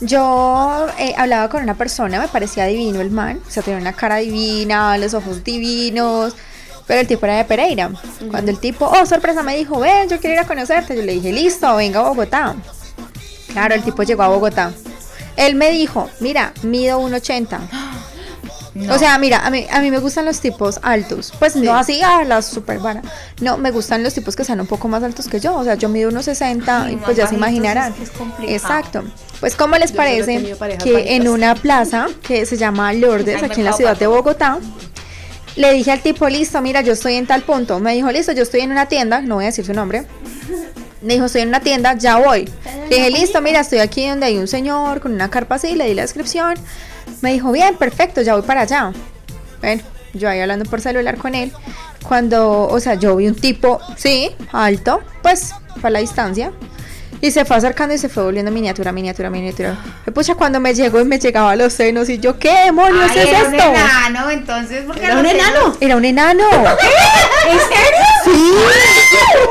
Yo 0.00 0.86
eh, 0.98 1.14
hablaba 1.16 1.48
con 1.48 1.62
una 1.62 1.74
persona, 1.74 2.20
me 2.20 2.28
parecía 2.28 2.66
divino 2.66 3.00
el 3.00 3.10
man, 3.10 3.40
o 3.46 3.50
sea, 3.50 3.62
tenía 3.62 3.80
una 3.80 3.94
cara 3.94 4.16
divina, 4.16 4.98
los 4.98 5.14
ojos 5.14 5.42
divinos, 5.42 6.36
pero 6.86 7.00
el 7.00 7.06
tipo 7.06 7.24
era 7.24 7.36
de 7.36 7.44
Pereira. 7.44 7.90
Cuando 8.30 8.50
el 8.50 8.58
tipo, 8.58 8.86
oh, 8.86 9.06
sorpresa, 9.06 9.42
me 9.42 9.56
dijo, 9.56 9.80
ven, 9.80 10.08
yo 10.08 10.20
quiero 10.20 10.34
ir 10.34 10.40
a 10.40 10.46
conocerte, 10.46 10.94
yo 10.94 11.02
le 11.02 11.14
dije, 11.14 11.32
listo, 11.32 11.74
venga 11.76 12.00
a 12.00 12.08
Bogotá. 12.10 12.54
Claro, 13.52 13.74
el 13.74 13.82
tipo 13.82 14.02
llegó 14.02 14.22
a 14.22 14.28
Bogotá. 14.28 14.72
Él 15.36 15.54
me 15.54 15.70
dijo, 15.70 16.10
mira, 16.20 16.52
mido 16.62 17.00
1,80. 17.00 17.60
O 18.90 18.98
sea, 18.98 19.16
mira, 19.18 19.46
a 19.46 19.50
mí, 19.50 19.66
a 19.70 19.80
mí 19.80 19.90
me 19.90 19.98
gustan 19.98 20.24
los 20.24 20.40
tipos 20.40 20.78
altos. 20.82 21.32
Pues 21.38 21.56
no 21.56 21.74
así 21.74 22.02
a 22.02 22.24
la 22.24 22.42
super 22.42 22.78
vara. 22.78 23.02
No, 23.40 23.56
me 23.56 23.70
gustan 23.70 24.02
los 24.02 24.14
tipos 24.14 24.36
que 24.36 24.44
sean 24.44 24.60
un 24.60 24.66
poco 24.66 24.88
más 24.88 25.02
altos 25.02 25.28
que 25.28 25.40
yo. 25.40 25.56
O 25.56 25.64
sea, 25.64 25.74
yo 25.74 25.88
mido 25.88 26.10
1,60 26.10 26.64
Ay, 26.68 26.92
y 26.92 26.96
más 26.96 27.04
pues 27.04 27.16
ya 27.16 27.26
se 27.26 27.34
imaginarán. 27.34 27.92
es 27.92 27.98
que 27.98 28.04
es 28.04 28.10
complicado. 28.10 28.52
Exacto. 28.52 29.04
Pues, 29.40 29.54
¿cómo 29.54 29.76
les 29.76 29.92
Yo 29.92 29.96
parece 29.96 30.44
que 30.82 31.16
en 31.16 31.28
una 31.28 31.54
plaza 31.54 32.06
que 32.22 32.46
se 32.46 32.56
llama 32.56 32.92
Lourdes, 32.92 33.42
aquí 33.42 33.60
en 33.60 33.66
la 33.66 33.72
ciudad 33.72 33.96
de. 33.96 34.06
Bogotá, 34.06 34.58
le 35.56 35.72
dije 35.72 35.90
al 35.90 36.00
tipo, 36.00 36.28
listo, 36.28 36.60
mira, 36.60 36.80
yo 36.82 36.92
estoy 36.92 37.14
en 37.14 37.26
tal 37.26 37.42
punto. 37.42 37.80
Me 37.80 37.94
dijo, 37.94 38.10
listo, 38.10 38.32
yo 38.32 38.42
estoy 38.42 38.60
en 38.60 38.72
una 38.72 38.86
tienda, 38.86 39.20
no 39.20 39.36
voy 39.36 39.44
a 39.44 39.46
decir 39.48 39.64
su 39.64 39.72
nombre. 39.72 40.04
Me 41.02 41.14
dijo, 41.14 41.26
estoy 41.26 41.42
en 41.42 41.48
una 41.48 41.60
tienda, 41.60 41.94
ya 41.94 42.18
voy. 42.18 42.48
Le 42.88 42.96
dije, 42.96 43.10
listo, 43.10 43.40
mira, 43.40 43.60
estoy 43.60 43.78
aquí 43.78 44.08
donde 44.08 44.26
hay 44.26 44.36
un 44.36 44.48
señor 44.48 45.00
con 45.00 45.12
una 45.12 45.30
carpa 45.30 45.56
así, 45.56 45.74
le 45.74 45.86
di 45.86 45.94
la 45.94 46.02
descripción. 46.02 46.54
Me 47.22 47.32
dijo, 47.32 47.52
bien, 47.52 47.76
perfecto, 47.76 48.22
ya 48.22 48.34
voy 48.34 48.42
para 48.42 48.62
allá. 48.62 48.92
Bueno, 49.60 49.82
yo 50.14 50.28
ahí 50.28 50.40
hablando 50.40 50.64
por 50.64 50.80
celular 50.80 51.16
con 51.16 51.34
él. 51.34 51.52
Cuando, 52.06 52.68
o 52.68 52.78
sea, 52.80 52.94
yo 52.94 53.16
vi 53.16 53.26
un 53.28 53.34
tipo, 53.34 53.80
sí, 53.96 54.30
alto, 54.52 55.00
pues, 55.22 55.54
para 55.76 55.90
la 55.90 55.98
distancia. 56.00 56.52
Y 57.20 57.30
se 57.30 57.44
fue 57.44 57.56
acercando 57.56 57.94
y 57.94 57.98
se 57.98 58.08
fue 58.08 58.22
volviendo 58.22 58.50
miniatura, 58.50 58.92
miniatura, 58.92 59.30
miniatura. 59.30 59.76
Pucha, 60.14 60.34
cuando 60.34 60.60
me 60.60 60.74
llegó 60.74 61.00
y 61.00 61.04
me 61.04 61.18
llegaba 61.18 61.52
a 61.52 61.56
los 61.56 61.72
senos 61.72 62.08
y 62.08 62.18
yo, 62.18 62.38
¿qué 62.38 62.52
demonios 62.66 63.10
Ay, 63.10 63.18
es 63.18 63.28
era 63.28 63.44
un 63.48 63.54
esto? 63.54 63.68
enano, 63.70 64.30
entonces, 64.30 64.84
¿por 64.84 64.94
qué 64.98 65.04
¿Era 65.06 65.14
no 65.14 65.20
un 65.20 65.26
enano? 65.26 65.76
Era 65.80 65.96
un 65.96 66.04
enano. 66.04 66.44
¿En 66.50 67.58
serio? 67.58 68.06
Sí. 68.24 68.54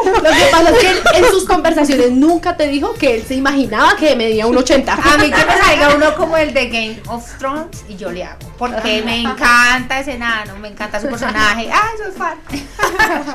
Lo 0.05 0.30
que 0.30 0.45
pasa 0.51 0.70
es 0.72 0.78
que 0.80 0.89
él 0.89 0.97
en 1.16 1.26
sus 1.26 1.45
conversaciones 1.45 2.11
nunca 2.11 2.55
te 2.57 2.68
dijo 2.68 2.93
que 2.93 3.16
él 3.16 3.24
se 3.28 3.36
imaginaba 3.36 3.95
que 3.95 4.16
medía 4.16 4.47
un 4.47 4.57
80. 4.57 4.93
A 4.93 5.18
mí 5.18 5.32
que 5.32 5.45
me 5.45 5.57
salga 5.57 5.95
uno 5.95 6.16
como 6.16 6.38
el 6.38 6.53
de 6.53 6.68
Game 6.68 7.01
of 7.07 7.38
Thrones 7.38 7.84
y 7.88 7.95
yo 7.95 8.11
le 8.11 8.24
hago. 8.24 8.39
Porque 8.57 9.01
me 9.03 9.22
encanta 9.22 9.99
ese 9.99 10.13
enano, 10.13 10.57
me 10.57 10.70
encanta 10.70 10.99
su 10.99 11.07
personaje. 11.07 11.70
Ah, 11.76 11.89
soy 12.01 12.11
fan. 12.13 12.38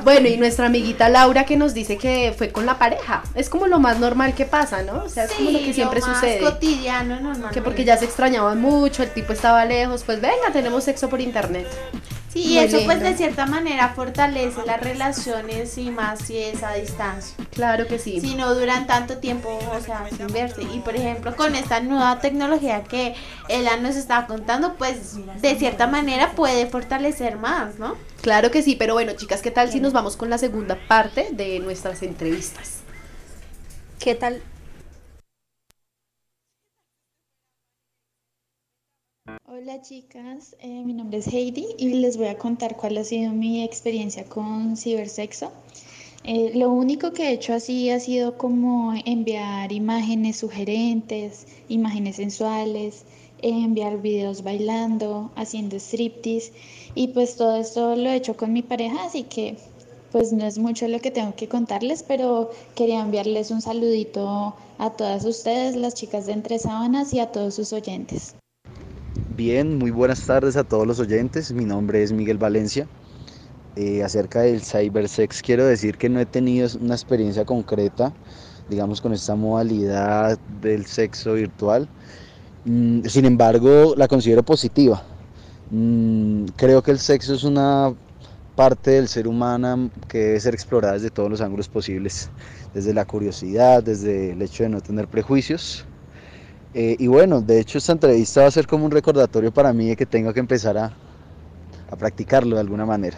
Bueno, 0.05 0.29
y 0.29 0.37
nuestra 0.37 0.67
amiguita 0.67 1.09
Laura 1.09 1.45
que 1.45 1.57
nos 1.57 1.75
dice 1.75 1.97
que 1.99 2.35
fue 2.37 2.51
con 2.51 2.65
la 2.65 2.79
pareja. 2.79 3.23
Es 3.35 3.49
como 3.51 3.67
lo 3.67 3.79
más 3.79 3.99
normal 3.99 4.20
que 4.35 4.45
pasa, 4.45 4.83
¿no? 4.83 5.05
O 5.05 5.09
sea, 5.09 5.25
es 5.25 5.33
como 5.33 5.51
lo 5.51 5.59
que 5.59 5.73
siempre 5.73 6.01
más 6.01 6.15
sucede. 6.15 6.41
cotidiano 6.41 7.21
normalmente. 7.21 7.55
Que 7.55 7.63
porque 7.63 7.85
ya 7.85 7.97
se 7.97 8.05
extrañaban 8.05 8.61
mucho, 8.61 9.03
el 9.03 9.11
tipo 9.11 9.33
estaba 9.33 9.65
lejos, 9.65 10.05
pues 10.05 10.21
venga, 10.21 10.53
tenemos 10.53 10.85
sexo 10.85 11.09
por 11.09 11.21
internet. 11.21 11.67
Sí, 12.33 12.55
Muy 12.55 12.59
eso 12.59 12.79
pues 12.85 13.01
de 13.01 13.17
cierta 13.17 13.45
manera 13.47 13.89
fortalece 13.89 14.65
las 14.65 14.81
relaciones 14.81 15.77
y 15.79 15.91
más 15.91 16.21
si 16.21 16.39
es 16.39 16.63
a 16.63 16.75
distancia. 16.75 17.35
Claro 17.51 17.89
que 17.89 17.99
sí. 17.99 18.21
Si 18.21 18.37
no 18.37 18.55
duran 18.55 18.87
tanto 18.87 19.19
tiempo, 19.19 19.59
o 19.77 19.81
sea, 19.81 20.07
sin 20.17 20.29
verse. 20.29 20.63
Y 20.63 20.79
por 20.79 20.95
ejemplo, 20.95 21.35
con 21.35 21.57
esta 21.57 21.81
nueva 21.81 22.21
tecnología 22.21 22.85
que 22.85 23.17
ella 23.49 23.77
nos 23.79 23.97
está 23.97 24.27
contando, 24.27 24.75
pues 24.75 25.17
de 25.41 25.57
cierta 25.57 25.89
manera 25.89 26.31
puede 26.37 26.67
fortalecer 26.67 27.37
más, 27.37 27.81
¿no? 27.81 27.97
Claro 28.23 28.53
que 28.53 28.63
sí, 28.63 28.77
pero 28.77 28.95
bueno, 28.95 29.13
chicas, 29.15 29.43
¿qué 29.43 29.51
tal 29.51 29.73
si 29.73 29.81
nos 29.81 29.93
vamos 29.93 30.17
con 30.17 30.31
la 30.31 30.39
segunda 30.39 30.79
parte 30.87 31.29
de 31.33 31.59
nuestras 31.59 32.03
entrevistas? 32.03 32.80
¿Qué 34.01 34.15
tal? 34.15 34.41
Hola 39.47 39.83
chicas, 39.83 40.57
eh, 40.61 40.83
mi 40.87 40.95
nombre 40.95 41.19
es 41.19 41.27
Heidi 41.27 41.67
y 41.77 41.91
les 41.91 42.17
voy 42.17 42.29
a 42.29 42.39
contar 42.39 42.79
cuál 42.79 42.97
ha 42.97 43.05
sido 43.05 43.33
mi 43.33 43.63
experiencia 43.63 44.25
con 44.25 44.79
cibersexo. 44.79 45.53
Eh, 46.25 46.53
lo 46.55 46.71
único 46.71 47.13
que 47.13 47.25
he 47.29 47.33
hecho 47.33 47.53
así 47.53 47.91
ha 47.91 48.01
sido 48.01 48.39
como 48.39 48.95
enviar 49.05 49.71
imágenes 49.71 50.39
sugerentes, 50.39 51.47
imágenes 51.69 52.17
sensuales, 52.17 53.05
enviar 53.43 54.01
videos 54.01 54.43
bailando, 54.43 55.31
haciendo 55.37 55.77
striptease 55.77 56.53
y 56.95 57.09
pues 57.09 57.37
todo 57.37 57.57
esto 57.57 57.97
lo 57.97 58.09
he 58.09 58.17
hecho 58.17 58.35
con 58.35 58.55
mi 58.55 58.63
pareja, 58.63 59.05
así 59.05 59.25
que 59.25 59.59
pues 60.13 60.33
no 60.33 60.45
es 60.45 60.59
mucho 60.59 60.89
lo 60.89 61.01
que 61.01 61.11
tengo 61.11 61.35
que 61.35 61.49
contarles, 61.49 62.03
pero 62.03 62.51
quería 62.75 63.01
enviarles 63.01 63.51
un 63.51 63.63
saludito 63.63 64.55
a 64.79 64.91
todas 64.91 65.25
ustedes, 65.25 65.77
las 65.77 65.95
chicas 65.95 66.27
de 66.27 66.33
Entre 66.33 66.59
Sábanas 66.59 67.13
y 67.13 67.21
a 67.21 67.31
todos 67.31 67.55
sus 67.55 67.73
oyentes. 67.73 68.35
Bien, 69.37 69.79
muy 69.79 69.91
buenas 69.91 70.27
tardes 70.27 70.57
a 70.57 70.65
todos 70.65 70.87
los 70.87 71.01
oyentes. 71.01 71.53
Mi 71.53 71.65
nombre 71.65 72.03
es 72.03 72.13
Miguel 72.13 72.39
Valencia. 72.39 72.87
Eh, 73.77 74.03
acerca 74.03 74.41
del 74.41 74.63
cybersex, 74.63 75.43
quiero 75.43 75.65
decir 75.65 75.97
que 75.97 76.09
no 76.09 76.19
he 76.19 76.27
tenido 76.27 76.69
una 76.81 76.95
experiencia 76.95 77.45
concreta, 77.45 78.13
digamos, 78.69 79.01
con 79.01 79.13
esta 79.13 79.37
modalidad 79.37 80.39
del 80.61 80.87
sexo 80.87 81.35
virtual. 81.35 81.89
Mm, 82.65 83.05
sin 83.05 83.25
embargo, 83.25 83.95
la 83.97 84.09
considero 84.09 84.43
positiva. 84.43 85.03
Mm, 85.71 86.47
creo 86.57 86.83
que 86.83 86.91
el 86.91 86.99
sexo 86.99 87.35
es 87.35 87.45
una 87.45 87.95
parte 88.61 88.91
del 88.91 89.09
ser 89.09 89.27
humano 89.27 89.91
que 90.07 90.19
debe 90.19 90.41
ser 90.41 90.53
explorada 90.53 90.93
desde 90.93 91.09
todos 91.09 91.31
los 91.31 91.41
ángulos 91.41 91.67
posibles, 91.67 92.29
desde 92.75 92.93
la 92.93 93.07
curiosidad, 93.07 93.83
desde 93.83 94.33
el 94.33 94.43
hecho 94.43 94.65
de 94.65 94.69
no 94.69 94.83
tener 94.83 95.09
prejuicios. 95.09 95.87
Eh, 96.75 96.95
y 96.99 97.07
bueno, 97.07 97.41
de 97.41 97.59
hecho 97.59 97.79
esta 97.79 97.93
entrevista 97.93 98.43
va 98.43 98.49
a 98.49 98.51
ser 98.51 98.67
como 98.67 98.85
un 98.85 98.91
recordatorio 98.91 99.51
para 99.51 99.73
mí 99.73 99.89
de 99.89 99.97
que 99.97 100.05
tengo 100.05 100.35
que 100.35 100.41
empezar 100.41 100.77
a, 100.77 100.93
a 101.91 101.97
practicarlo 101.97 102.57
de 102.57 102.61
alguna 102.61 102.85
manera. 102.85 103.17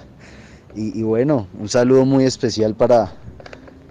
Y, 0.77 0.97
y 1.01 1.03
bueno, 1.03 1.49
un 1.59 1.69
saludo 1.69 2.05
muy 2.05 2.25
especial 2.25 2.77
para 2.77 3.13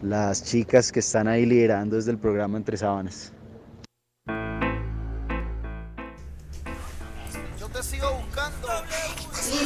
las 0.02 0.46
chicas 0.46 0.90
que 0.90 1.02
están 1.02 1.28
ahí 1.28 1.46
liderando 1.46 1.98
desde 1.98 2.12
el 2.12 2.18
programa 2.18 2.60
Entre 2.60 2.78
Sábanas. 2.78 3.34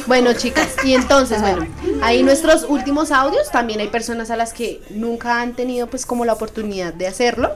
Bueno, 0.06 0.32
chicas, 0.34 0.68
y 0.84 0.94
entonces, 0.94 1.40
bueno, 1.40 1.66
ahí 2.00 2.22
nuestros 2.22 2.64
últimos 2.68 3.10
audios, 3.10 3.50
también 3.50 3.80
hay 3.80 3.88
personas 3.88 4.30
a 4.30 4.36
las 4.36 4.52
que 4.52 4.80
nunca 4.90 5.40
han 5.40 5.54
tenido 5.54 5.88
pues 5.88 6.06
como 6.06 6.24
la 6.24 6.32
oportunidad 6.32 6.94
de 6.94 7.08
hacerlo, 7.08 7.52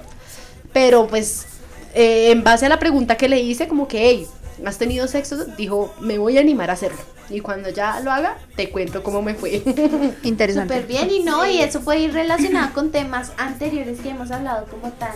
pero 0.73 1.07
pues 1.07 1.47
eh, 1.95 2.33
en 2.33 2.43
base 2.43 2.67
a 2.67 2.69
la 2.69 2.81
pregunta 2.81 3.17
que 3.17 3.29
le 3.29 3.41
hice, 3.41 3.69
como 3.69 3.87
que, 3.87 4.03
hey, 4.03 4.27
¿has 4.65 4.79
tenido 4.79 5.07
sexo? 5.07 5.45
Dijo, 5.57 5.95
me 6.01 6.19
voy 6.19 6.39
a 6.39 6.41
animar 6.41 6.71
a 6.71 6.73
hacerlo. 6.73 6.99
Y 7.29 7.39
cuando 7.39 7.69
ya 7.69 8.01
lo 8.01 8.11
haga, 8.11 8.37
te 8.57 8.71
cuento 8.71 9.05
cómo 9.05 9.23
me 9.23 9.35
fue. 9.35 9.63
Interesante. 10.25 10.75
Súper 10.75 10.89
bien, 10.89 11.09
y 11.09 11.21
no, 11.21 11.47
y 11.47 11.61
eso 11.61 11.83
puede 11.83 12.01
ir 12.01 12.13
relacionado 12.13 12.73
con 12.75 12.91
temas 12.91 13.31
anteriores 13.37 14.01
que 14.01 14.11
hemos 14.11 14.33
hablado 14.33 14.67
como 14.67 14.91
tal 14.93 15.15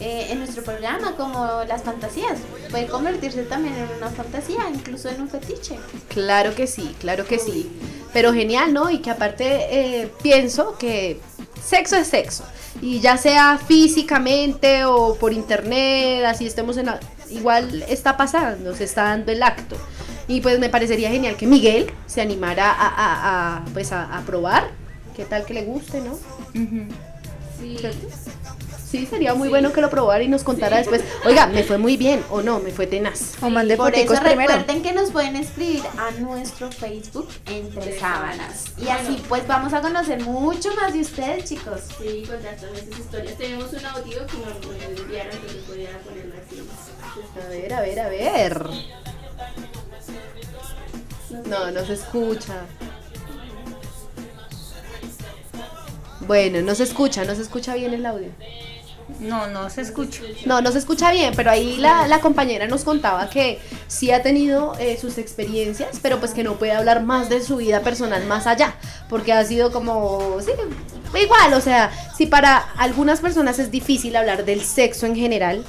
eh, 0.00 0.28
en 0.30 0.38
nuestro 0.38 0.62
programa, 0.62 1.16
como 1.16 1.62
las 1.66 1.82
fantasías. 1.82 2.38
Puede 2.70 2.86
convertirse 2.86 3.42
también 3.42 3.74
en 3.74 3.88
una 3.96 4.10
fantasía, 4.10 4.60
incluso 4.72 5.08
en 5.08 5.20
un 5.22 5.28
fetiche. 5.28 5.76
Claro 6.08 6.54
que 6.54 6.66
sí, 6.66 6.94
claro 7.00 7.24
que 7.26 7.38
sí. 7.38 7.70
Pero 8.12 8.32
genial, 8.32 8.72
¿no? 8.72 8.90
Y 8.90 8.98
que 8.98 9.10
aparte 9.10 9.46
eh, 10.02 10.12
pienso 10.22 10.76
que 10.78 11.20
sexo 11.62 11.96
es 11.96 12.06
sexo. 12.08 12.44
Y 12.80 13.00
ya 13.00 13.16
sea 13.16 13.58
físicamente 13.58 14.84
o 14.84 15.16
por 15.16 15.32
internet, 15.32 16.24
así 16.26 16.46
estemos 16.46 16.76
en 16.76 16.86
la... 16.86 17.00
Igual 17.30 17.84
está 17.88 18.16
pasando, 18.16 18.74
se 18.74 18.84
está 18.84 19.02
dando 19.04 19.32
el 19.32 19.42
acto. 19.42 19.76
Y 20.28 20.40
pues 20.40 20.58
me 20.60 20.68
parecería 20.68 21.10
genial 21.10 21.36
que 21.36 21.46
Miguel 21.46 21.90
se 22.06 22.20
animara 22.20 22.70
a, 22.70 22.86
a- 22.86 23.56
a, 23.56 23.64
pues 23.72 23.92
a, 23.92 24.16
a 24.16 24.20
probar. 24.22 24.68
¿Qué 25.16 25.24
tal 25.24 25.44
que 25.44 25.54
le 25.54 25.64
guste, 25.64 26.00
no? 26.00 26.16
¿Cierto? 27.60 28.06
Sí, 28.90 29.04
sería 29.06 29.34
muy 29.34 29.50
bueno 29.50 29.72
que 29.72 29.82
lo 29.82 29.90
probara 29.90 30.22
y 30.22 30.28
nos 30.28 30.44
contara 30.44 30.78
después. 30.78 31.02
Oiga, 31.26 31.46
me 31.46 31.62
fue 31.62 31.76
muy 31.76 31.98
bien 31.98 32.24
o 32.30 32.40
no, 32.40 32.58
me 32.58 32.70
fue 32.70 32.86
tenaz. 32.86 33.34
O 33.42 33.50
mande 33.50 33.76
Por 33.76 33.94
eso 33.94 34.14
primero. 34.14 34.52
recuerden 34.52 34.82
que 34.82 34.92
nos 34.92 35.10
pueden 35.10 35.36
escribir 35.36 35.82
a 35.98 36.10
nuestro 36.18 36.72
Facebook 36.72 37.28
Entre 37.46 37.98
Sábanas. 37.98 38.64
Y 38.78 38.88
así 38.88 39.22
pues 39.28 39.46
vamos 39.46 39.74
a 39.74 39.82
conocer 39.82 40.22
mucho 40.22 40.74
más 40.74 40.94
de 40.94 41.00
ustedes, 41.00 41.44
chicos. 41.44 41.80
Sí, 42.00 42.24
contar 42.26 42.56
todas 42.56 42.78
esas 42.78 42.98
historias. 42.98 43.36
Tenemos 43.36 43.72
un 43.72 43.84
audio 43.84 44.26
que 44.26 44.38
nos 44.38 45.00
enviaron, 45.00 45.32
entonces 45.32 45.66
voy 45.68 45.84
a 45.86 45.98
ponerlo 45.98 46.34
aquí. 46.36 46.62
A 47.44 47.48
ver, 47.50 47.74
a 47.74 47.80
ver, 47.80 48.00
a 48.00 48.08
ver. 48.08 48.66
No, 51.46 51.70
no 51.70 51.84
se 51.84 51.92
escucha. 51.92 52.54
Bueno, 56.20 56.62
no 56.62 56.74
se 56.74 56.84
escucha, 56.84 57.24
no 57.24 57.34
se 57.34 57.42
escucha 57.42 57.74
bien 57.74 57.92
el 57.92 58.06
audio. 58.06 58.28
No, 59.20 59.46
no 59.48 59.68
se 59.70 59.80
escucha. 59.80 60.20
No, 60.44 60.60
no 60.60 60.70
se 60.70 60.78
escucha 60.78 61.10
bien, 61.10 61.32
pero 61.34 61.50
ahí 61.50 61.76
la, 61.78 62.06
la 62.06 62.20
compañera 62.20 62.66
nos 62.66 62.84
contaba 62.84 63.28
que 63.30 63.58
sí 63.86 64.10
ha 64.10 64.22
tenido 64.22 64.74
eh, 64.78 64.98
sus 65.00 65.18
experiencias, 65.18 65.98
pero 66.02 66.18
pues 66.20 66.32
que 66.34 66.44
no 66.44 66.54
puede 66.56 66.72
hablar 66.72 67.02
más 67.02 67.28
de 67.28 67.42
su 67.42 67.56
vida 67.56 67.80
personal 67.80 68.24
más 68.26 68.46
allá, 68.46 68.74
porque 69.08 69.32
ha 69.32 69.44
sido 69.44 69.72
como, 69.72 70.36
sí, 70.40 70.52
igual, 71.20 71.54
o 71.54 71.60
sea, 71.60 71.90
si 72.16 72.26
para 72.26 72.58
algunas 72.76 73.20
personas 73.20 73.58
es 73.58 73.70
difícil 73.70 74.14
hablar 74.14 74.44
del 74.44 74.62
sexo 74.62 75.06
en 75.06 75.16
general, 75.16 75.64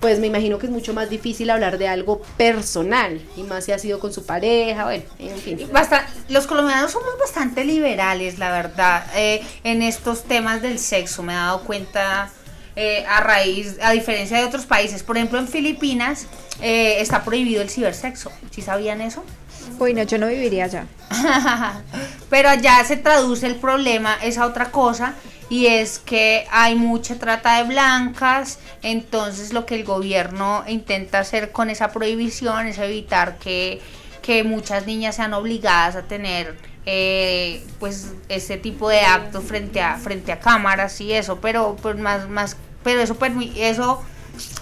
pues 0.00 0.18
me 0.18 0.26
imagino 0.28 0.58
que 0.58 0.66
es 0.66 0.72
mucho 0.72 0.92
más 0.94 1.08
difícil 1.10 1.50
hablar 1.50 1.78
de 1.78 1.88
algo 1.88 2.20
personal, 2.36 3.20
y 3.36 3.42
más 3.42 3.64
si 3.64 3.72
ha 3.72 3.78
sido 3.78 3.98
con 3.98 4.12
su 4.12 4.24
pareja, 4.24 4.84
bueno, 4.84 5.04
en 5.18 5.36
fin. 5.38 5.68
Basta- 5.72 6.06
los 6.28 6.46
colombianos 6.46 6.92
somos 6.92 7.18
bastante 7.18 7.64
liberales, 7.64 8.38
la 8.38 8.50
verdad, 8.52 9.04
eh, 9.16 9.42
en 9.64 9.82
estos 9.82 10.22
temas 10.24 10.62
del 10.62 10.78
sexo. 10.78 11.22
Me 11.22 11.32
he 11.32 11.36
dado 11.36 11.60
cuenta 11.62 12.30
eh, 12.76 13.04
a 13.08 13.20
raíz, 13.20 13.76
a 13.82 13.92
diferencia 13.92 14.38
de 14.38 14.44
otros 14.44 14.66
países. 14.66 15.02
Por 15.02 15.16
ejemplo, 15.16 15.38
en 15.38 15.48
Filipinas 15.48 16.26
eh, 16.60 16.96
está 17.00 17.24
prohibido 17.24 17.62
el 17.62 17.70
cibersexo. 17.70 18.32
¿Sí 18.50 18.62
sabían 18.62 19.00
eso? 19.00 19.24
Uy, 19.78 19.94
no, 19.94 20.02
yo 20.02 20.18
no 20.18 20.26
viviría 20.26 20.64
allá. 20.64 20.86
Pero 22.30 22.48
allá 22.48 22.84
se 22.84 22.96
traduce 22.96 23.46
el 23.46 23.56
problema, 23.56 24.16
es 24.22 24.38
a 24.38 24.46
otra 24.46 24.70
cosa, 24.70 25.14
y 25.48 25.66
es 25.66 25.98
que 25.98 26.46
hay 26.50 26.74
mucha 26.74 27.16
trata 27.16 27.58
de 27.58 27.64
blancas, 27.64 28.58
entonces 28.82 29.52
lo 29.52 29.66
que 29.66 29.76
el 29.76 29.84
gobierno 29.84 30.64
intenta 30.66 31.20
hacer 31.20 31.52
con 31.52 31.70
esa 31.70 31.92
prohibición 31.92 32.66
es 32.66 32.78
evitar 32.78 33.38
que, 33.38 33.80
que 34.22 34.42
muchas 34.42 34.86
niñas 34.86 35.16
sean 35.16 35.34
obligadas 35.34 35.96
a 35.96 36.02
tener 36.02 36.56
eh, 36.86 37.64
pues 37.80 38.12
ese 38.28 38.56
tipo 38.58 38.88
de 38.88 39.00
actos 39.00 39.44
frente 39.44 39.80
a 39.80 39.96
frente 39.96 40.32
a 40.32 40.40
cámaras 40.40 41.00
y 41.00 41.12
eso, 41.12 41.40
pero 41.40 41.76
pues 41.80 41.96
más 41.98 42.28
más 42.28 42.56
pero 42.82 43.00
eso 43.00 43.16
eso 43.56 44.02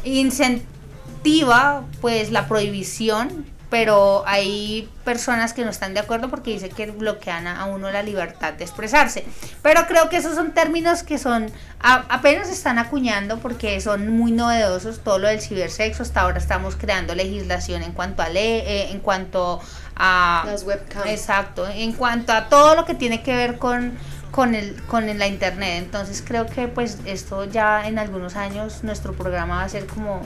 incentiva 0.04 1.84
pues 2.00 2.30
la 2.30 2.46
prohibición 2.48 3.46
pero 3.70 4.22
hay 4.26 4.86
personas 5.02 5.54
que 5.54 5.64
no 5.64 5.70
están 5.70 5.94
de 5.94 6.00
acuerdo 6.00 6.28
porque 6.28 6.50
dice 6.50 6.68
que 6.68 6.90
bloquean 6.90 7.46
a 7.46 7.64
uno 7.64 7.90
la 7.90 8.02
libertad 8.02 8.52
de 8.52 8.64
expresarse. 8.64 9.24
Pero 9.62 9.86
creo 9.86 10.10
que 10.10 10.18
esos 10.18 10.34
son 10.34 10.52
términos 10.52 11.02
que 11.02 11.16
son 11.16 11.50
a- 11.80 12.04
apenas 12.10 12.50
están 12.50 12.78
acuñando 12.78 13.38
porque 13.38 13.80
son 13.80 14.08
muy 14.10 14.30
novedosos 14.30 15.00
todo 15.02 15.18
lo 15.18 15.28
del 15.28 15.40
cibersexo. 15.40 16.02
Hasta 16.02 16.20
ahora 16.20 16.36
estamos 16.36 16.76
creando 16.76 17.14
legislación 17.14 17.82
en 17.82 17.92
cuanto 17.92 18.20
a 18.20 18.28
ley, 18.28 18.60
eh, 18.66 18.88
en 18.90 19.00
cuanto 19.00 19.58
a 19.96 20.42
Las 20.46 20.64
webcams. 20.64 21.06
Exacto, 21.06 21.68
en 21.68 21.92
cuanto 21.92 22.32
a 22.32 22.48
todo 22.48 22.74
lo 22.74 22.84
que 22.84 22.94
tiene 22.94 23.22
que 23.22 23.34
ver 23.34 23.58
con 23.58 23.92
con 24.30 24.54
el 24.54 24.80
con 24.84 25.08
el- 25.10 25.18
la 25.18 25.26
internet. 25.26 25.74
Entonces 25.84 26.22
creo 26.26 26.46
que 26.46 26.66
pues 26.68 26.98
esto 27.04 27.44
ya 27.44 27.86
en 27.86 27.98
algunos 27.98 28.34
años 28.36 28.82
nuestro 28.82 29.12
programa 29.12 29.56
va 29.56 29.64
a 29.64 29.68
ser 29.68 29.86
como 29.86 30.22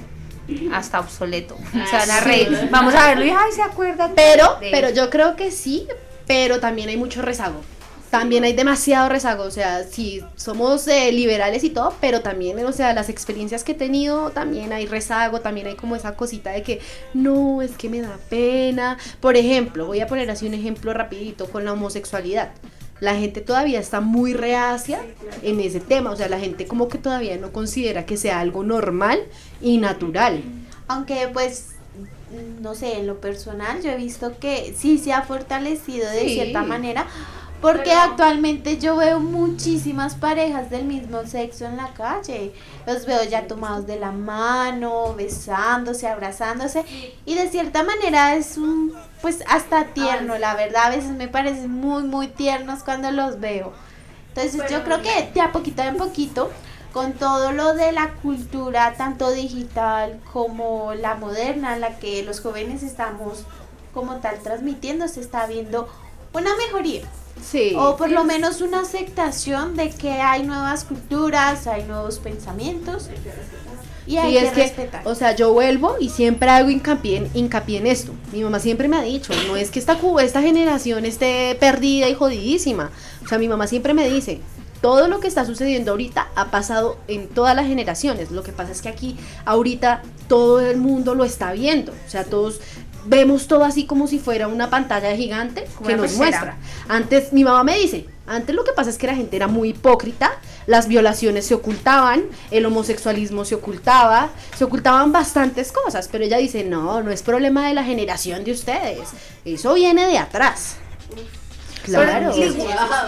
hasta 0.73 1.01
obsoleto. 1.01 1.57
Se 1.73 1.97
van 1.97 2.11
a 2.11 2.21
Sí. 2.23 2.47
Vamos 2.71 2.95
a 2.95 3.09
verlo 3.09 3.25
y 3.25 3.31
ay, 3.31 3.53
se 3.53 3.63
acuerdan. 3.63 4.13
Pero, 4.15 4.59
pero 4.61 4.91
yo 4.91 5.11
creo 5.11 5.35
que 5.35 5.51
sí, 5.51 5.89
pero 6.27 6.61
también 6.61 6.89
hay 6.89 6.97
mucho 6.97 7.21
rezago. 7.21 7.61
También 8.11 8.45
hay 8.45 8.53
demasiado 8.53 9.09
rezago, 9.09 9.43
o 9.43 9.51
sea, 9.51 9.83
sí, 9.83 10.23
somos 10.37 10.87
eh, 10.89 11.11
liberales 11.13 11.65
y 11.65 11.71
todo, 11.71 11.93
pero 12.01 12.21
también, 12.21 12.65
o 12.65 12.73
sea, 12.73 12.93
las 12.95 13.09
experiencias 13.09 13.65
que 13.65 13.73
he 13.73 13.75
tenido, 13.75 14.31
también 14.31 14.73
hay 14.73 14.87
rezago, 14.87 15.41
también 15.41 15.67
hay 15.67 15.75
como 15.75 15.97
esa 15.97 16.15
cosita 16.15 16.51
de 16.51 16.63
que, 16.63 16.81
no, 17.15 17.63
es 17.63 17.73
que 17.73 17.89
me 17.91 18.01
da 18.01 18.17
pena. 18.31 18.97
Por 19.21 19.37
ejemplo, 19.37 19.87
voy 19.87 20.01
a 20.01 20.07
poner 20.07 20.31
así 20.31 20.47
un 20.47 20.55
ejemplo 20.55 20.93
rapidito 20.95 21.51
con 21.51 21.65
la 21.65 21.73
homosexualidad. 21.73 22.51
La 23.01 23.15
gente 23.17 23.43
todavía 23.43 23.81
está 23.81 24.01
muy 24.01 24.33
reacia 24.33 25.01
en 25.43 25.61
ese 25.61 25.81
tema, 25.81 26.11
o 26.11 26.17
sea, 26.17 26.29
la 26.29 26.39
gente 26.39 26.67
como 26.67 26.89
que 26.89 26.97
todavía 26.99 27.37
no 27.37 27.53
considera 27.53 28.07
que 28.07 28.17
sea 28.17 28.41
algo 28.41 28.63
normal 28.63 29.19
y 29.61 29.77
natural. 29.79 30.43
Aunque 30.89 31.29
pues 31.33 31.71
no 32.61 32.75
sé, 32.75 32.99
en 32.99 33.07
lo 33.07 33.21
personal 33.21 33.83
yo 33.83 33.91
he 33.91 33.97
visto 33.97 34.39
que 34.39 34.75
sí 34.77 34.99
se 34.99 35.13
ha 35.13 35.23
fortalecido 35.23 36.09
de 36.11 36.21
Sí. 36.21 36.35
cierta 36.35 36.63
manera. 36.63 37.07
Porque 37.61 37.93
actualmente 37.93 38.79
yo 38.79 38.97
veo 38.97 39.19
muchísimas 39.19 40.15
parejas 40.15 40.71
del 40.71 40.85
mismo 40.85 41.25
sexo 41.25 41.65
en 41.65 41.79
la 41.79 41.93
calle. 41.95 42.53
Los 42.87 43.07
veo 43.07 43.25
ya 43.25 43.47
tomados 43.47 43.87
de 43.87 43.99
la 43.99 44.13
mano, 44.13 45.15
besándose, 45.15 46.07
abrazándose. 46.07 46.85
Y 47.25 47.35
de 47.35 47.49
cierta 47.49 47.83
manera 47.83 48.37
es 48.37 48.59
un, 48.59 48.93
pues 49.23 49.43
hasta 49.49 49.87
tierno, 49.87 50.39
la 50.39 50.55
verdad. 50.55 50.85
A 50.87 50.91
veces 50.91 51.11
me 51.13 51.29
parecen 51.29 51.71
muy, 51.71 52.03
muy 52.03 52.29
tiernos 52.29 52.83
cuando 52.83 53.11
los 53.11 53.41
veo. 53.41 53.73
Entonces 54.29 54.71
yo 54.71 54.85
creo 54.85 55.01
que 55.01 55.31
de 55.33 55.41
a 55.41 55.51
poquito 55.51 55.83
en 55.83 55.97
poquito, 55.97 56.51
con 56.93 57.15
todo 57.15 57.53
lo 57.53 57.75
de 57.75 57.93
la 57.93 58.13
cultura, 58.23 58.95
tanto 58.99 59.31
digital 59.31 60.21
como 60.31 60.93
la 60.95 61.15
moderna, 61.15 61.75
en 61.75 61.81
la 61.81 61.99
que 61.99 62.23
los 62.23 62.41
jóvenes 62.41 62.83
estamos 62.83 63.45
como 63.95 64.17
tal 64.17 64.39
transmitiendo, 64.41 65.09
se 65.09 65.21
está 65.21 65.47
viendo 65.47 65.89
una 66.35 66.55
mejoría. 66.57 67.03
Sí. 67.45 67.75
O 67.77 67.97
por 67.97 68.11
lo 68.11 68.25
menos 68.25 68.61
una 68.61 68.81
aceptación 68.81 69.77
de 69.77 69.91
que 69.91 70.11
hay 70.13 70.43
nuevas 70.45 70.85
culturas, 70.85 71.67
hay 71.67 71.85
nuevos 71.85 72.19
pensamientos. 72.19 73.09
Y 74.07 74.19
hay 74.19 74.35
Sí, 74.35 74.39
que, 74.39 74.45
es 74.47 74.53
que, 74.53 74.63
respetar. 74.63 75.03
o 75.05 75.15
sea, 75.17 75.35
yo 75.35 75.53
vuelvo 75.53 75.97
y 75.99 76.11
siempre 76.11 76.49
hago 76.49 76.71
hincapié 76.71 77.17
en, 77.19 77.31
hincapié 77.35 77.79
en 77.79 77.89
esto. 77.89 78.13
Mi 78.33 78.43
mamá 78.45 78.61
siempre 78.61 78.87
me 78.87 78.97
ha 78.97 79.03
dicho, 79.03 79.33
no 79.49 79.57
es 79.57 79.71
que 79.73 79.81
esta, 79.81 79.99
cu- 79.99 80.21
esta 80.21 80.43
generación 80.43 81.05
esté 81.05 81.57
perdida 81.59 82.09
y 82.09 82.15
jodidísima. 82.15 82.91
O 83.25 83.29
sea, 83.29 83.39
mi 83.39 83.49
mamá 83.49 83.67
siempre 83.67 83.95
me 83.95 84.09
dice, 84.09 84.41
todo 84.81 85.09
lo 85.09 85.19
que 85.19 85.27
está 85.27 85.45
sucediendo 85.45 85.91
ahorita 85.91 86.29
ha 86.37 86.53
pasado 86.53 86.99
en 87.09 87.27
todas 87.27 87.57
las 87.57 87.67
generaciones. 87.67 88.31
Lo 88.31 88.45
que 88.45 88.53
pasa 88.53 88.71
es 88.71 88.81
que 88.81 88.89
aquí, 88.91 89.17
ahorita, 89.45 90.03
todo 90.29 90.61
el 90.61 90.77
mundo 90.77 91.17
lo 91.17 91.25
está 91.25 91.51
viendo. 91.53 91.91
O 91.91 92.09
sea, 92.11 92.23
todos 92.23 92.61
vemos 93.07 93.47
todo 93.47 93.65
así 93.65 93.87
como 93.87 94.07
si 94.07 94.19
fuera 94.19 94.49
una 94.49 94.71
pantalla 94.71 95.15
gigante 95.17 95.67
que 95.87 95.97
nos 95.97 96.13
pecera. 96.13 96.19
muestra. 96.19 96.57
Antes, 96.89 97.33
mi 97.33 97.45
mamá 97.45 97.65
me 97.65 97.79
dice, 97.79 98.07
antes 98.27 98.55
lo 98.55 98.65
que 98.65 98.73
pasa 98.73 98.91
es 98.91 98.99
que 98.99 99.07
la 99.07 99.15
gente 99.15 99.37
era 99.37 99.47
muy 99.47 99.71
hipócrita, 99.71 100.33
las 100.67 100.89
violaciones 100.89 101.47
se 101.47 101.55
ocultaban, 101.55 102.25
el 102.51 102.67
homosexualismo 102.67 103.45
se 103.45 103.55
ocultaba, 103.55 104.31
se 104.57 104.65
ocultaban 104.65 105.13
bastantes 105.13 105.73
cosas, 105.73 106.09
pero 106.11 106.25
ella 106.25 106.39
dice, 106.39 106.65
no, 106.65 107.03
no 107.03 107.11
es 107.11 107.23
problema 107.23 107.69
de 107.69 107.75
la 107.75 107.85
generación 107.85 108.45
de 108.45 108.53
ustedes, 108.53 109.09
eso 109.45 109.75
viene 109.75 110.07
de 110.07 110.19
atrás. 110.19 110.77
Claro. 111.85 112.33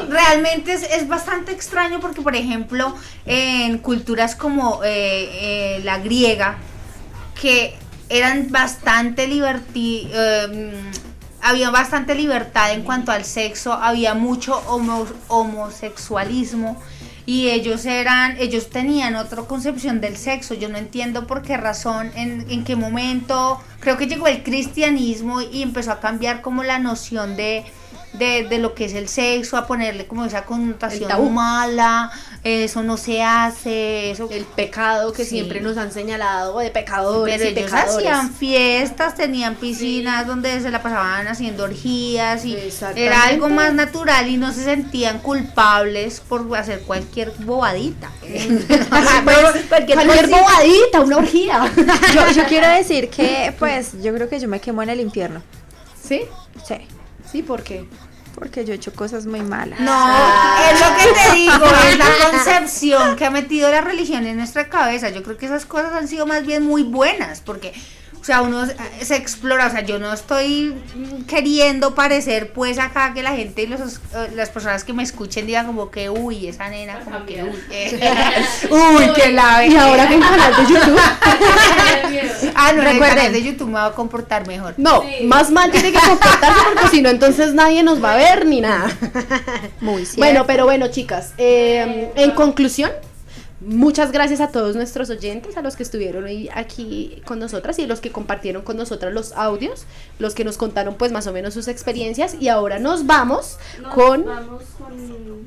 Realmente 0.09 0.73
es, 0.73 0.85
es 0.85 1.09
bastante 1.09 1.51
extraño 1.51 1.99
porque, 1.99 2.23
por 2.23 2.37
ejemplo, 2.37 2.95
en 3.27 3.79
culturas 3.79 4.37
como 4.37 4.85
eh, 4.85 5.79
eh, 5.79 5.81
la 5.83 5.99
griega, 5.99 6.59
que 7.41 7.77
eran 8.09 8.51
bastante 8.51 9.27
liberti 9.27 10.09
eh, 10.13 10.73
había 11.41 11.71
bastante 11.71 12.15
libertad 12.15 12.73
en 12.73 12.83
cuanto 12.83 13.13
al 13.13 13.25
sexo, 13.25 13.73
había 13.73 14.15
mucho 14.15 14.61
homo- 14.67 15.07
homosexualismo 15.29 16.81
y 17.27 17.51
ellos 17.51 17.85
eran, 17.87 18.37
ellos 18.39 18.71
tenían 18.71 19.15
otra 19.15 19.43
concepción 19.43 20.01
del 20.01 20.17
sexo. 20.17 20.55
Yo 20.55 20.69
no 20.69 20.79
entiendo 20.79 21.27
por 21.27 21.43
qué 21.43 21.57
razón, 21.57 22.11
en, 22.17 22.47
en 22.51 22.65
qué 22.65 22.75
momento, 22.75 23.63
creo 23.81 23.97
que 23.97 24.07
llegó 24.07 24.27
el 24.27 24.43
cristianismo 24.43 25.41
y 25.41 25.63
empezó 25.63 25.93
a 25.93 26.01
cambiar 26.01 26.41
como 26.41 26.65
la 26.65 26.79
noción 26.79 27.37
de, 27.37 27.65
de, 28.15 28.45
de 28.49 28.59
lo 28.59 28.75
que 28.75 28.87
es 28.87 28.95
el 28.95 29.09
sexo, 29.09 29.59
a 29.59 29.67
ponerle 29.67 30.07
como 30.07 30.25
esa 30.25 30.45
connotación 30.45 31.35
mala, 31.35 32.11
eso 32.45 32.83
no 32.83 32.97
se 32.97 33.23
hace, 33.23 34.11
eso 34.13 34.29
El 34.31 34.45
pecado 34.45 35.13
que 35.13 35.25
Sí. 35.25 35.31
siempre 35.31 35.61
nos 35.61 35.77
han 35.77 35.93
señalado 35.93 36.59
de 36.61 36.71
pecadores 36.71 37.37
pero 37.37 37.51
y 37.51 37.53
ellos 37.53 37.65
pecadores. 37.71 37.97
hacían 37.97 38.33
fiestas, 38.35 39.15
tenían 39.17 39.57
piscinas 39.57 40.27
donde 40.27 40.61
se 40.61 40.71
la 40.71 40.83
pasaban 40.83 41.27
haciendo 41.29 41.65
orgías 41.65 42.45
y 42.45 42.57
era 42.97 43.25
algo 43.25 43.49
más 43.49 43.75
natural 43.75 44.29
y 44.29 44.37
no 44.37 44.53
se 44.53 44.65
sentían 44.65 45.19
culpables 45.19 46.21
por 46.21 46.57
hacer 46.57 46.81
cualquier 46.83 47.33
bobadita. 47.41 48.11
Cualquier, 48.21 49.97
cosita. 50.07 50.41
bobadita, 50.41 51.01
una 51.01 51.17
orgía. 51.19 51.73
Yo, 52.15 52.31
yo 52.33 52.45
quiero 52.47 52.69
decir 52.69 53.09
que, 53.11 53.55
pues, 53.59 54.01
yo 54.03 54.15
creo 54.15 54.29
que 54.29 54.39
yo 54.41 54.49
me 54.49 54.61
quemo 54.61 54.83
en 54.83 54.91
el 54.91 55.01
infierno. 55.01 55.43
¿Sí? 56.03 56.23
Sí. 56.67 56.75
Sí, 57.31 57.43
¿por 57.43 57.63
qué? 57.63 57.87
Porque 58.39 58.65
yo 58.65 58.73
he 58.73 58.77
hecho 58.77 58.93
cosas 58.93 59.27
muy 59.27 59.41
malas. 59.41 59.81
No, 59.81 60.17
es 60.71 60.81
lo 60.81 60.97
que 60.97 61.13
te 61.13 61.35
digo, 61.37 61.67
es 61.89 61.99
la 61.99 62.31
concepción 62.31 63.17
que 63.17 63.25
ha 63.25 63.31
metido 63.31 63.71
la 63.71 63.81
religión 63.81 64.27
en 64.27 64.37
nuestra 64.37 64.69
cabeza. 64.69 65.09
Yo 65.11 65.23
creo 65.23 65.37
que 65.37 65.47
esas 65.47 65.67
cosas 65.67 65.93
han 65.93 66.09
sido 66.09 66.27
más 66.27 66.47
bien 66.47 66.65
muy 66.65 66.83
buenas, 66.83 67.41
porque, 67.41 67.73
sea, 68.29 68.43
uno 68.43 68.65
se- 69.01 69.17
explora, 69.17 69.67
o 69.67 69.71
sea, 69.71 69.81
yo 69.81 69.99
no 69.99 70.13
estoy 70.13 70.75
queriendo 71.27 71.95
parecer, 71.95 72.53
pues, 72.53 72.79
acá 72.79 73.13
que 73.15 73.23
la 73.23 73.33
gente 73.33 73.63
y 73.63 73.67
los, 73.67 73.81
eh, 74.15 74.31
las 74.35 74.51
personas 74.51 74.85
que 74.85 74.93
me 74.93 75.03
escuchen 75.03 75.47
digan 75.47 75.67
como 75.67 75.91
que, 75.91 76.11
uy, 76.11 76.47
esa 76.47 76.69
nena, 76.69 77.01
como 77.01 77.25
que, 77.27 77.43
uy, 77.43 77.59
eh, 77.71 77.99
uy, 78.71 79.13
que 79.15 79.33
la 79.33 79.65
Y 79.67 79.75
ahora 79.77 80.07
con 80.09 80.21
canal 80.21 80.53
de 80.57 80.73
YouTube. 80.75 81.01
Ah, 82.55 82.73
no, 82.73 82.81
en 82.83 82.87
el 82.89 82.93
Recuerden. 82.95 83.17
canal 83.17 83.33
de 83.33 83.43
YouTube 83.43 83.67
me 83.69 83.75
va 83.75 83.87
a 83.87 83.93
comportar 83.93 84.47
mejor. 84.47 84.75
No, 84.77 85.05
más 85.25 85.51
mal 85.51 85.71
tiene 85.71 85.93
que 85.93 85.99
comportarse 86.01 86.61
porque 86.73 86.89
si 86.89 87.03
no, 87.03 87.09
entonces 87.11 87.55
nadie 87.55 87.83
nos 87.83 88.03
va 88.03 88.15
a 88.15 88.17
ver 88.17 88.47
ni 88.47 88.61
nada. 88.61 88.91
Muy 89.81 90.05
cierto. 90.05 90.19
Bueno, 90.19 90.45
pero 90.47 90.65
bueno, 90.65 90.89
chicas, 90.89 91.33
eh, 91.39 92.11
en 92.17 92.31
conclusión, 92.33 92.91
muchas 93.61 94.13
gracias 94.13 94.41
a 94.41 94.49
todos 94.49 94.77
nuestros 94.77 95.11
oyentes, 95.11 95.57
a 95.57 95.63
los 95.63 95.77
que 95.77 95.83
estuvieron 95.83 96.25
hoy 96.25 96.49
aquí 96.55 97.23
con 97.25 97.39
nosotras 97.39 97.79
y 97.79 97.87
los 97.87 98.01
que 98.01 98.13
compartieron 98.13 98.63
con 98.63 98.77
nosotras 98.77 99.13
los 99.13 99.33
audios, 99.33 99.85
los 100.19 100.35
que 100.35 100.45
nos 100.45 100.57
contaron 100.57 100.95
pues 100.95 101.13
más 101.13 101.27
o 101.27 101.33
menos 101.33 101.55
sus 101.55 101.69
experiencias 101.69 102.37
y 102.39 102.49
ahora 102.49 102.79
nos 102.79 103.07
vamos 103.07 103.59
con 103.95 104.25
Vamos 104.25 104.63
con. 104.79 104.97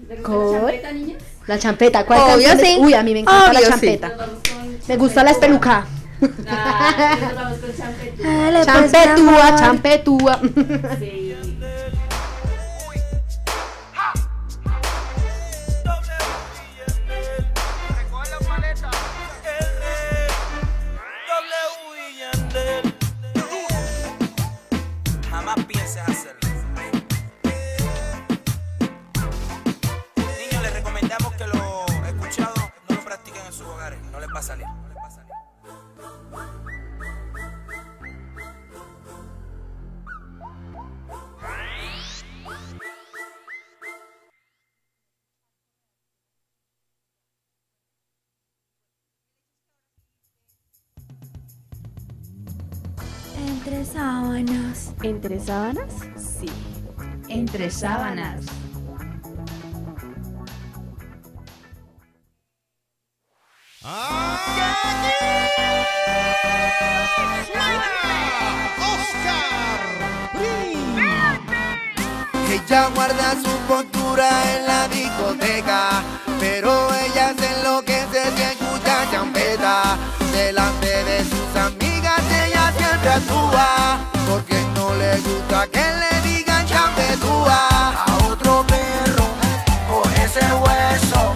¿le 0.09 0.16
gusta 0.18 0.24
con- 0.24 0.51
la 0.51 0.59
champeta, 0.59 0.91
niñas? 0.91 1.24
la 1.47 1.59
champeta. 1.59 2.05
¿Cuál 2.05 2.38
Obvio, 2.38 2.49
sí. 2.57 2.78
Uy, 2.80 2.93
a 2.93 3.03
mí 3.03 3.14
me 3.14 3.20
encanta 3.20 3.49
Obvio, 3.49 3.53
la 3.53 3.59
sí. 3.66 3.70
champeta. 3.72 4.09
Nos 4.09 4.88
Me 4.88 4.97
gusta 4.97 5.24
la 5.24 5.32
espeluca. 5.32 5.86
Ah, 6.47 7.18
nos 8.53 8.66
Champetúa, 8.66 9.47
amor. 9.47 9.59
champetúa. 9.59 10.39
Sí. 10.99 11.30
Sábanas. 53.91 54.93
¿Entre 55.03 55.39
sábanas? 55.39 55.93
Sí. 56.17 56.49
Entre 57.27 57.69
sábanas. 57.69 58.45
Ella 72.49 72.89
guarda 72.95 73.31
su 73.33 73.57
postura 73.67 74.29
en 74.55 74.67
la 74.67 74.87
discoteca, 74.87 76.03
pero 76.39 76.93
ella 76.93 77.33
se 77.37 77.59
enloquece 77.59 78.31
si 78.35 78.41
escucha 78.41 79.09
champeta. 79.11 79.97
Delante 80.33 81.03
de 81.03 81.23
sus 81.25 81.55
amigas 81.55 81.90
siempre 82.78 83.09
actúa, 83.09 83.99
porque 84.30 84.61
no 84.76 84.93
le 84.95 85.19
gusta 85.19 85.67
que 85.67 85.84
le 86.01 86.22
digan 86.22 86.65
champetúa. 86.65 87.59
A 88.05 88.17
otro 88.30 88.65
perro 88.67 89.26
con 89.89 90.11
ese 90.13 90.41
hueso, 90.53 91.34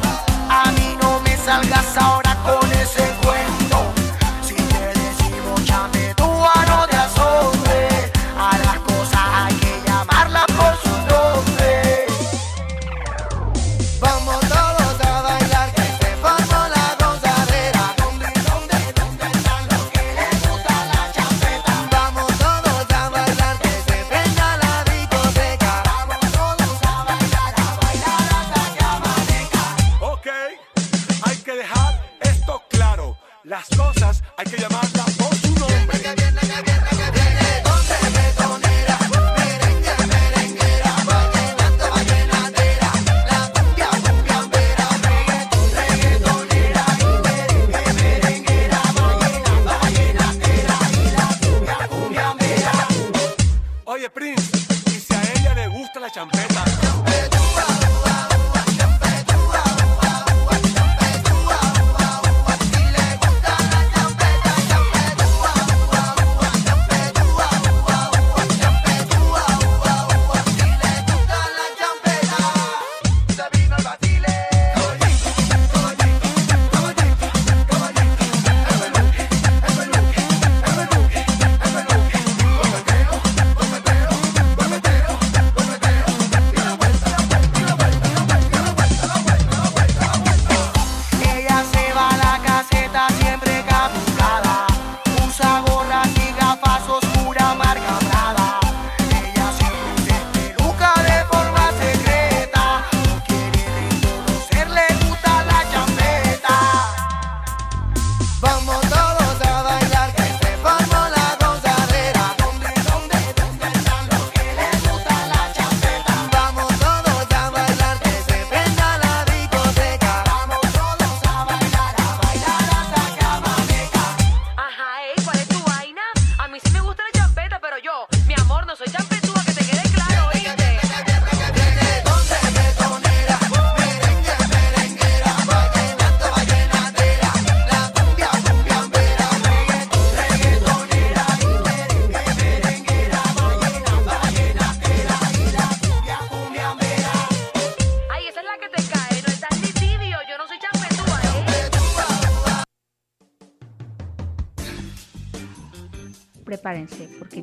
a 0.49 0.71
mí 0.71 0.97
no 1.01 1.19
me 1.21 1.35
salgas 1.37 1.97
ahora 1.97 2.24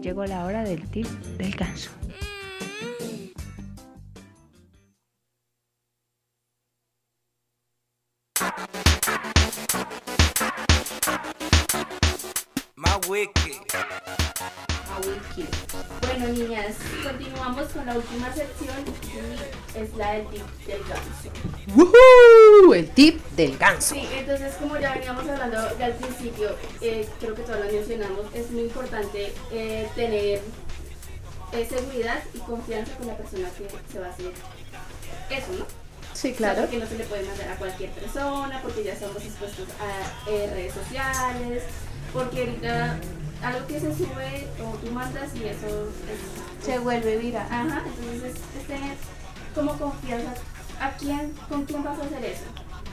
llegó 0.03 0.27
la 0.27 0.45
hora 0.45 0.65
del 0.65 0.83
tip 0.91 1.07
del 1.39 1.53
ganso. 1.53 1.91
Más 12.75 12.99
wiki. 13.09 13.61
Bueno, 16.01 16.29
niñas, 16.29 16.77
continuamos 17.05 17.69
con 17.69 17.87
la 17.87 17.97
última 17.97 18.33
sección 18.35 18.77
y 18.89 19.79
es 19.79 19.95
la 19.97 20.15
del 20.15 20.27
tip 20.29 20.43
del 20.67 20.83
ganso. 20.83 21.31
¡Woohoo! 21.77 22.75
El 22.75 22.91
tip 22.91 23.21
del 23.43 23.59
ganso. 23.59 23.95
Sí, 23.95 24.09
entonces 24.13 24.55
como 24.57 24.77
ya 24.79 24.95
veníamos 24.95 25.29
hablando 25.29 25.79
ya 25.79 25.87
al 25.87 25.95
principio, 25.95 26.57
eh, 26.81 27.09
creo 27.21 27.35
que 27.35 27.43
todos 27.43 27.65
lo 27.65 27.73
mencionamos, 27.73 28.21
es 28.35 28.51
muy 28.51 28.63
importante 28.63 29.33
eh, 29.53 29.89
tener 29.95 30.41
eh, 31.53 31.67
seguridad 31.69 32.23
y 32.35 32.39
confianza 32.39 32.93
con 32.97 33.07
la 33.09 33.17
persona 33.17 33.49
que 33.57 33.69
se 33.93 33.99
va 33.99 34.07
a 34.07 34.11
hacer 34.11 34.33
eso, 35.31 35.47
¿no? 35.59 35.67
Sí, 36.15 36.29
O 36.29 36.31
sea, 36.31 36.37
claro. 36.37 36.61
porque 36.63 36.79
no 36.79 36.87
se 36.87 36.99
le 36.99 37.05
puede 37.05 37.25
mandar 37.25 37.49
a 37.51 37.57
cualquier 37.57 37.91
persona, 37.91 38.61
porque 38.63 38.85
ya 38.85 38.93
estamos 38.93 39.23
expuestos 39.25 39.67
a 39.81 40.31
eh, 40.31 40.51
redes 40.53 40.75
sociales, 40.75 41.63
porque 42.13 42.41
ahorita 42.41 42.99
algo 43.43 43.67
que 43.67 43.81
se 43.81 43.95
sube 43.97 44.47
o 44.63 44.77
tú 44.77 44.91
mandas 44.93 45.35
y 45.35 45.45
eso 45.49 45.67
es- 45.67 46.65
Se 46.67 46.79
vuelve 46.79 47.17
viral. 47.17 47.47
Ajá, 47.51 47.83
entonces 47.87 48.35
es, 48.35 48.61
es 48.61 48.67
tener 48.69 48.97
como 49.55 49.77
confianza 49.79 50.35
a 50.81 50.91
quién, 50.97 51.33
con 51.49 51.65
quién 51.65 51.83
vas 51.83 51.99
a 51.99 52.03
hacer 52.05 52.25
eso. 52.25 52.45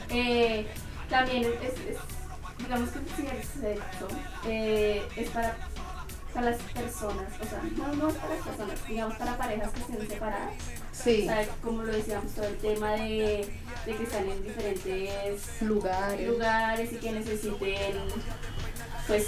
Eh, 0.10 0.66
también 1.10 1.44
es, 1.44 1.74
es- 1.74 1.98
digamos 2.58 2.90
que 2.90 3.00
el 3.00 3.44
sexo 3.44 4.08
eh, 4.48 5.02
es 5.16 5.30
para, 5.30 5.56
para 6.34 6.52
las 6.52 6.62
personas, 6.62 7.26
o 7.42 7.46
sea, 7.46 7.62
no, 7.78 7.94
no 7.96 8.10
es 8.10 8.16
para 8.16 8.36
las 8.36 8.46
personas, 8.46 8.88
digamos 8.88 9.16
para 9.16 9.38
parejas 9.38 9.70
que 9.72 9.80
estén 9.80 10.08
separadas. 10.10 10.54
Sí. 10.92 11.22
O 11.22 11.26
sea, 11.26 11.48
como 11.64 11.84
lo 11.84 11.92
decíamos, 11.94 12.32
todo 12.34 12.46
el 12.48 12.58
tema 12.58 12.92
de, 12.92 13.48
de 13.86 13.96
que 13.96 14.04
están 14.04 14.30
en 14.30 14.44
diferentes 14.44 15.62
Lugares. 15.62 16.28
lugares 16.28 16.92
y 16.92 16.96
que 16.98 17.12
necesiten, 17.14 17.94
pues, 19.08 19.28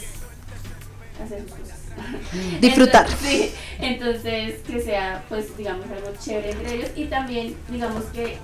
hacer 1.23 1.41
sus 1.43 1.51
cosas. 1.51 1.77
Disfrutar. 2.61 3.05
Entonces, 3.05 3.29
sí, 3.29 3.53
entonces 3.79 4.59
que 4.67 4.81
sea, 4.81 5.23
pues, 5.29 5.55
digamos, 5.57 5.85
algo 5.85 6.11
chévere 6.19 6.51
entre 6.51 6.75
ellos 6.75 6.89
y 6.95 7.05
también, 7.05 7.55
digamos 7.69 8.03
que 8.05 8.37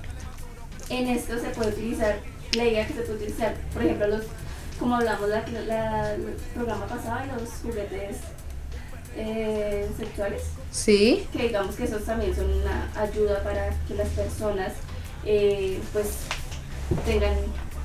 en 0.90 1.08
esto 1.08 1.38
se 1.38 1.48
puede 1.50 1.70
utilizar, 1.70 2.16
la 2.56 2.64
idea 2.64 2.86
que 2.86 2.94
se 2.94 3.00
puede 3.02 3.16
utilizar, 3.16 3.54
por 3.72 3.82
ejemplo, 3.82 4.06
los, 4.08 4.22
como 4.78 4.96
hablamos 4.96 5.28
la, 5.28 5.44
la- 5.66 6.14
el 6.14 6.22
programa 6.54 6.86
pasado, 6.86 7.20
de 7.26 7.40
los 7.42 7.50
juguetes 7.62 8.16
eh, 9.16 9.88
sexuales. 9.98 10.42
Sí. 10.70 11.26
Que 11.32 11.44
digamos 11.44 11.74
que 11.76 11.84
esos 11.84 12.04
también 12.04 12.34
son 12.34 12.46
una 12.52 12.88
ayuda 13.00 13.42
para 13.42 13.70
que 13.86 13.94
las 13.94 14.08
personas, 14.10 14.72
eh, 15.24 15.80
pues, 15.92 16.06
tengan 17.04 17.34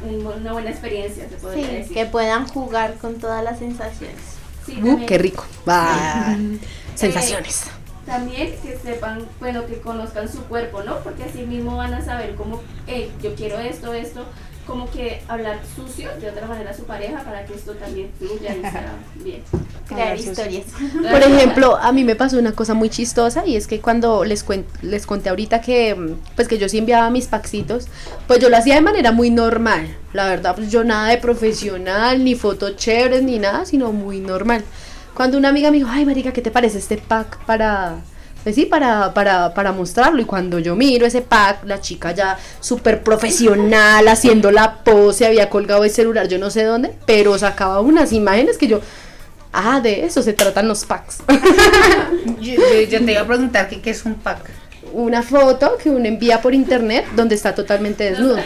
un- 0.07 0.25
una 0.25 0.53
buena 0.53 0.69
experiencia, 0.69 1.27
se 1.29 1.35
podría 1.37 1.67
Sí, 1.67 1.73
decir. 1.75 1.93
que 1.95 2.05
puedan 2.05 2.47
jugar 2.47 2.95
con 2.95 3.15
todas 3.19 3.43
las 3.43 3.59
sensaciones. 3.59 4.17
Sí, 4.65 4.79
Uh, 4.81 5.05
qué 5.05 5.17
rico. 5.17 5.45
Va. 5.67 6.35
Eh, 6.37 6.59
Sensaciones. 6.95 7.63
También 8.05 8.53
que 8.61 8.77
sepan, 8.77 9.25
bueno, 9.39 9.65
que 9.65 9.79
conozcan 9.79 10.31
su 10.31 10.39
cuerpo, 10.43 10.81
¿no? 10.83 10.97
Porque 10.99 11.23
así 11.23 11.43
mismo 11.43 11.77
van 11.77 11.93
a 11.93 12.03
saber 12.03 12.35
cómo, 12.35 12.61
hey, 12.87 13.11
yo 13.21 13.33
quiero 13.35 13.59
esto, 13.59 13.93
esto, 13.93 14.25
como 14.67 14.89
que 14.91 15.21
hablar 15.27 15.59
sucio 15.75 16.09
de 16.21 16.29
otra 16.29 16.47
manera 16.47 16.71
a 16.71 16.73
su 16.73 16.83
pareja 16.85 17.21
para 17.23 17.45
que 17.45 17.53
esto 17.53 17.73
también 17.73 18.09
fluya 18.17 18.55
y 18.55 18.61
sea 18.61 18.93
bien. 19.23 19.41
Crear 19.87 20.17
historias. 20.17 20.63
Por 21.11 21.21
ejemplo, 21.21 21.75
a 21.75 21.91
mí 21.91 22.05
me 22.05 22.15
pasó 22.15 22.39
una 22.39 22.53
cosa 22.53 22.73
muy 22.73 22.89
chistosa 22.89 23.45
y 23.45 23.57
es 23.57 23.67
que 23.67 23.81
cuando 23.81 24.23
les, 24.23 24.45
cuen- 24.47 24.63
les 24.81 25.05
conté 25.05 25.27
ahorita 25.29 25.59
que 25.59 26.15
pues 26.37 26.47
que 26.47 26.57
yo 26.57 26.69
sí 26.69 26.77
enviaba 26.77 27.09
mis 27.09 27.27
paxitos, 27.27 27.87
pues 28.25 28.39
yo 28.39 28.47
lo 28.49 28.55
hacía 28.55 28.75
de 28.75 28.81
manera 28.81 29.11
muy 29.11 29.29
normal. 29.29 29.93
La 30.13 30.27
verdad, 30.29 30.55
pues 30.55 30.71
yo 30.71 30.85
nada 30.85 31.09
de 31.09 31.17
profesional, 31.17 32.23
ni 32.23 32.35
fotos 32.35 32.77
chéveres, 32.77 33.21
ni 33.23 33.39
nada, 33.39 33.65
sino 33.65 33.91
muy 33.91 34.19
normal. 34.21 34.63
Cuando 35.13 35.37
una 35.37 35.49
amiga 35.49 35.69
me 35.71 35.77
dijo, 35.77 35.89
ay 35.91 36.05
marica, 36.05 36.31
¿qué 36.33 36.41
te 36.41 36.51
parece 36.51 36.77
este 36.79 36.97
pack 36.97 37.37
para... 37.45 37.95
Pues 38.43 38.55
sí, 38.55 38.65
para, 38.65 39.13
para, 39.13 39.53
para 39.53 39.71
mostrarlo. 39.71 40.21
Y 40.21 40.25
cuando 40.25 40.59
yo 40.59 40.75
miro 40.75 41.05
ese 41.05 41.21
pack, 41.21 41.63
la 41.65 41.79
chica 41.79 42.11
ya 42.11 42.37
súper 42.59 43.01
profesional, 43.01 44.05
haciendo 44.09 44.51
la 44.51 44.83
pose, 44.83 45.25
había 45.25 45.49
colgado 45.49 45.85
el 45.85 45.89
celular, 45.91 46.27
yo 46.27 46.37
no 46.39 46.49
sé 46.49 46.63
dónde, 46.65 46.93
pero 47.05 47.37
sacaba 47.37 47.79
unas 47.79 48.11
imágenes 48.11 48.57
que 48.57 48.67
yo, 48.67 48.81
Ah, 49.55 49.79
de 49.79 50.03
eso 50.03 50.23
se 50.23 50.33
tratan 50.33 50.67
los 50.67 50.83
packs. 50.83 51.19
Yo, 52.41 52.55
yo- 52.55 52.81
yo 52.89 53.05
te 53.05 53.11
iba 53.11 53.21
a 53.21 53.27
preguntar 53.27 53.69
que 53.69 53.81
qué 53.81 53.91
es 53.91 54.03
un 54.03 54.15
pack. 54.15 54.49
Una 54.93 55.21
foto 55.21 55.77
que 55.81 55.91
uno 55.91 56.05
envía 56.05 56.41
por 56.41 56.55
internet 56.55 57.05
donde 57.15 57.35
está 57.35 57.53
totalmente 57.53 58.03
desnudo. 58.09 58.37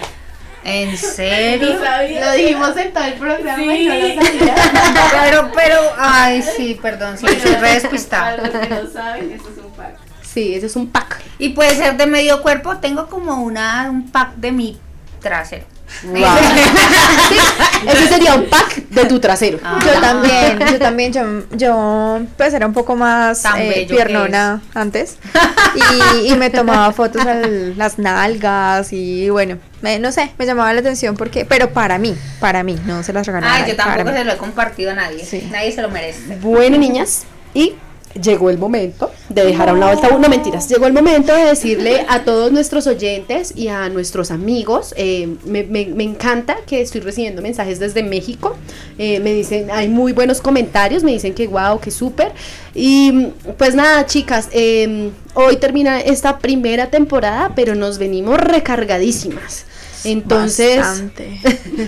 ¿En 0.67 0.97
serio? 0.97 1.79
Lo 1.79 2.31
dijimos 2.33 2.75
en 2.75 2.91
todo 2.91 3.05
el 3.05 3.13
programa 3.13 3.75
y 3.75 3.87
no 3.87 3.93
lo 3.95 4.21
sabía. 4.21 4.55
Pero, 5.23 5.51
pero, 5.55 5.79
ay, 5.97 6.41
sí, 6.41 6.77
perdón, 6.81 7.17
sí, 7.17 7.25
soy 7.25 7.55
re 7.55 7.73
despistada. 7.75 8.35
Para 8.35 8.49
los 8.49 8.67
que 8.67 8.69
no 8.69 8.89
saben, 8.91 9.31
esto 9.31 9.49
es 9.49 9.57
un 9.57 9.71
pack. 9.71 9.97
Sí, 10.21 10.55
ese 10.55 10.65
es 10.65 10.75
un 10.75 10.87
pack. 10.89 11.21
Y 11.39 11.49
puede 11.49 11.73
ser 11.75 11.95
de 11.95 12.05
medio 12.05 12.41
cuerpo, 12.41 12.77
tengo 12.77 13.07
como 13.07 13.41
una, 13.43 13.89
un 13.89 14.11
pack 14.11 14.35
de 14.35 14.51
mi 14.51 14.77
trasero. 15.21 15.65
Ese 17.87 18.07
sería 18.07 18.35
un 18.35 18.45
pack 18.49 18.75
de 18.89 19.05
tu 19.05 19.19
trasero. 19.19 19.59
Yo 19.85 20.01
también, 20.01 20.59
yo 20.71 20.79
también, 20.79 21.13
yo, 21.13 21.21
yo 21.51 22.19
pues 22.37 22.53
era 22.53 22.65
un 22.67 22.73
poco 22.73 22.95
más 22.95 23.43
eh, 23.61 23.85
piernona 23.95 24.61
antes 24.73 25.17
y, 26.23 26.27
y 26.33 26.35
me 26.35 26.49
tomaba 26.49 26.91
fotos 26.91 27.25
a 27.25 27.35
las 27.35 27.99
nalgas 27.99 28.91
y 28.93 29.29
bueno, 29.29 29.57
me- 29.81 29.99
no 29.99 30.11
sé, 30.11 30.31
me 30.37 30.45
llamaba 30.45 30.73
la 30.73 30.79
atención 30.81 31.15
porque, 31.15 31.45
pero 31.45 31.71
para 31.71 31.97
mí, 31.97 32.15
para 32.39 32.63
mí, 32.63 32.77
no 32.85 33.03
se 33.03 33.13
las 33.13 33.25
regalaba. 33.25 33.53
Ay, 33.53 33.61
nadie, 33.61 33.73
yo 33.73 33.77
tampoco 33.77 34.11
se 34.11 34.23
lo 34.23 34.33
he 34.33 34.37
compartido 34.37 34.91
a 34.91 34.95
nadie. 34.95 35.23
Nadie 35.51 35.71
se 35.71 35.81
lo 35.81 35.89
merece. 35.89 36.35
Bueno, 36.41 36.77
niñas, 36.77 37.23
y 37.53 37.73
llegó 38.21 38.49
el 38.49 38.57
momento 38.57 39.11
de 39.29 39.45
dejar 39.45 39.69
a 39.69 39.73
un 39.73 39.79
lado. 39.79 39.99
No 40.19 40.29
mentiras, 40.29 40.67
llegó 40.69 40.85
el 40.87 40.93
momento 40.93 41.33
de 41.33 41.45
decirle 41.45 42.05
a 42.07 42.23
todos 42.23 42.51
nuestros 42.51 42.87
oyentes 42.87 43.53
y 43.55 43.67
a 43.67 43.89
nuestros 43.89 44.31
amigos. 44.31 44.93
eh, 44.97 45.35
me, 45.45 45.63
me- 45.63 45.87
encanta 46.03 46.57
que 46.65 46.81
estoy 46.81 47.01
recibiendo 47.01 47.41
mensajes 47.41 47.79
desde 47.79 48.03
México. 48.03 48.55
eh, 48.97 49.19
me 49.19 49.33
dicen, 49.33 49.69
hay 49.71 49.87
muy 49.89 50.13
buenos 50.13 50.41
comentarios, 50.41 51.03
me 51.03 51.11
dicen 51.11 51.33
que 51.33 51.47
wow, 51.47 51.79
que 51.79 51.91
súper. 51.91 52.31
Y 52.73 53.27
pues 53.57 53.75
nada, 53.75 54.05
chicas, 54.05 54.49
eh, 54.51 55.11
hoy 55.33 55.57
termina 55.57 55.99
esta 55.99 56.39
primera 56.39 56.89
temporada, 56.89 57.51
pero 57.55 57.75
nos 57.75 57.97
venimos 57.97 58.39
recargadísimas. 58.39 59.65
Entonces, 60.11 60.79
Bastante. 60.79 61.39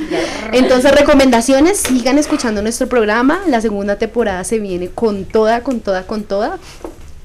entonces, 0.53 0.91
recomendaciones, 0.91 1.77
sigan 1.79 2.17
escuchando 2.17 2.61
nuestro 2.61 2.87
programa. 2.87 3.41
La 3.47 3.61
segunda 3.61 3.97
temporada 3.97 4.43
se 4.43 4.59
viene 4.59 4.89
con 4.89 5.25
toda, 5.25 5.61
con 5.61 5.79
toda, 5.79 6.03
con 6.07 6.23
toda. 6.23 6.57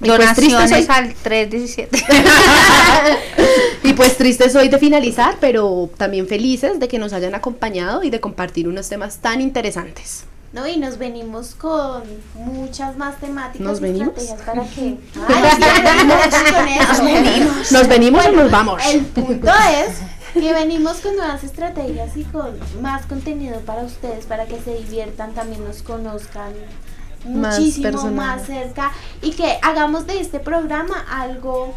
Y 0.00 0.06
pues, 0.06 0.18
Donaciones 0.18 0.70
soy- 0.70 0.86
al 0.88 1.14
317. 1.14 2.04
y 3.84 3.92
pues 3.94 4.16
tristes 4.16 4.54
hoy 4.56 4.68
de 4.68 4.78
finalizar, 4.78 5.36
pero 5.40 5.88
también 5.96 6.26
felices 6.26 6.78
de 6.80 6.88
que 6.88 6.98
nos 6.98 7.12
hayan 7.12 7.34
acompañado 7.34 8.02
y 8.02 8.10
de 8.10 8.20
compartir 8.20 8.68
unos 8.68 8.88
temas 8.88 9.18
tan 9.18 9.40
interesantes. 9.40 10.24
No, 10.52 10.66
y 10.68 10.76
nos 10.76 10.98
venimos 10.98 11.54
con 11.56 12.02
muchas 12.34 12.96
más 12.96 13.18
temáticas 13.18 13.60
¿Nos 13.66 13.78
y 13.78 13.82
venimos? 13.82 14.14
estrategias 14.16 14.42
para 14.46 14.62
que. 14.68 14.96
Ay, 15.28 16.30
sí. 16.30 17.02
Nos 17.02 17.02
venimos. 17.04 17.72
Nos 17.72 17.88
venimos 17.88 18.26
o 18.26 18.32
nos 18.32 18.50
vamos. 18.50 18.82
El 18.86 19.00
punto 19.06 19.48
es 19.48 19.96
que 20.34 20.52
venimos 20.52 20.98
con 20.98 21.16
nuevas 21.16 21.42
estrategias 21.44 22.16
y 22.16 22.24
con 22.24 22.58
más 22.82 23.06
contenido 23.06 23.60
para 23.60 23.82
ustedes, 23.82 24.26
para 24.26 24.46
que 24.46 24.58
se 24.60 24.74
diviertan, 24.76 25.32
también 25.32 25.64
nos 25.64 25.82
conozcan 25.82 26.52
Más 27.26 27.58
muchísimo 27.58 27.84
personal. 27.90 28.14
más 28.14 28.46
cerca 28.46 28.92
y 29.22 29.30
que 29.32 29.58
hagamos 29.62 30.06
de 30.06 30.20
este 30.20 30.40
programa 30.40 31.04
algo. 31.10 31.74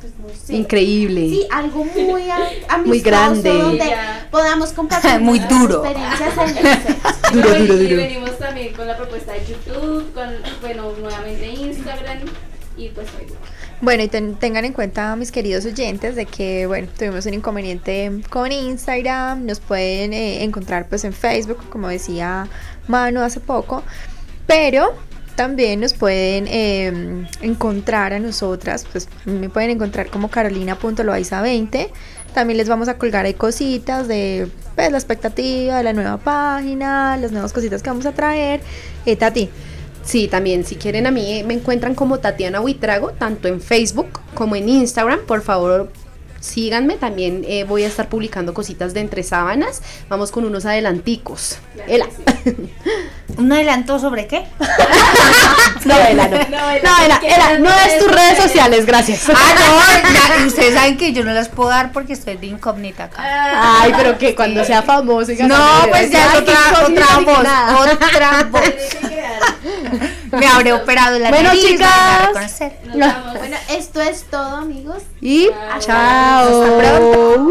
Pues 0.00 0.12
no 0.20 0.28
sé. 0.46 0.54
Increíble. 0.54 1.20
Sí, 1.28 1.46
algo 1.50 1.84
muy 1.84 2.22
Muy 2.86 3.00
grande. 3.00 3.52
donde 3.52 3.94
podamos 4.30 4.72
compartir 4.72 5.18
Muy 5.20 5.40
duro. 5.40 5.84
experiencias 5.84 6.34
en. 7.32 7.34
Duro, 7.34 7.56
y, 7.56 7.66
duro, 7.66 7.82
y 7.82 7.86
duro. 7.88 7.96
venimos 7.96 8.38
también 8.38 8.72
con 8.74 8.86
la 8.86 8.96
propuesta 8.96 9.32
de 9.32 9.40
YouTube, 9.46 10.12
con, 10.14 10.28
bueno, 10.60 10.92
nuevamente 11.00 11.46
Instagram 11.50 12.18
y 12.76 12.88
pues 12.90 13.10
Facebook. 13.10 13.38
Bueno, 13.80 14.02
y 14.02 14.08
ten- 14.08 14.34
tengan 14.34 14.64
en 14.64 14.72
cuenta, 14.72 15.14
mis 15.14 15.30
queridos 15.30 15.64
oyentes, 15.64 16.16
de 16.16 16.26
que, 16.26 16.66
bueno, 16.66 16.88
tuvimos 16.98 17.26
un 17.26 17.34
inconveniente 17.34 18.10
con 18.28 18.50
Instagram, 18.50 19.46
nos 19.46 19.60
pueden 19.60 20.12
eh, 20.12 20.42
encontrar 20.42 20.88
pues 20.88 21.04
en 21.04 21.12
Facebook, 21.12 21.58
como 21.70 21.86
decía 21.88 22.48
Manu 22.88 23.20
hace 23.20 23.38
poco, 23.38 23.84
pero 24.48 24.94
también 25.36 25.78
nos 25.78 25.94
pueden 25.94 26.46
eh, 26.48 27.26
encontrar 27.40 28.12
a 28.14 28.18
nosotras, 28.18 28.84
pues 28.90 29.08
me 29.24 29.48
pueden 29.48 29.70
encontrar 29.70 30.08
como 30.10 30.28
carolina.loaiza20, 30.28 31.88
también 32.34 32.56
les 32.58 32.68
vamos 32.68 32.88
a 32.88 32.98
colgar 32.98 33.26
ahí 33.26 33.34
cositas 33.34 34.08
de 34.08 34.48
pues, 34.74 34.90
la 34.90 34.98
expectativa 34.98 35.76
de 35.76 35.84
la 35.84 35.92
nueva 35.92 36.16
página, 36.18 37.16
las 37.16 37.30
nuevas 37.30 37.52
cositas 37.52 37.80
que 37.84 37.90
vamos 37.90 38.06
a 38.06 38.12
traer. 38.12 38.60
Eh, 39.06 39.14
Tati, 39.14 39.48
Sí, 40.08 40.26
también 40.26 40.64
si 40.64 40.76
quieren 40.76 41.06
a 41.06 41.10
mí 41.10 41.34
eh, 41.34 41.44
me 41.44 41.52
encuentran 41.52 41.94
como 41.94 42.18
Tatiana 42.18 42.62
Huitrago, 42.62 43.10
tanto 43.10 43.46
en 43.46 43.60
Facebook 43.60 44.20
como 44.32 44.56
en 44.56 44.66
Instagram. 44.66 45.20
Por 45.26 45.42
favor, 45.42 45.92
síganme. 46.40 46.94
También 46.94 47.44
eh, 47.46 47.64
voy 47.64 47.84
a 47.84 47.88
estar 47.88 48.08
publicando 48.08 48.54
cositas 48.54 48.94
de 48.94 49.00
entre 49.00 49.22
sábanas. 49.22 49.82
Vamos 50.08 50.30
con 50.30 50.46
unos 50.46 50.64
adelanticos. 50.64 51.58
Ela. 51.86 52.06
¿Un 53.36 53.52
adelanto 53.52 53.98
sobre 53.98 54.26
qué? 54.26 54.46
No, 55.84 55.94
Ela, 56.08 56.26
no. 56.26 56.36
No, 56.36 56.70
Ela, 56.72 57.20
Ela, 57.22 57.58
no 57.58 57.70
es 57.70 57.98
tus 57.98 58.10
redes 58.10 58.38
sociales, 58.38 58.84
gracias. 58.84 59.28
Ah, 59.28 59.54
no, 59.54 60.38
ya, 60.40 60.46
ustedes 60.46 60.74
saben 60.74 60.96
que 60.96 61.12
yo 61.12 61.22
no 61.22 61.32
las 61.32 61.48
puedo 61.48 61.68
dar 61.70 61.92
porque 61.92 62.14
estoy 62.14 62.36
de 62.36 62.46
incógnita 62.46 63.04
acá. 63.04 63.22
Ay, 63.80 63.92
pero 63.96 64.18
que 64.18 64.34
cuando 64.34 64.64
sea 64.64 64.82
famoso 64.82 65.32
y 65.32 65.36
No, 65.36 65.86
pues 65.88 66.10
ya 66.10 66.32
es 66.32 66.38
otra, 66.40 66.58
otra 66.84 67.18
voz, 67.18 67.92
otra 68.02 68.44
voz. 68.50 68.62
Me 70.32 70.46
habré 70.46 70.72
operado 70.72 71.18
la 71.18 71.30
Bueno, 71.30 71.48
nariz, 71.48 71.64
chicas. 71.64 72.60
Nos 72.86 72.98
vamos. 72.98 73.38
Bueno, 73.38 73.56
esto 73.70 74.00
es 74.00 74.24
todo, 74.24 74.56
amigos. 74.56 75.02
Y 75.20 75.48
chao. 75.80 76.62
Hasta 76.62 76.78
pronto. 76.78 77.50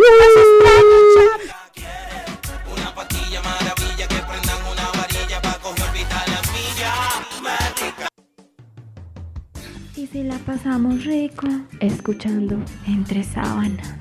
Y 9.95 10.05
si 10.05 10.23
la 10.23 10.38
pasamos 10.38 11.03
rico, 11.05 11.47
escuchando 11.79 12.63
entre 12.85 13.23
sábanas. 13.23 13.97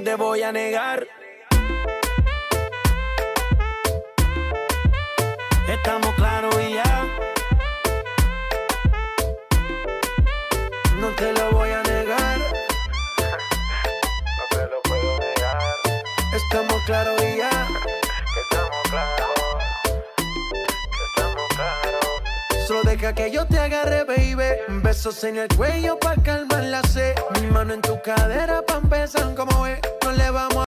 No 0.00 0.04
te 0.04 0.14
voy 0.14 0.40
a 0.40 0.50
negar. 0.50 1.06
Estamos 5.68 6.14
claros 6.14 6.54
y 6.58 6.72
ya. 6.72 7.06
No 11.00 11.08
te 11.16 11.32
lo 11.34 11.50
voy 11.50 11.70
a 11.70 11.82
negar. 11.82 12.38
No 14.38 14.56
te 14.56 14.66
lo 14.68 14.80
puedo 14.82 15.18
negar. 15.18 16.04
Estamos 16.34 16.82
claros 16.86 17.19
que 23.00 23.30
yo 23.30 23.46
te 23.46 23.58
agarre, 23.58 24.04
baby. 24.04 24.80
Besos 24.82 25.24
en 25.24 25.38
el 25.38 25.48
cuello 25.56 25.98
pa' 25.98 26.16
calmar 26.22 26.64
la 26.64 26.82
sed. 26.82 27.14
Mi 27.40 27.46
mano 27.46 27.72
en 27.72 27.80
tu 27.80 28.00
cadera 28.02 28.62
pa' 28.62 28.76
empezar 28.76 29.34
como 29.34 29.66
es. 29.66 29.80